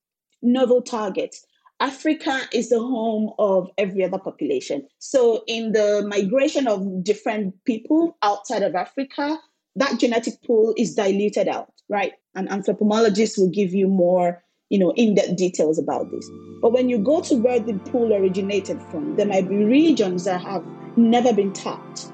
novel 0.42 0.82
targets. 0.82 1.44
Africa 1.82 2.42
is 2.52 2.68
the 2.68 2.78
home 2.78 3.32
of 3.40 3.68
every 3.76 4.04
other 4.04 4.18
population. 4.18 4.86
So, 5.00 5.42
in 5.48 5.72
the 5.72 6.04
migration 6.06 6.68
of 6.68 7.02
different 7.02 7.56
people 7.64 8.16
outside 8.22 8.62
of 8.62 8.76
Africa, 8.76 9.36
that 9.74 9.98
genetic 9.98 10.34
pool 10.44 10.74
is 10.78 10.94
diluted 10.94 11.48
out, 11.48 11.72
right? 11.88 12.12
And 12.36 12.48
anthropologists 12.48 13.36
will 13.36 13.50
give 13.50 13.74
you 13.74 13.88
more, 13.88 14.44
you 14.70 14.78
know, 14.78 14.92
in-depth 14.92 15.34
details 15.34 15.76
about 15.76 16.08
this. 16.12 16.30
But 16.60 16.72
when 16.72 16.88
you 16.88 16.98
go 16.98 17.20
to 17.22 17.34
where 17.34 17.58
the 17.58 17.74
pool 17.90 18.14
originated 18.14 18.80
from, 18.84 19.16
there 19.16 19.26
might 19.26 19.48
be 19.48 19.56
regions 19.56 20.22
that 20.22 20.40
have 20.40 20.64
never 20.96 21.32
been 21.32 21.52
tapped 21.52 22.12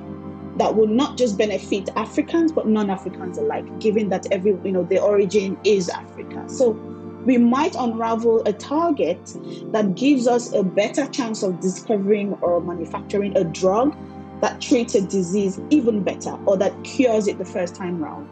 that 0.57 0.75
will 0.75 0.89
not 0.89 1.19
just 1.19 1.37
benefit 1.37 1.91
Africans 1.95 2.53
but 2.53 2.67
non-Africans 2.67 3.37
alike, 3.37 3.67
given 3.81 4.09
that 4.09 4.27
every 4.33 4.53
you 4.65 4.73
know 4.73 4.85
the 4.85 4.99
origin 4.99 5.59
is 5.65 5.91
Africa. 5.91 6.49
So 6.49 6.73
we 7.29 7.37
might 7.37 7.75
unravel 7.75 8.43
a 8.47 8.55
target 8.55 9.23
that 9.71 9.95
gives 9.95 10.27
us 10.27 10.55
a 10.55 10.63
better 10.63 11.07
chance 11.09 11.43
of 11.43 11.61
discovering 11.61 12.33
or 12.41 12.59
manufacturing 12.63 13.37
a 13.37 13.45
drug 13.45 13.95
that 14.41 14.63
treats 14.63 14.95
a 14.95 15.03
disease 15.03 15.61
even 15.69 16.03
better 16.03 16.39
or 16.47 16.57
that 16.57 16.73
cures 16.85 17.29
it 17.29 17.37
the 17.37 17.45
first 17.45 17.77
time 17.77 18.03
round. 18.03 18.27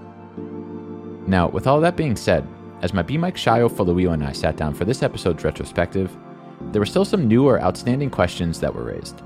Now, 1.28 1.50
with 1.50 1.66
all 1.66 1.78
that 1.82 1.94
being 1.94 2.16
said, 2.16 2.48
as 2.80 2.94
my 2.94 3.02
B 3.02 3.18
Mike 3.18 3.36
Shayo 3.36 3.70
Foluyo 3.70 4.14
and 4.14 4.24
I 4.24 4.32
sat 4.32 4.56
down 4.56 4.72
for 4.72 4.86
this 4.86 5.02
episode's 5.02 5.44
retrospective, 5.44 6.16
there 6.72 6.80
were 6.80 6.86
still 6.86 7.04
some 7.04 7.28
new 7.28 7.46
or 7.46 7.60
outstanding 7.60 8.08
questions 8.08 8.60
that 8.60 8.74
were 8.74 8.84
raised. 8.84 9.20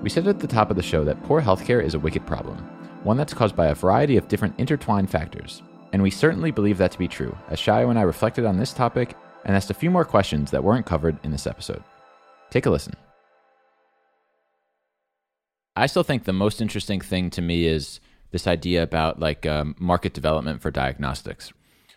We 0.00 0.10
said 0.10 0.26
at 0.26 0.40
the 0.40 0.48
top 0.48 0.68
of 0.68 0.76
the 0.76 0.82
show 0.82 1.04
that 1.04 1.22
poor 1.22 1.40
healthcare 1.40 1.80
is 1.80 1.94
a 1.94 2.00
wicked 2.00 2.26
problem, 2.26 2.58
one 3.04 3.18
that's 3.18 3.34
caused 3.34 3.54
by 3.54 3.66
a 3.66 3.74
variety 3.76 4.16
of 4.16 4.26
different 4.26 4.58
intertwined 4.58 5.10
factors. 5.10 5.62
And 5.92 6.02
we 6.02 6.10
certainly 6.10 6.50
believe 6.50 6.78
that 6.78 6.90
to 6.92 6.98
be 6.98 7.08
true, 7.08 7.36
as 7.48 7.60
Shayo 7.60 7.90
and 7.90 7.98
I 7.98 8.02
reflected 8.02 8.46
on 8.46 8.56
this 8.56 8.72
topic 8.72 9.14
and 9.44 9.54
asked 9.54 9.70
a 9.70 9.74
few 9.74 9.90
more 9.90 10.04
questions 10.04 10.50
that 10.50 10.64
weren't 10.64 10.86
covered 10.86 11.18
in 11.22 11.30
this 11.30 11.46
episode. 11.46 11.82
Take 12.50 12.66
a 12.66 12.70
listen. 12.70 12.94
I 15.76 15.86
still 15.86 16.02
think 16.02 16.24
the 16.24 16.32
most 16.32 16.60
interesting 16.60 17.00
thing 17.00 17.30
to 17.30 17.42
me 17.42 17.66
is 17.66 18.00
this 18.30 18.46
idea 18.46 18.82
about 18.82 19.20
like 19.20 19.46
um, 19.46 19.74
market 19.78 20.12
development 20.12 20.60
for 20.60 20.70
diagnostics. 20.70 21.52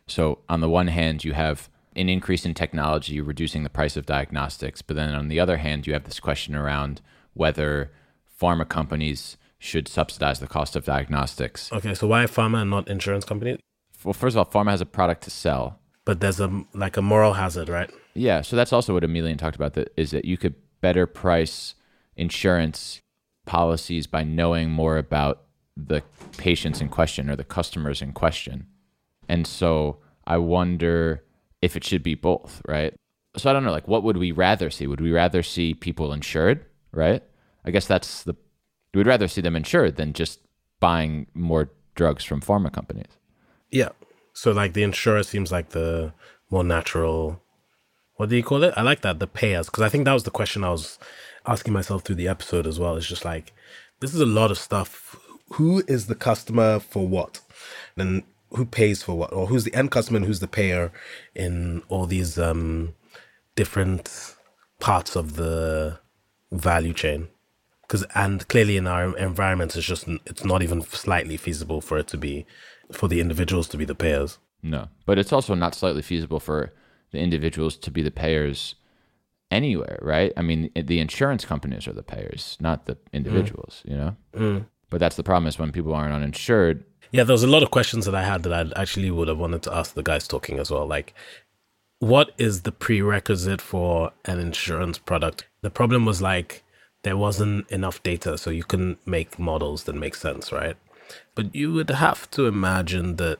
So, 0.08 0.39
on 0.48 0.62
the 0.62 0.70
one 0.70 0.88
hand, 0.88 1.24
you 1.24 1.34
have 1.34 1.70
an 1.96 2.10
increase 2.10 2.46
in 2.46 2.54
technology 2.54 3.22
reducing 3.22 3.64
the 3.64 3.70
price 3.70 3.98
of 3.98 4.06
diagnostics, 4.06 4.82
but 4.82 4.96
then 4.96 5.16
on 5.16 5.30
the 5.30 5.39
other 5.39 5.58
hand, 5.58 5.88
you 5.88 5.93
have 5.93 6.04
this 6.04 6.20
question 6.20 6.54
around 6.54 7.02
whether 7.34 7.91
pharma 8.39 8.68
companies 8.68 9.38
should 9.58 9.88
subsidize 9.88 10.39
the 10.39 10.48
cost 10.48 10.76
of 10.76 10.86
diagnostics. 10.86 11.72
Okay, 11.72 11.93
so 11.93 12.08
why 12.08 12.26
pharma 12.26 12.62
and 12.62 12.70
not 12.70 12.88
insurance 12.88 13.26
companies? 13.26 13.60
Well, 14.06 14.14
first 14.14 14.36
of 14.36 14.38
all, 14.38 14.45
pharma 14.45 14.70
has 14.72 14.82
a 14.82 14.86
product 14.86 15.24
to 15.24 15.30
sell, 15.30 15.80
but 16.06 16.22
there's 16.22 16.39
a 16.39 16.64
like 16.74 16.95
a 16.95 17.01
moral 17.01 17.34
hazard, 17.34 17.70
right? 17.70 17.89
Yeah, 18.14 18.41
so 18.41 18.56
that's 18.56 18.72
also 18.72 18.93
what 18.93 19.03
Emilian 19.03 19.38
talked 19.38 19.56
about. 19.56 19.74
That 19.74 19.91
is 19.97 20.12
that 20.12 20.26
you 20.26 20.38
could 20.38 20.56
better 20.80 21.08
price 21.08 21.76
insurance 22.16 23.01
policies 23.45 24.08
by 24.08 24.24
knowing 24.24 24.70
more 24.70 24.97
about 24.97 25.43
the 25.76 26.01
patients 26.38 26.80
in 26.80 26.88
question 26.88 27.30
or 27.30 27.36
the 27.36 27.43
customers 27.43 28.01
in 28.01 28.14
question, 28.14 28.68
and 29.28 29.45
so 29.45 29.97
I 30.26 30.38
wonder 30.38 31.24
if 31.62 31.76
it 31.76 31.84
should 31.84 32.03
be 32.03 32.16
both, 32.16 32.62
right? 32.68 32.93
So 33.36 33.49
I 33.49 33.53
don't 33.53 33.66
know, 33.66 33.72
like, 33.72 33.88
what 33.88 34.03
would 34.03 34.16
we 34.16 34.32
rather 34.32 34.70
see? 34.70 34.88
Would 34.88 35.01
we 35.01 35.12
rather 35.12 35.43
see 35.43 35.74
people 35.74 36.14
insured 36.14 36.66
right? 36.95 37.22
I 37.66 37.72
guess 37.72 37.86
that's 37.86 38.24
the 38.24 38.36
we'd 38.93 39.08
rather 39.08 39.28
see 39.28 39.41
them 39.41 39.56
insured 39.56 39.97
than 39.97 40.14
just 40.14 40.39
buying 40.80 41.28
more 41.34 41.70
drugs 41.95 42.24
from 42.24 42.41
pharma 42.41 42.72
companies. 42.72 43.12
Yeah. 43.76 43.89
So 44.32 44.53
like 44.53 44.71
the 44.71 44.84
insurer 44.84 45.21
seems 45.23 45.51
like 45.51 45.69
the 45.69 46.13
more 46.49 46.63
natural 46.63 47.41
what 48.15 48.30
do 48.30 48.38
you 48.38 48.43
call 48.43 48.63
it? 48.63 48.73
I 48.78 48.82
like 48.82 49.01
that, 49.01 49.19
the 49.19 49.28
payers, 49.28 49.65
because 49.65 49.84
I 49.84 49.89
think 49.89 50.05
that 50.05 50.13
was 50.13 50.23
the 50.23 50.32
question 50.32 50.63
I 50.63 50.69
was 50.69 50.97
asking 51.45 51.73
myself 51.73 52.03
through 52.03 52.15
the 52.15 52.30
episode 52.30 52.65
as 52.65 52.80
well. 52.80 52.95
It's 52.95 53.05
just 53.05 53.26
like 53.26 53.51
this 53.99 54.13
is 54.13 54.21
a 54.21 54.26
lot 54.26 54.51
of 54.51 54.57
stuff. 54.57 55.17
Who 55.55 55.84
is 55.89 56.07
the 56.07 56.15
customer 56.15 56.80
for 56.80 57.05
what? 57.05 57.41
And 57.97 58.23
who 58.51 58.65
pays 58.65 59.03
for 59.03 59.15
what? 59.15 59.34
Or 59.34 59.47
who's 59.47 59.65
the 59.65 59.76
end 59.76 59.91
customer 59.91 60.17
and 60.17 60.26
who's 60.26 60.39
the 60.39 60.47
payer 60.47 60.93
in 61.36 61.84
all 61.89 62.05
these 62.05 62.39
um 62.39 62.95
different 63.57 64.36
parts 64.80 65.17
of 65.17 65.36
the 65.36 65.99
value 66.53 66.93
chain 66.93 67.28
because 67.82 68.05
and 68.15 68.47
clearly 68.47 68.78
in 68.78 68.88
our 68.88 69.17
environment 69.17 69.76
it's 69.76 69.86
just 69.86 70.07
it's 70.26 70.43
not 70.43 70.61
even 70.61 70.82
slightly 70.82 71.38
feasible 71.38 71.82
for 71.82 71.97
it 71.97 72.07
to 72.07 72.17
be 72.17 72.45
for 72.92 73.08
the 73.08 73.20
individuals 73.20 73.68
to 73.68 73.78
be 73.78 73.86
the 73.86 73.96
payers 73.96 74.40
no 74.62 74.88
but 75.06 75.18
it's 75.18 75.34
also 75.34 75.54
not 75.54 75.76
slightly 75.76 76.02
feasible 76.02 76.40
for 76.40 76.74
the 77.12 77.20
individuals 77.20 77.76
to 77.78 77.92
be 77.92 78.02
the 78.02 78.12
payers 78.12 78.76
anywhere 79.52 80.00
right 80.02 80.34
i 80.38 80.42
mean 80.42 80.70
the 80.76 81.00
insurance 81.00 81.46
companies 81.46 81.88
are 81.88 81.94
the 81.94 82.04
payers 82.04 82.58
not 82.60 82.86
the 82.86 82.98
individuals 83.14 83.84
mm. 83.86 83.92
you 83.92 83.98
know 83.98 84.16
mm. 84.36 84.66
but 84.90 85.00
that's 85.00 85.16
the 85.16 85.24
problem 85.24 85.48
is 85.48 85.60
when 85.60 85.72
people 85.72 85.94
aren't 85.94 86.14
uninsured 86.14 86.84
yeah 87.12 87.24
there 87.24 87.34
was 87.34 87.44
a 87.44 87.48
lot 87.48 87.64
of 87.64 87.72
questions 87.72 88.06
that 88.06 88.16
i 88.16 88.24
had 88.24 88.44
that 88.44 88.54
i 88.54 88.82
actually 88.82 89.12
would 89.12 89.28
have 89.28 89.38
wanted 89.38 89.62
to 89.62 89.74
ask 89.74 89.94
the 89.94 90.04
guys 90.04 90.28
talking 90.28 90.60
as 90.60 90.72
well 90.72 90.86
like 90.86 91.14
what 92.00 92.32
is 92.38 92.64
the 92.64 92.72
prerequisite 92.72 93.62
for 93.62 94.12
an 94.26 94.40
insurance 94.40 94.98
product 94.98 95.46
the 95.62 95.70
problem 95.70 96.06
was 96.06 96.22
like 96.22 96.66
there 97.06 97.16
wasn't 97.16 97.70
enough 97.70 98.02
data, 98.02 98.36
so 98.36 98.50
you 98.50 98.64
couldn't 98.64 98.98
make 99.06 99.38
models 99.38 99.84
that 99.84 99.94
make 99.94 100.16
sense, 100.16 100.52
right? 100.52 100.76
But 101.36 101.53
you 101.56 101.74
would 101.74 101.89
have 101.89 102.30
to 102.32 102.45
imagine 102.47 103.18
that 103.18 103.39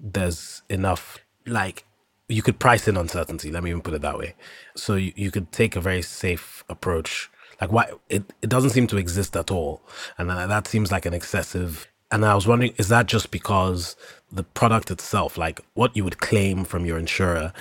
there's 0.00 0.62
enough, 0.68 1.18
like, 1.46 1.84
you 2.28 2.42
could 2.42 2.58
price 2.58 2.88
in 2.88 2.96
uncertainty. 2.96 3.50
Let 3.50 3.62
me 3.62 3.70
even 3.70 3.82
put 3.82 3.94
it 3.94 4.02
that 4.02 4.18
way. 4.18 4.34
So 4.74 4.96
you, 4.96 5.12
you 5.16 5.30
could 5.30 5.52
take 5.52 5.76
a 5.76 5.80
very 5.80 6.02
safe 6.02 6.64
approach. 6.68 7.30
Like, 7.60 7.72
why 7.72 7.90
it, 8.08 8.24
it 8.42 8.50
doesn't 8.50 8.70
seem 8.70 8.86
to 8.88 8.96
exist 8.96 9.36
at 9.36 9.50
all. 9.50 9.82
And 10.18 10.28
that 10.30 10.66
seems 10.68 10.92
like 10.92 11.06
an 11.06 11.14
excessive. 11.14 11.88
And 12.10 12.24
I 12.24 12.34
was 12.34 12.46
wondering, 12.46 12.74
is 12.78 12.88
that 12.88 13.06
just 13.06 13.30
because 13.30 13.96
the 14.30 14.42
product 14.44 14.90
itself, 14.90 15.38
like 15.38 15.60
what 15.74 15.96
you 15.96 16.04
would 16.04 16.18
claim 16.18 16.64
from 16.64 16.84
your 16.84 16.98
insurer, 16.98 17.52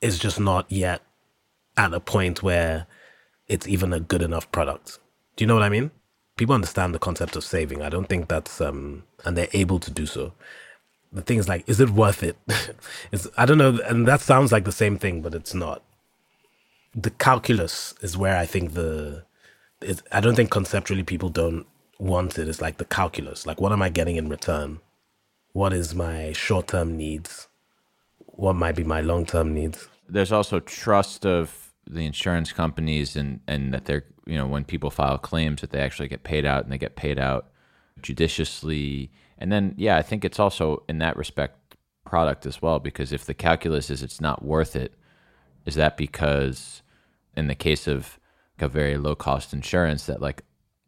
is 0.00 0.18
just 0.18 0.40
not 0.40 0.70
yet 0.70 1.02
at 1.76 1.94
a 1.94 2.00
point 2.00 2.42
where 2.42 2.86
it's 3.48 3.68
even 3.68 3.92
a 3.92 4.00
good 4.00 4.22
enough 4.22 4.50
product. 4.52 4.98
Do 5.36 5.44
you 5.44 5.46
know 5.46 5.54
what 5.54 5.62
I 5.62 5.68
mean? 5.68 5.90
People 6.38 6.54
understand 6.54 6.94
the 6.94 7.00
concept 7.00 7.36
of 7.36 7.44
saving. 7.44 7.82
I 7.82 7.90
don't 7.90 8.08
think 8.08 8.28
that's 8.28 8.62
um 8.62 9.04
and 9.26 9.36
they're 9.36 9.48
able 9.52 9.80
to 9.80 9.90
do 9.90 10.06
so. 10.06 10.32
The 11.12 11.22
thing 11.22 11.38
is 11.38 11.48
like, 11.48 11.68
is 11.68 11.80
it 11.80 11.90
worth 11.90 12.22
it? 12.22 12.38
it's 13.12 13.28
I 13.36 13.46
don't 13.46 13.58
know, 13.58 13.78
and 13.86 14.08
that 14.08 14.22
sounds 14.22 14.52
like 14.52 14.64
the 14.64 14.72
same 14.72 14.98
thing, 14.98 15.22
but 15.22 15.34
it's 15.34 15.54
not. 15.54 15.82
The 16.94 17.10
calculus 17.10 17.94
is 18.02 18.16
where 18.16 18.38
I 18.38 18.46
think 18.46 18.74
the 18.74 19.24
I 20.12 20.20
don't 20.20 20.36
think 20.36 20.50
conceptually 20.50 21.04
people 21.04 21.28
don't 21.28 21.66
want 21.98 22.38
it. 22.38 22.48
It's 22.48 22.62
like 22.62 22.78
the 22.78 22.86
calculus. 22.86 23.46
Like 23.46 23.60
what 23.60 23.72
am 23.72 23.82
I 23.82 23.90
getting 23.90 24.16
in 24.16 24.30
return? 24.30 24.80
What 25.52 25.72
is 25.74 25.94
my 25.94 26.32
short 26.32 26.68
term 26.68 26.96
needs? 26.96 27.48
What 28.26 28.54
might 28.54 28.76
be 28.76 28.84
my 28.84 29.00
long 29.00 29.26
term 29.26 29.52
needs? 29.54 29.88
There's 30.08 30.32
also 30.32 30.60
trust 30.60 31.26
of 31.26 31.72
the 31.90 32.06
insurance 32.06 32.52
companies 32.52 33.16
and 33.16 33.40
and 33.48 33.74
that 33.74 33.86
they're 33.86 34.04
you 34.28 34.36
know, 34.36 34.46
when 34.46 34.64
people 34.64 34.90
file 34.90 35.18
claims 35.18 35.62
that 35.62 35.70
they 35.70 35.80
actually 35.80 36.06
get 36.06 36.22
paid 36.22 36.44
out 36.44 36.62
and 36.62 36.72
they 36.72 36.78
get 36.78 36.96
paid 36.96 37.18
out 37.18 37.48
judiciously. 38.02 39.10
And 39.38 39.50
then, 39.50 39.74
yeah, 39.78 39.96
I 39.96 40.02
think 40.02 40.24
it's 40.24 40.38
also 40.38 40.82
in 40.88 40.98
that 40.98 41.16
respect 41.16 41.76
product 42.04 42.44
as 42.46 42.60
well, 42.60 42.78
because 42.78 43.10
if 43.10 43.24
the 43.24 43.34
calculus 43.34 43.90
is 43.90 44.02
it's 44.02 44.20
not 44.20 44.44
worth 44.44 44.76
it, 44.76 44.92
is 45.64 45.74
that 45.76 45.96
because 45.96 46.82
in 47.36 47.48
the 47.48 47.54
case 47.54 47.86
of 47.86 48.18
like 48.58 48.66
a 48.66 48.72
very 48.72 48.98
low 48.98 49.14
cost 49.14 49.52
insurance 49.52 50.06
that 50.06 50.20
like 50.20 50.42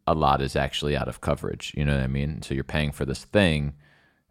a 0.07 0.14
lot 0.14 0.43
is 0.43 0.55
actually 0.55 0.97
out 0.97 1.09
of 1.09 1.22
coverage? 1.22 1.72
You 1.74 1.84
know 1.86 1.95
what 1.95 2.05
I 2.05 2.09
mean? 2.09 2.43
So 2.43 2.55
you're 2.55 2.62
paying 2.62 2.93
for 2.93 3.07
this 3.07 3.24
thing 3.24 3.72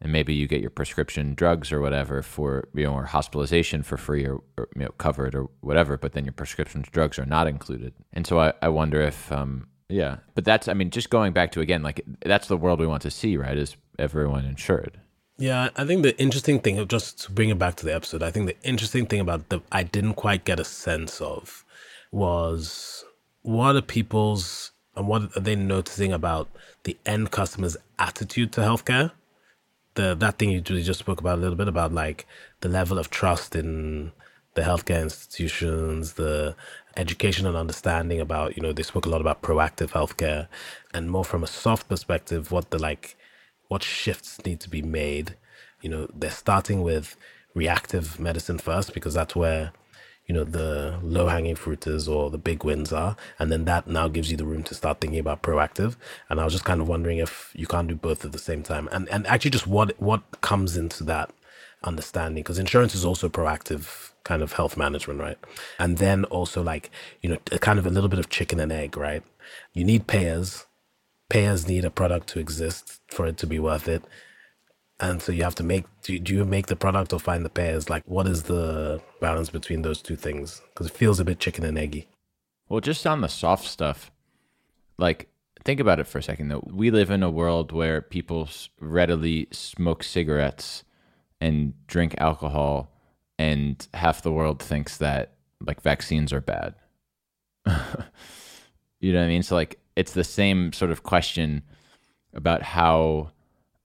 and 0.02 0.12
maybe 0.12 0.34
you 0.34 0.47
get 0.47 0.62
your 0.62 0.70
prescription 0.70 1.36
drugs 1.36 1.72
or 1.72 1.82
whatever 1.82 2.22
for 2.22 2.68
you 2.74 2.84
know 2.86 2.93
or 2.93 3.06
hospitalization 3.06 3.84
for 3.84 3.97
free 3.97 4.26
or, 4.26 4.41
or 4.58 4.70
you 4.76 4.84
know 4.84 4.91
covered 4.97 5.36
or 5.36 5.50
whatever 5.62 5.97
but 5.97 6.14
then 6.14 6.26
your 6.26 6.34
prescription 6.34 6.84
drugs 6.91 7.20
are 7.20 7.26
not 7.26 7.47
included. 7.47 7.93
And 8.14 8.26
so 8.26 8.39
i, 8.39 8.54
I 8.62 8.70
wonder 8.70 9.02
if 9.02 9.32
um 9.32 9.68
yeah 9.89 10.18
but 10.36 10.45
that's 10.45 10.68
i 10.68 10.74
mean 10.74 10.89
just 10.89 11.10
going 11.10 11.34
back 11.34 11.52
to 11.54 11.62
again 11.62 11.84
like 11.84 12.02
that's 12.26 12.47
the 12.47 12.58
world 12.58 12.80
we 12.80 12.88
want 12.88 13.02
to 13.04 13.12
see 13.12 13.38
right 13.38 13.58
is 13.58 13.76
everyone 13.97 14.45
insured. 14.45 15.00
Yeah 15.38 15.70
i 15.76 15.86
think 15.86 16.04
the 16.04 16.18
interesting 16.20 16.60
thing 16.60 16.86
just 16.88 17.24
to 17.24 17.32
bring 17.32 17.50
it 17.50 17.58
back 17.58 17.76
to 17.76 17.86
the 17.86 17.95
episode 17.95 18.24
i 18.24 18.32
think 18.32 18.45
the 18.47 18.62
interesting 18.64 19.06
thing 19.06 19.20
about 19.20 19.50
the 19.50 19.62
i 19.72 19.84
didn't 19.84 20.16
quite 20.16 20.45
get 20.45 20.60
a 20.60 20.66
sense 20.66 21.22
of 21.22 21.66
was 22.12 23.04
what 23.41 23.76
are 23.76 23.82
people's 23.82 24.72
and 24.95 25.08
what 25.08 25.36
are 25.38 25.39
they 25.39 25.56
noticing 25.56 26.12
about 26.12 26.50
the 26.84 26.97
end 27.06 27.32
customer's 27.32 27.78
attitude 27.97 28.52
to 28.52 28.62
healthcare 28.62 29.12
the 30.00 30.16
that 30.16 30.38
thing 30.38 30.50
you 30.50 30.62
just 30.62 31.00
spoke 31.00 31.20
about 31.20 31.38
a 31.39 31.41
little 31.41 31.58
bit 31.58 31.68
about 31.68 31.91
like 31.91 32.26
the 32.62 32.70
level 32.70 32.97
of 32.97 33.10
trust 33.10 33.54
in 33.54 34.14
the 34.56 34.62
healthcare 34.62 35.02
institutions, 35.02 36.14
the 36.14 36.56
education 36.95 37.45
and 37.45 37.56
understanding 37.56 38.20
about, 38.20 38.56
you 38.56 38.64
know, 38.64 38.74
they 38.74 38.84
spoke 38.84 39.06
a 39.06 39.10
lot 39.10 39.22
about 39.22 39.41
proactive 39.41 39.89
healthcare 39.89 40.47
and 40.93 41.12
more 41.12 41.26
from 41.26 41.43
a 41.43 41.47
soft 41.47 41.88
perspective, 41.89 42.52
what 42.52 42.70
the 42.72 42.80
like 42.80 43.18
what 43.68 43.84
shifts 43.84 44.32
need 44.45 44.60
to 44.62 44.70
be 44.70 44.82
made. 44.82 45.36
You 45.82 45.89
know, 45.89 46.08
they're 46.20 46.41
starting 46.45 46.82
with 46.82 47.18
reactive 47.54 48.20
medicine 48.20 48.58
first 48.58 48.93
because 48.93 49.14
that's 49.14 49.36
where 49.36 49.74
you 50.30 50.36
know 50.36 50.45
the 50.45 50.99
low 51.03 51.27
hanging 51.27 51.55
fruit 51.55 51.88
is 51.88 52.07
or 52.07 52.30
the 52.30 52.38
big 52.38 52.63
wins 52.63 52.93
are. 52.93 53.17
And 53.39 53.51
then 53.51 53.65
that 53.65 53.88
now 53.88 54.07
gives 54.07 54.30
you 54.32 54.38
the 54.38 54.45
room 54.45 54.63
to 54.65 54.75
start 54.75 55.01
thinking 55.01 55.19
about 55.19 55.41
proactive. 55.41 55.97
And 56.30 56.39
i 56.39 56.45
was 56.45 56.53
just 56.53 56.65
kind 56.65 56.82
of 56.82 56.88
wondering 56.88 57.17
if 57.17 57.51
you 57.55 57.67
can't 57.67 57.89
do 57.89 57.95
both 57.95 58.23
at 58.23 58.32
the 58.32 58.39
same 58.39 58.63
time. 58.63 58.88
And 58.91 59.09
and 59.09 59.25
actually 59.27 59.51
just 59.51 59.67
what 59.67 59.99
what 59.99 60.21
comes 60.41 60.77
into 60.77 61.03
that 61.05 61.32
understanding? 61.84 62.43
Because 62.43 62.59
insurance 62.59 62.95
is 62.95 63.03
also 63.03 63.27
proactive 63.27 64.11
kind 64.23 64.43
of 64.43 64.53
health 64.53 64.77
management 64.77 65.19
right? 65.19 65.39
And 65.80 65.97
then 65.97 66.25
also 66.25 66.61
like 66.61 66.91
you 67.23 67.30
know 67.32 67.38
kind 67.59 67.80
of 67.80 67.88
a 67.88 67.89
little 67.89 68.09
bit 68.09 68.19
of 68.19 68.30
chicken 68.30 68.59
and 68.59 68.71
egg 68.71 68.95
right? 68.95 69.23
You 69.73 69.84
need 69.84 70.07
payers. 70.07 70.67
Payers 71.30 71.67
need 71.67 71.86
a 71.86 71.91
product 71.91 72.27
to 72.30 72.39
exist 72.39 73.01
for 73.09 73.27
it 73.27 73.38
to 73.39 73.47
be 73.47 73.59
worth 73.59 73.88
it 73.88 74.03
and 75.00 75.22
so 75.22 75.32
you 75.32 75.43
have 75.43 75.56
to 75.56 75.64
make 75.64 75.86
do, 76.04 76.20
do 76.20 76.34
you 76.34 76.45
make 76.45 76.68
the 76.68 76.76
product 76.76 77.14
or 77.14 77.20
find 77.20 77.45
the 77.45 77.50
pairs? 77.50 77.89
Like 77.89 78.04
what 78.06 78.28
is 78.28 78.43
the 78.43 79.02
balance 79.20 79.50
between 79.50 79.82
those 79.82 80.02
two 80.02 80.16
things? 80.16 80.62
Because 80.70 80.88
it 80.88 80.93
feels 80.93 81.20
a 81.20 81.26
bit 81.26 81.39
chicken 81.39 81.66
and 81.66 81.78
eggy. 81.78 82.08
Well 82.68 82.82
just 82.82 83.06
on 83.08 83.22
the 83.22 83.28
soft 83.28 83.68
stuff 83.68 84.12
like 84.97 85.30
think 85.64 85.80
about 85.80 86.00
it 86.00 86.08
for 86.08 86.18
a 86.18 86.24
second 86.24 86.50
though. 86.50 86.68
We 86.72 86.91
live 86.91 87.10
in 87.10 87.24
a 87.24 87.30
world 87.30 87.72
where 87.72 88.02
people 88.02 88.50
readily 88.80 89.47
smoke 89.52 90.04
cigarettes 90.04 90.84
and 91.41 91.74
drink 91.88 92.16
alcohol 92.18 92.91
and 93.38 93.88
half 93.93 94.22
the 94.22 94.32
world 94.32 94.62
thinks 94.62 94.97
that 94.97 95.34
like 95.62 95.82
vaccines 95.82 96.34
are 96.34 96.41
bad. 96.41 96.76
You 99.00 99.14
know 99.14 99.20
what 99.20 99.26
i 99.26 99.30
mean? 99.30 99.43
So 99.43 99.56
like 99.56 99.80
it's 99.95 100.14
the 100.14 100.24
same 100.24 100.74
sort 100.74 100.91
of 100.91 101.04
question 101.04 101.64
about 102.34 102.62
how 102.62 103.32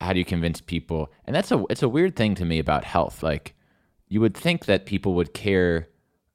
how 0.01 0.12
do 0.12 0.18
you 0.18 0.24
convince 0.24 0.61
people? 0.61 1.11
And 1.26 1.34
that's 1.34 1.51
a 1.51 1.64
it's 1.70 1.82
a 1.82 1.88
weird 1.88 2.16
thing 2.16 2.34
to 2.36 2.45
me 2.45 2.59
about 2.59 2.84
health. 2.84 3.22
Like 3.22 3.55
you 4.09 4.20
would 4.20 4.36
think 4.36 4.66
that 4.66 4.86
people 4.86 5.14
would 5.14 5.34
care 5.34 5.88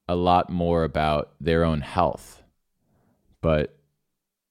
a 0.07 0.15
lot 0.15 0.49
more 0.49 0.83
about 0.83 1.31
their 1.39 1.63
own 1.63 1.81
health. 1.81 2.41
But 3.41 3.77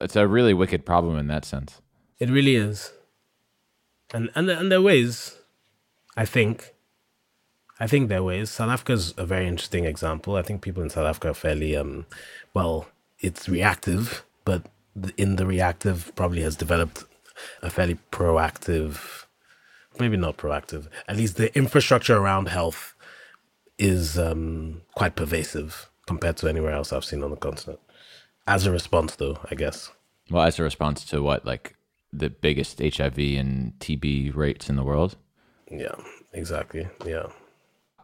it's 0.00 0.16
a 0.16 0.26
really 0.26 0.54
wicked 0.54 0.86
problem 0.86 1.18
in 1.18 1.26
that 1.26 1.44
sense. 1.44 1.82
It 2.18 2.30
really 2.30 2.56
is. 2.56 2.92
And 4.14 4.30
and 4.34 4.48
and 4.48 4.70
there 4.70 4.78
are 4.78 4.82
ways, 4.82 5.36
I 6.16 6.24
think. 6.24 6.74
I 7.80 7.86
think 7.86 8.08
there 8.08 8.18
are 8.18 8.24
ways. 8.24 8.50
South 8.50 8.70
Africa 8.70 8.92
is 8.92 9.14
a 9.16 9.26
very 9.26 9.46
interesting 9.46 9.84
example. 9.84 10.36
I 10.36 10.42
think 10.42 10.62
people 10.62 10.82
in 10.82 10.90
South 10.90 11.06
Africa 11.06 11.30
are 11.30 11.34
fairly 11.34 11.76
um 11.76 12.06
well, 12.54 12.88
it's 13.20 13.48
reactive, 13.48 14.24
but 14.44 14.62
in 15.16 15.36
the 15.36 15.46
reactive 15.46 16.12
probably 16.16 16.42
has 16.42 16.56
developed 16.56 17.04
a 17.62 17.70
fairly 17.70 17.98
proactive, 18.10 19.24
maybe 19.98 20.16
not 20.16 20.36
proactive, 20.36 20.88
at 21.06 21.16
least 21.16 21.36
the 21.36 21.56
infrastructure 21.56 22.16
around 22.16 22.48
health 22.48 22.94
is 23.78 24.18
um, 24.18 24.82
quite 24.94 25.16
pervasive 25.16 25.88
compared 26.06 26.36
to 26.38 26.48
anywhere 26.48 26.72
else 26.72 26.92
I've 26.92 27.04
seen 27.04 27.22
on 27.22 27.30
the 27.30 27.36
continent. 27.36 27.80
As 28.46 28.66
a 28.66 28.72
response, 28.72 29.16
though, 29.16 29.38
I 29.50 29.54
guess. 29.54 29.90
Well, 30.30 30.42
as 30.42 30.58
a 30.58 30.62
response 30.62 31.04
to 31.06 31.22
what, 31.22 31.44
like 31.44 31.76
the 32.12 32.30
biggest 32.30 32.80
HIV 32.80 33.18
and 33.18 33.72
TB 33.78 34.34
rates 34.34 34.68
in 34.68 34.76
the 34.76 34.84
world? 34.84 35.16
Yeah, 35.70 35.94
exactly. 36.32 36.88
Yeah. 37.04 37.26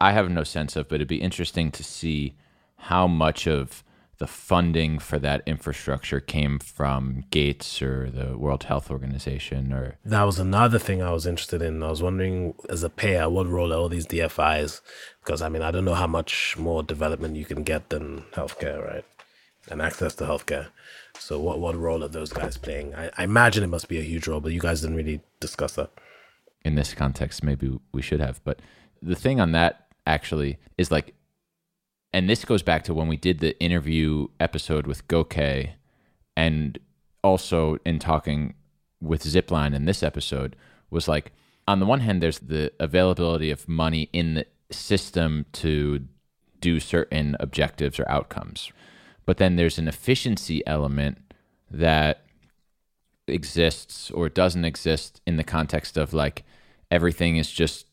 I 0.01 0.12
have 0.12 0.30
no 0.30 0.45
sense 0.45 0.76
of, 0.76 0.89
but 0.89 0.97
it'd 0.97 1.09
be 1.09 1.20
interesting 1.20 1.70
to 1.72 1.85
see 1.85 2.35
how 2.76 3.07
much 3.07 3.47
of 3.47 3.84
the 4.18 4.26
funding 4.26 4.98
for 4.98 5.18
that 5.18 5.42
infrastructure 5.46 6.20
came 6.20 6.58
from 6.58 7.24
Gates 7.30 7.82
or 7.82 8.10
the 8.10 8.38
World 8.38 8.64
Health 8.64 8.90
Organization 8.90 9.72
or 9.72 9.98
that 10.04 10.22
was 10.22 10.38
another 10.38 10.78
thing 10.78 11.02
I 11.02 11.12
was 11.12 11.26
interested 11.26 11.62
in. 11.62 11.82
I 11.82 11.90
was 11.90 12.02
wondering 12.02 12.54
as 12.68 12.82
a 12.82 12.90
payer 12.90 13.28
what 13.28 13.48
role 13.48 13.72
are 13.72 13.76
all 13.76 13.88
these 13.88 14.06
DFIs 14.06 14.80
because 15.24 15.42
I 15.42 15.48
mean 15.48 15.62
I 15.62 15.70
don't 15.70 15.84
know 15.84 15.94
how 15.94 16.06
much 16.06 16.56
more 16.56 16.82
development 16.82 17.36
you 17.36 17.44
can 17.44 17.62
get 17.62 17.90
than 17.90 18.24
healthcare, 18.32 18.86
right? 18.86 19.04
And 19.70 19.80
access 19.82 20.14
to 20.16 20.24
healthcare. 20.24 20.68
So 21.18 21.40
what 21.40 21.58
what 21.58 21.76
role 21.76 22.04
are 22.04 22.08
those 22.08 22.32
guys 22.32 22.56
playing? 22.56 22.94
I, 22.94 23.10
I 23.16 23.24
imagine 23.24 23.64
it 23.64 23.68
must 23.68 23.88
be 23.88 23.98
a 23.98 24.02
huge 24.02 24.28
role, 24.28 24.40
but 24.40 24.52
you 24.52 24.60
guys 24.60 24.80
didn't 24.80 24.96
really 24.96 25.20
discuss 25.40 25.74
that. 25.74 25.90
In 26.64 26.76
this 26.76 26.94
context, 26.94 27.42
maybe 27.42 27.78
we 27.92 28.02
should 28.02 28.20
have. 28.20 28.40
But 28.44 28.60
the 29.02 29.16
thing 29.16 29.40
on 29.40 29.52
that 29.52 29.88
actually 30.06 30.58
is 30.78 30.90
like 30.90 31.14
and 32.14 32.30
this 32.30 32.44
goes 32.44 32.62
back 32.62 32.84
to 32.84 32.94
when 32.94 33.08
we 33.08 33.16
did 33.16 33.40
the 33.40 33.58
interview 33.60 34.28
episode 34.38 34.86
with 34.86 35.06
Goke 35.08 35.36
and 36.36 36.78
also 37.24 37.76
in 37.84 37.98
talking 37.98 38.54
with 39.00 39.24
Zipline 39.24 39.74
in 39.74 39.84
this 39.84 40.00
episode 40.00 40.54
was 40.90 41.08
like 41.08 41.32
on 41.66 41.80
the 41.80 41.86
one 41.86 41.98
hand 41.98 42.22
there's 42.22 42.38
the 42.38 42.72
availability 42.78 43.50
of 43.50 43.68
money 43.68 44.08
in 44.12 44.34
the 44.34 44.46
system 44.70 45.44
to 45.54 46.04
do 46.60 46.78
certain 46.78 47.36
objectives 47.40 47.98
or 47.98 48.08
outcomes. 48.08 48.70
But 49.26 49.38
then 49.38 49.56
there's 49.56 49.78
an 49.78 49.88
efficiency 49.88 50.64
element 50.68 51.18
that 51.68 52.22
exists 53.26 54.12
or 54.12 54.28
doesn't 54.28 54.64
exist 54.64 55.20
in 55.26 55.36
the 55.36 55.42
context 55.42 55.96
of 55.96 56.12
like 56.14 56.44
everything 56.92 57.38
is 57.38 57.50
just 57.50 57.86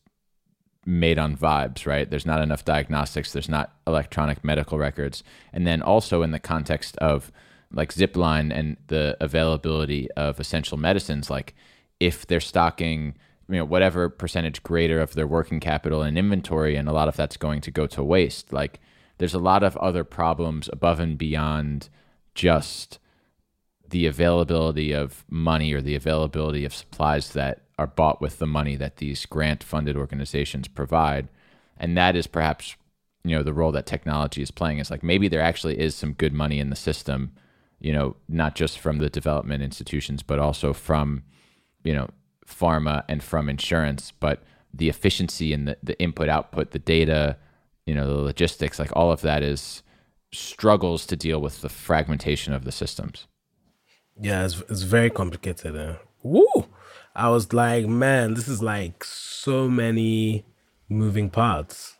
made 0.84 1.18
on 1.18 1.36
vibes, 1.36 1.86
right? 1.86 2.08
There's 2.08 2.26
not 2.26 2.42
enough 2.42 2.64
diagnostics, 2.64 3.32
there's 3.32 3.48
not 3.48 3.72
electronic 3.86 4.44
medical 4.44 4.78
records. 4.78 5.22
And 5.52 5.66
then 5.66 5.82
also 5.82 6.22
in 6.22 6.32
the 6.32 6.40
context 6.40 6.96
of 6.98 7.30
like 7.72 7.94
Zipline 7.94 8.52
and 8.54 8.76
the 8.88 9.16
availability 9.20 10.10
of 10.12 10.40
essential 10.40 10.76
medicines, 10.76 11.30
like 11.30 11.54
if 12.00 12.26
they're 12.26 12.40
stocking, 12.40 13.14
you 13.48 13.56
know, 13.56 13.64
whatever 13.64 14.08
percentage 14.08 14.62
greater 14.62 15.00
of 15.00 15.14
their 15.14 15.26
working 15.26 15.60
capital 15.60 16.02
and 16.02 16.18
inventory, 16.18 16.76
and 16.76 16.88
a 16.88 16.92
lot 16.92 17.08
of 17.08 17.16
that's 17.16 17.36
going 17.36 17.60
to 17.62 17.70
go 17.70 17.86
to 17.86 18.02
waste, 18.02 18.52
like 18.52 18.80
there's 19.18 19.34
a 19.34 19.38
lot 19.38 19.62
of 19.62 19.76
other 19.76 20.04
problems 20.04 20.68
above 20.72 21.00
and 21.00 21.16
beyond 21.16 21.88
just 22.34 22.98
the 23.88 24.06
availability 24.06 24.92
of 24.92 25.24
money 25.28 25.72
or 25.72 25.80
the 25.80 25.94
availability 25.94 26.64
of 26.64 26.74
supplies 26.74 27.32
that 27.34 27.61
are 27.78 27.86
bought 27.86 28.20
with 28.20 28.38
the 28.38 28.46
money 28.46 28.76
that 28.76 28.96
these 28.96 29.26
grant 29.26 29.62
funded 29.62 29.96
organizations 29.96 30.68
provide. 30.68 31.28
And 31.76 31.96
that 31.96 32.16
is 32.16 32.26
perhaps, 32.26 32.76
you 33.24 33.36
know, 33.36 33.42
the 33.42 33.52
role 33.52 33.72
that 33.72 33.86
technology 33.86 34.42
is 34.42 34.50
playing 34.50 34.78
is 34.78 34.90
like 34.90 35.02
maybe 35.02 35.28
there 35.28 35.40
actually 35.40 35.78
is 35.78 35.94
some 35.94 36.12
good 36.12 36.32
money 36.32 36.58
in 36.58 36.70
the 36.70 36.76
system, 36.76 37.32
you 37.80 37.92
know, 37.92 38.16
not 38.28 38.54
just 38.54 38.78
from 38.78 38.98
the 38.98 39.10
development 39.10 39.62
institutions, 39.62 40.22
but 40.22 40.38
also 40.38 40.72
from, 40.72 41.22
you 41.82 41.94
know, 41.94 42.08
pharma 42.46 43.04
and 43.08 43.22
from 43.22 43.48
insurance. 43.48 44.12
But 44.20 44.42
the 44.72 44.88
efficiency 44.88 45.52
and 45.52 45.66
the, 45.66 45.76
the 45.82 45.98
input 46.00 46.28
output, 46.28 46.70
the 46.70 46.78
data, 46.78 47.36
you 47.86 47.94
know, 47.94 48.06
the 48.06 48.22
logistics, 48.22 48.78
like 48.78 48.94
all 48.94 49.10
of 49.10 49.22
that 49.22 49.42
is 49.42 49.82
struggles 50.32 51.06
to 51.06 51.16
deal 51.16 51.40
with 51.40 51.60
the 51.60 51.68
fragmentation 51.68 52.52
of 52.52 52.64
the 52.64 52.72
systems. 52.72 53.26
Yeah, 54.20 54.44
it's, 54.44 54.60
it's 54.68 54.82
very 54.82 55.10
complicated. 55.10 55.76
Uh. 55.76 55.96
Woo! 56.22 56.66
I 57.14 57.28
was 57.28 57.52
like, 57.52 57.86
man, 57.86 58.34
this 58.34 58.48
is 58.48 58.62
like 58.62 59.04
so 59.04 59.68
many 59.68 60.44
moving 60.88 61.30
parts. 61.30 61.96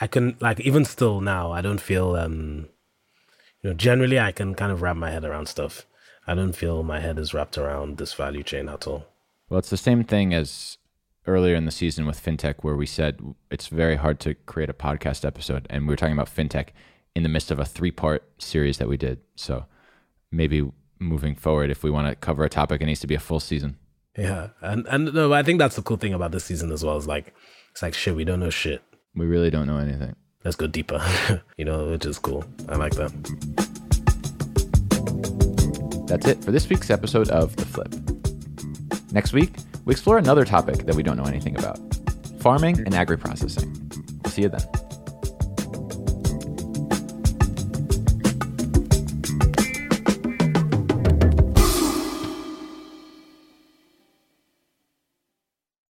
I 0.00 0.06
can 0.06 0.36
like 0.40 0.60
even 0.60 0.84
still 0.84 1.20
now, 1.20 1.52
I 1.52 1.60
don't 1.60 1.80
feel 1.80 2.16
um 2.16 2.68
you 3.62 3.70
know, 3.70 3.74
generally 3.74 4.18
I 4.18 4.32
can 4.32 4.54
kind 4.54 4.72
of 4.72 4.82
wrap 4.82 4.96
my 4.96 5.10
head 5.10 5.24
around 5.24 5.46
stuff. 5.46 5.86
I 6.26 6.34
don't 6.34 6.52
feel 6.52 6.82
my 6.82 7.00
head 7.00 7.18
is 7.18 7.32
wrapped 7.32 7.58
around 7.58 7.98
this 7.98 8.12
value 8.12 8.42
chain 8.42 8.68
at 8.68 8.86
all. 8.86 9.06
Well, 9.48 9.58
it's 9.58 9.70
the 9.70 9.76
same 9.76 10.04
thing 10.04 10.34
as 10.34 10.78
earlier 11.26 11.54
in 11.54 11.66
the 11.66 11.70
season 11.70 12.06
with 12.06 12.22
fintech, 12.22 12.56
where 12.62 12.76
we 12.76 12.86
said 12.86 13.20
it's 13.50 13.68
very 13.68 13.96
hard 13.96 14.18
to 14.20 14.34
create 14.34 14.70
a 14.70 14.74
podcast 14.74 15.24
episode, 15.24 15.66
and 15.70 15.86
we 15.86 15.92
were 15.92 15.96
talking 15.96 16.14
about 16.14 16.34
fintech 16.34 16.68
in 17.14 17.22
the 17.22 17.28
midst 17.28 17.50
of 17.50 17.58
a 17.58 17.64
three-part 17.64 18.24
series 18.38 18.78
that 18.78 18.88
we 18.88 18.96
did. 18.96 19.20
So 19.36 19.66
maybe 20.30 20.70
moving 20.98 21.34
forward, 21.34 21.70
if 21.70 21.82
we 21.84 21.90
want 21.90 22.08
to 22.08 22.14
cover 22.16 22.44
a 22.44 22.48
topic, 22.48 22.80
it 22.80 22.86
needs 22.86 23.00
to 23.00 23.06
be 23.06 23.14
a 23.14 23.20
full 23.20 23.40
season. 23.40 23.76
Yeah, 24.16 24.48
and 24.60 24.86
and 24.88 25.14
no, 25.14 25.32
I 25.32 25.42
think 25.42 25.58
that's 25.58 25.76
the 25.76 25.82
cool 25.82 25.96
thing 25.96 26.12
about 26.12 26.32
this 26.32 26.44
season 26.44 26.70
as 26.70 26.84
well. 26.84 26.96
Is 26.96 27.06
like 27.06 27.34
it's 27.70 27.82
like 27.82 27.94
shit, 27.94 28.14
we 28.14 28.24
don't 28.24 28.40
know 28.40 28.50
shit. 28.50 28.82
We 29.14 29.26
really 29.26 29.50
don't 29.50 29.66
know 29.66 29.78
anything. 29.78 30.14
Let's 30.44 30.56
go 30.56 30.66
deeper, 30.66 31.00
you 31.56 31.64
know, 31.64 31.90
which 31.90 32.04
is 32.04 32.18
cool. 32.18 32.44
I 32.68 32.76
like 32.76 32.94
that. 32.96 33.12
That's 36.06 36.26
it 36.26 36.44
for 36.44 36.50
this 36.50 36.68
week's 36.68 36.90
episode 36.90 37.30
of 37.30 37.56
The 37.56 37.64
Flip. 37.64 39.12
Next 39.12 39.32
week, 39.32 39.54
we 39.84 39.92
explore 39.92 40.18
another 40.18 40.44
topic 40.44 40.84
that 40.84 40.94
we 40.94 41.02
don't 41.02 41.16
know 41.16 41.24
anything 41.24 41.56
about 41.56 41.78
farming 42.40 42.80
and 42.80 42.94
agri 42.94 43.16
processing. 43.16 43.72
We'll 44.22 44.30
See 44.30 44.42
you 44.42 44.48
then. 44.48 44.62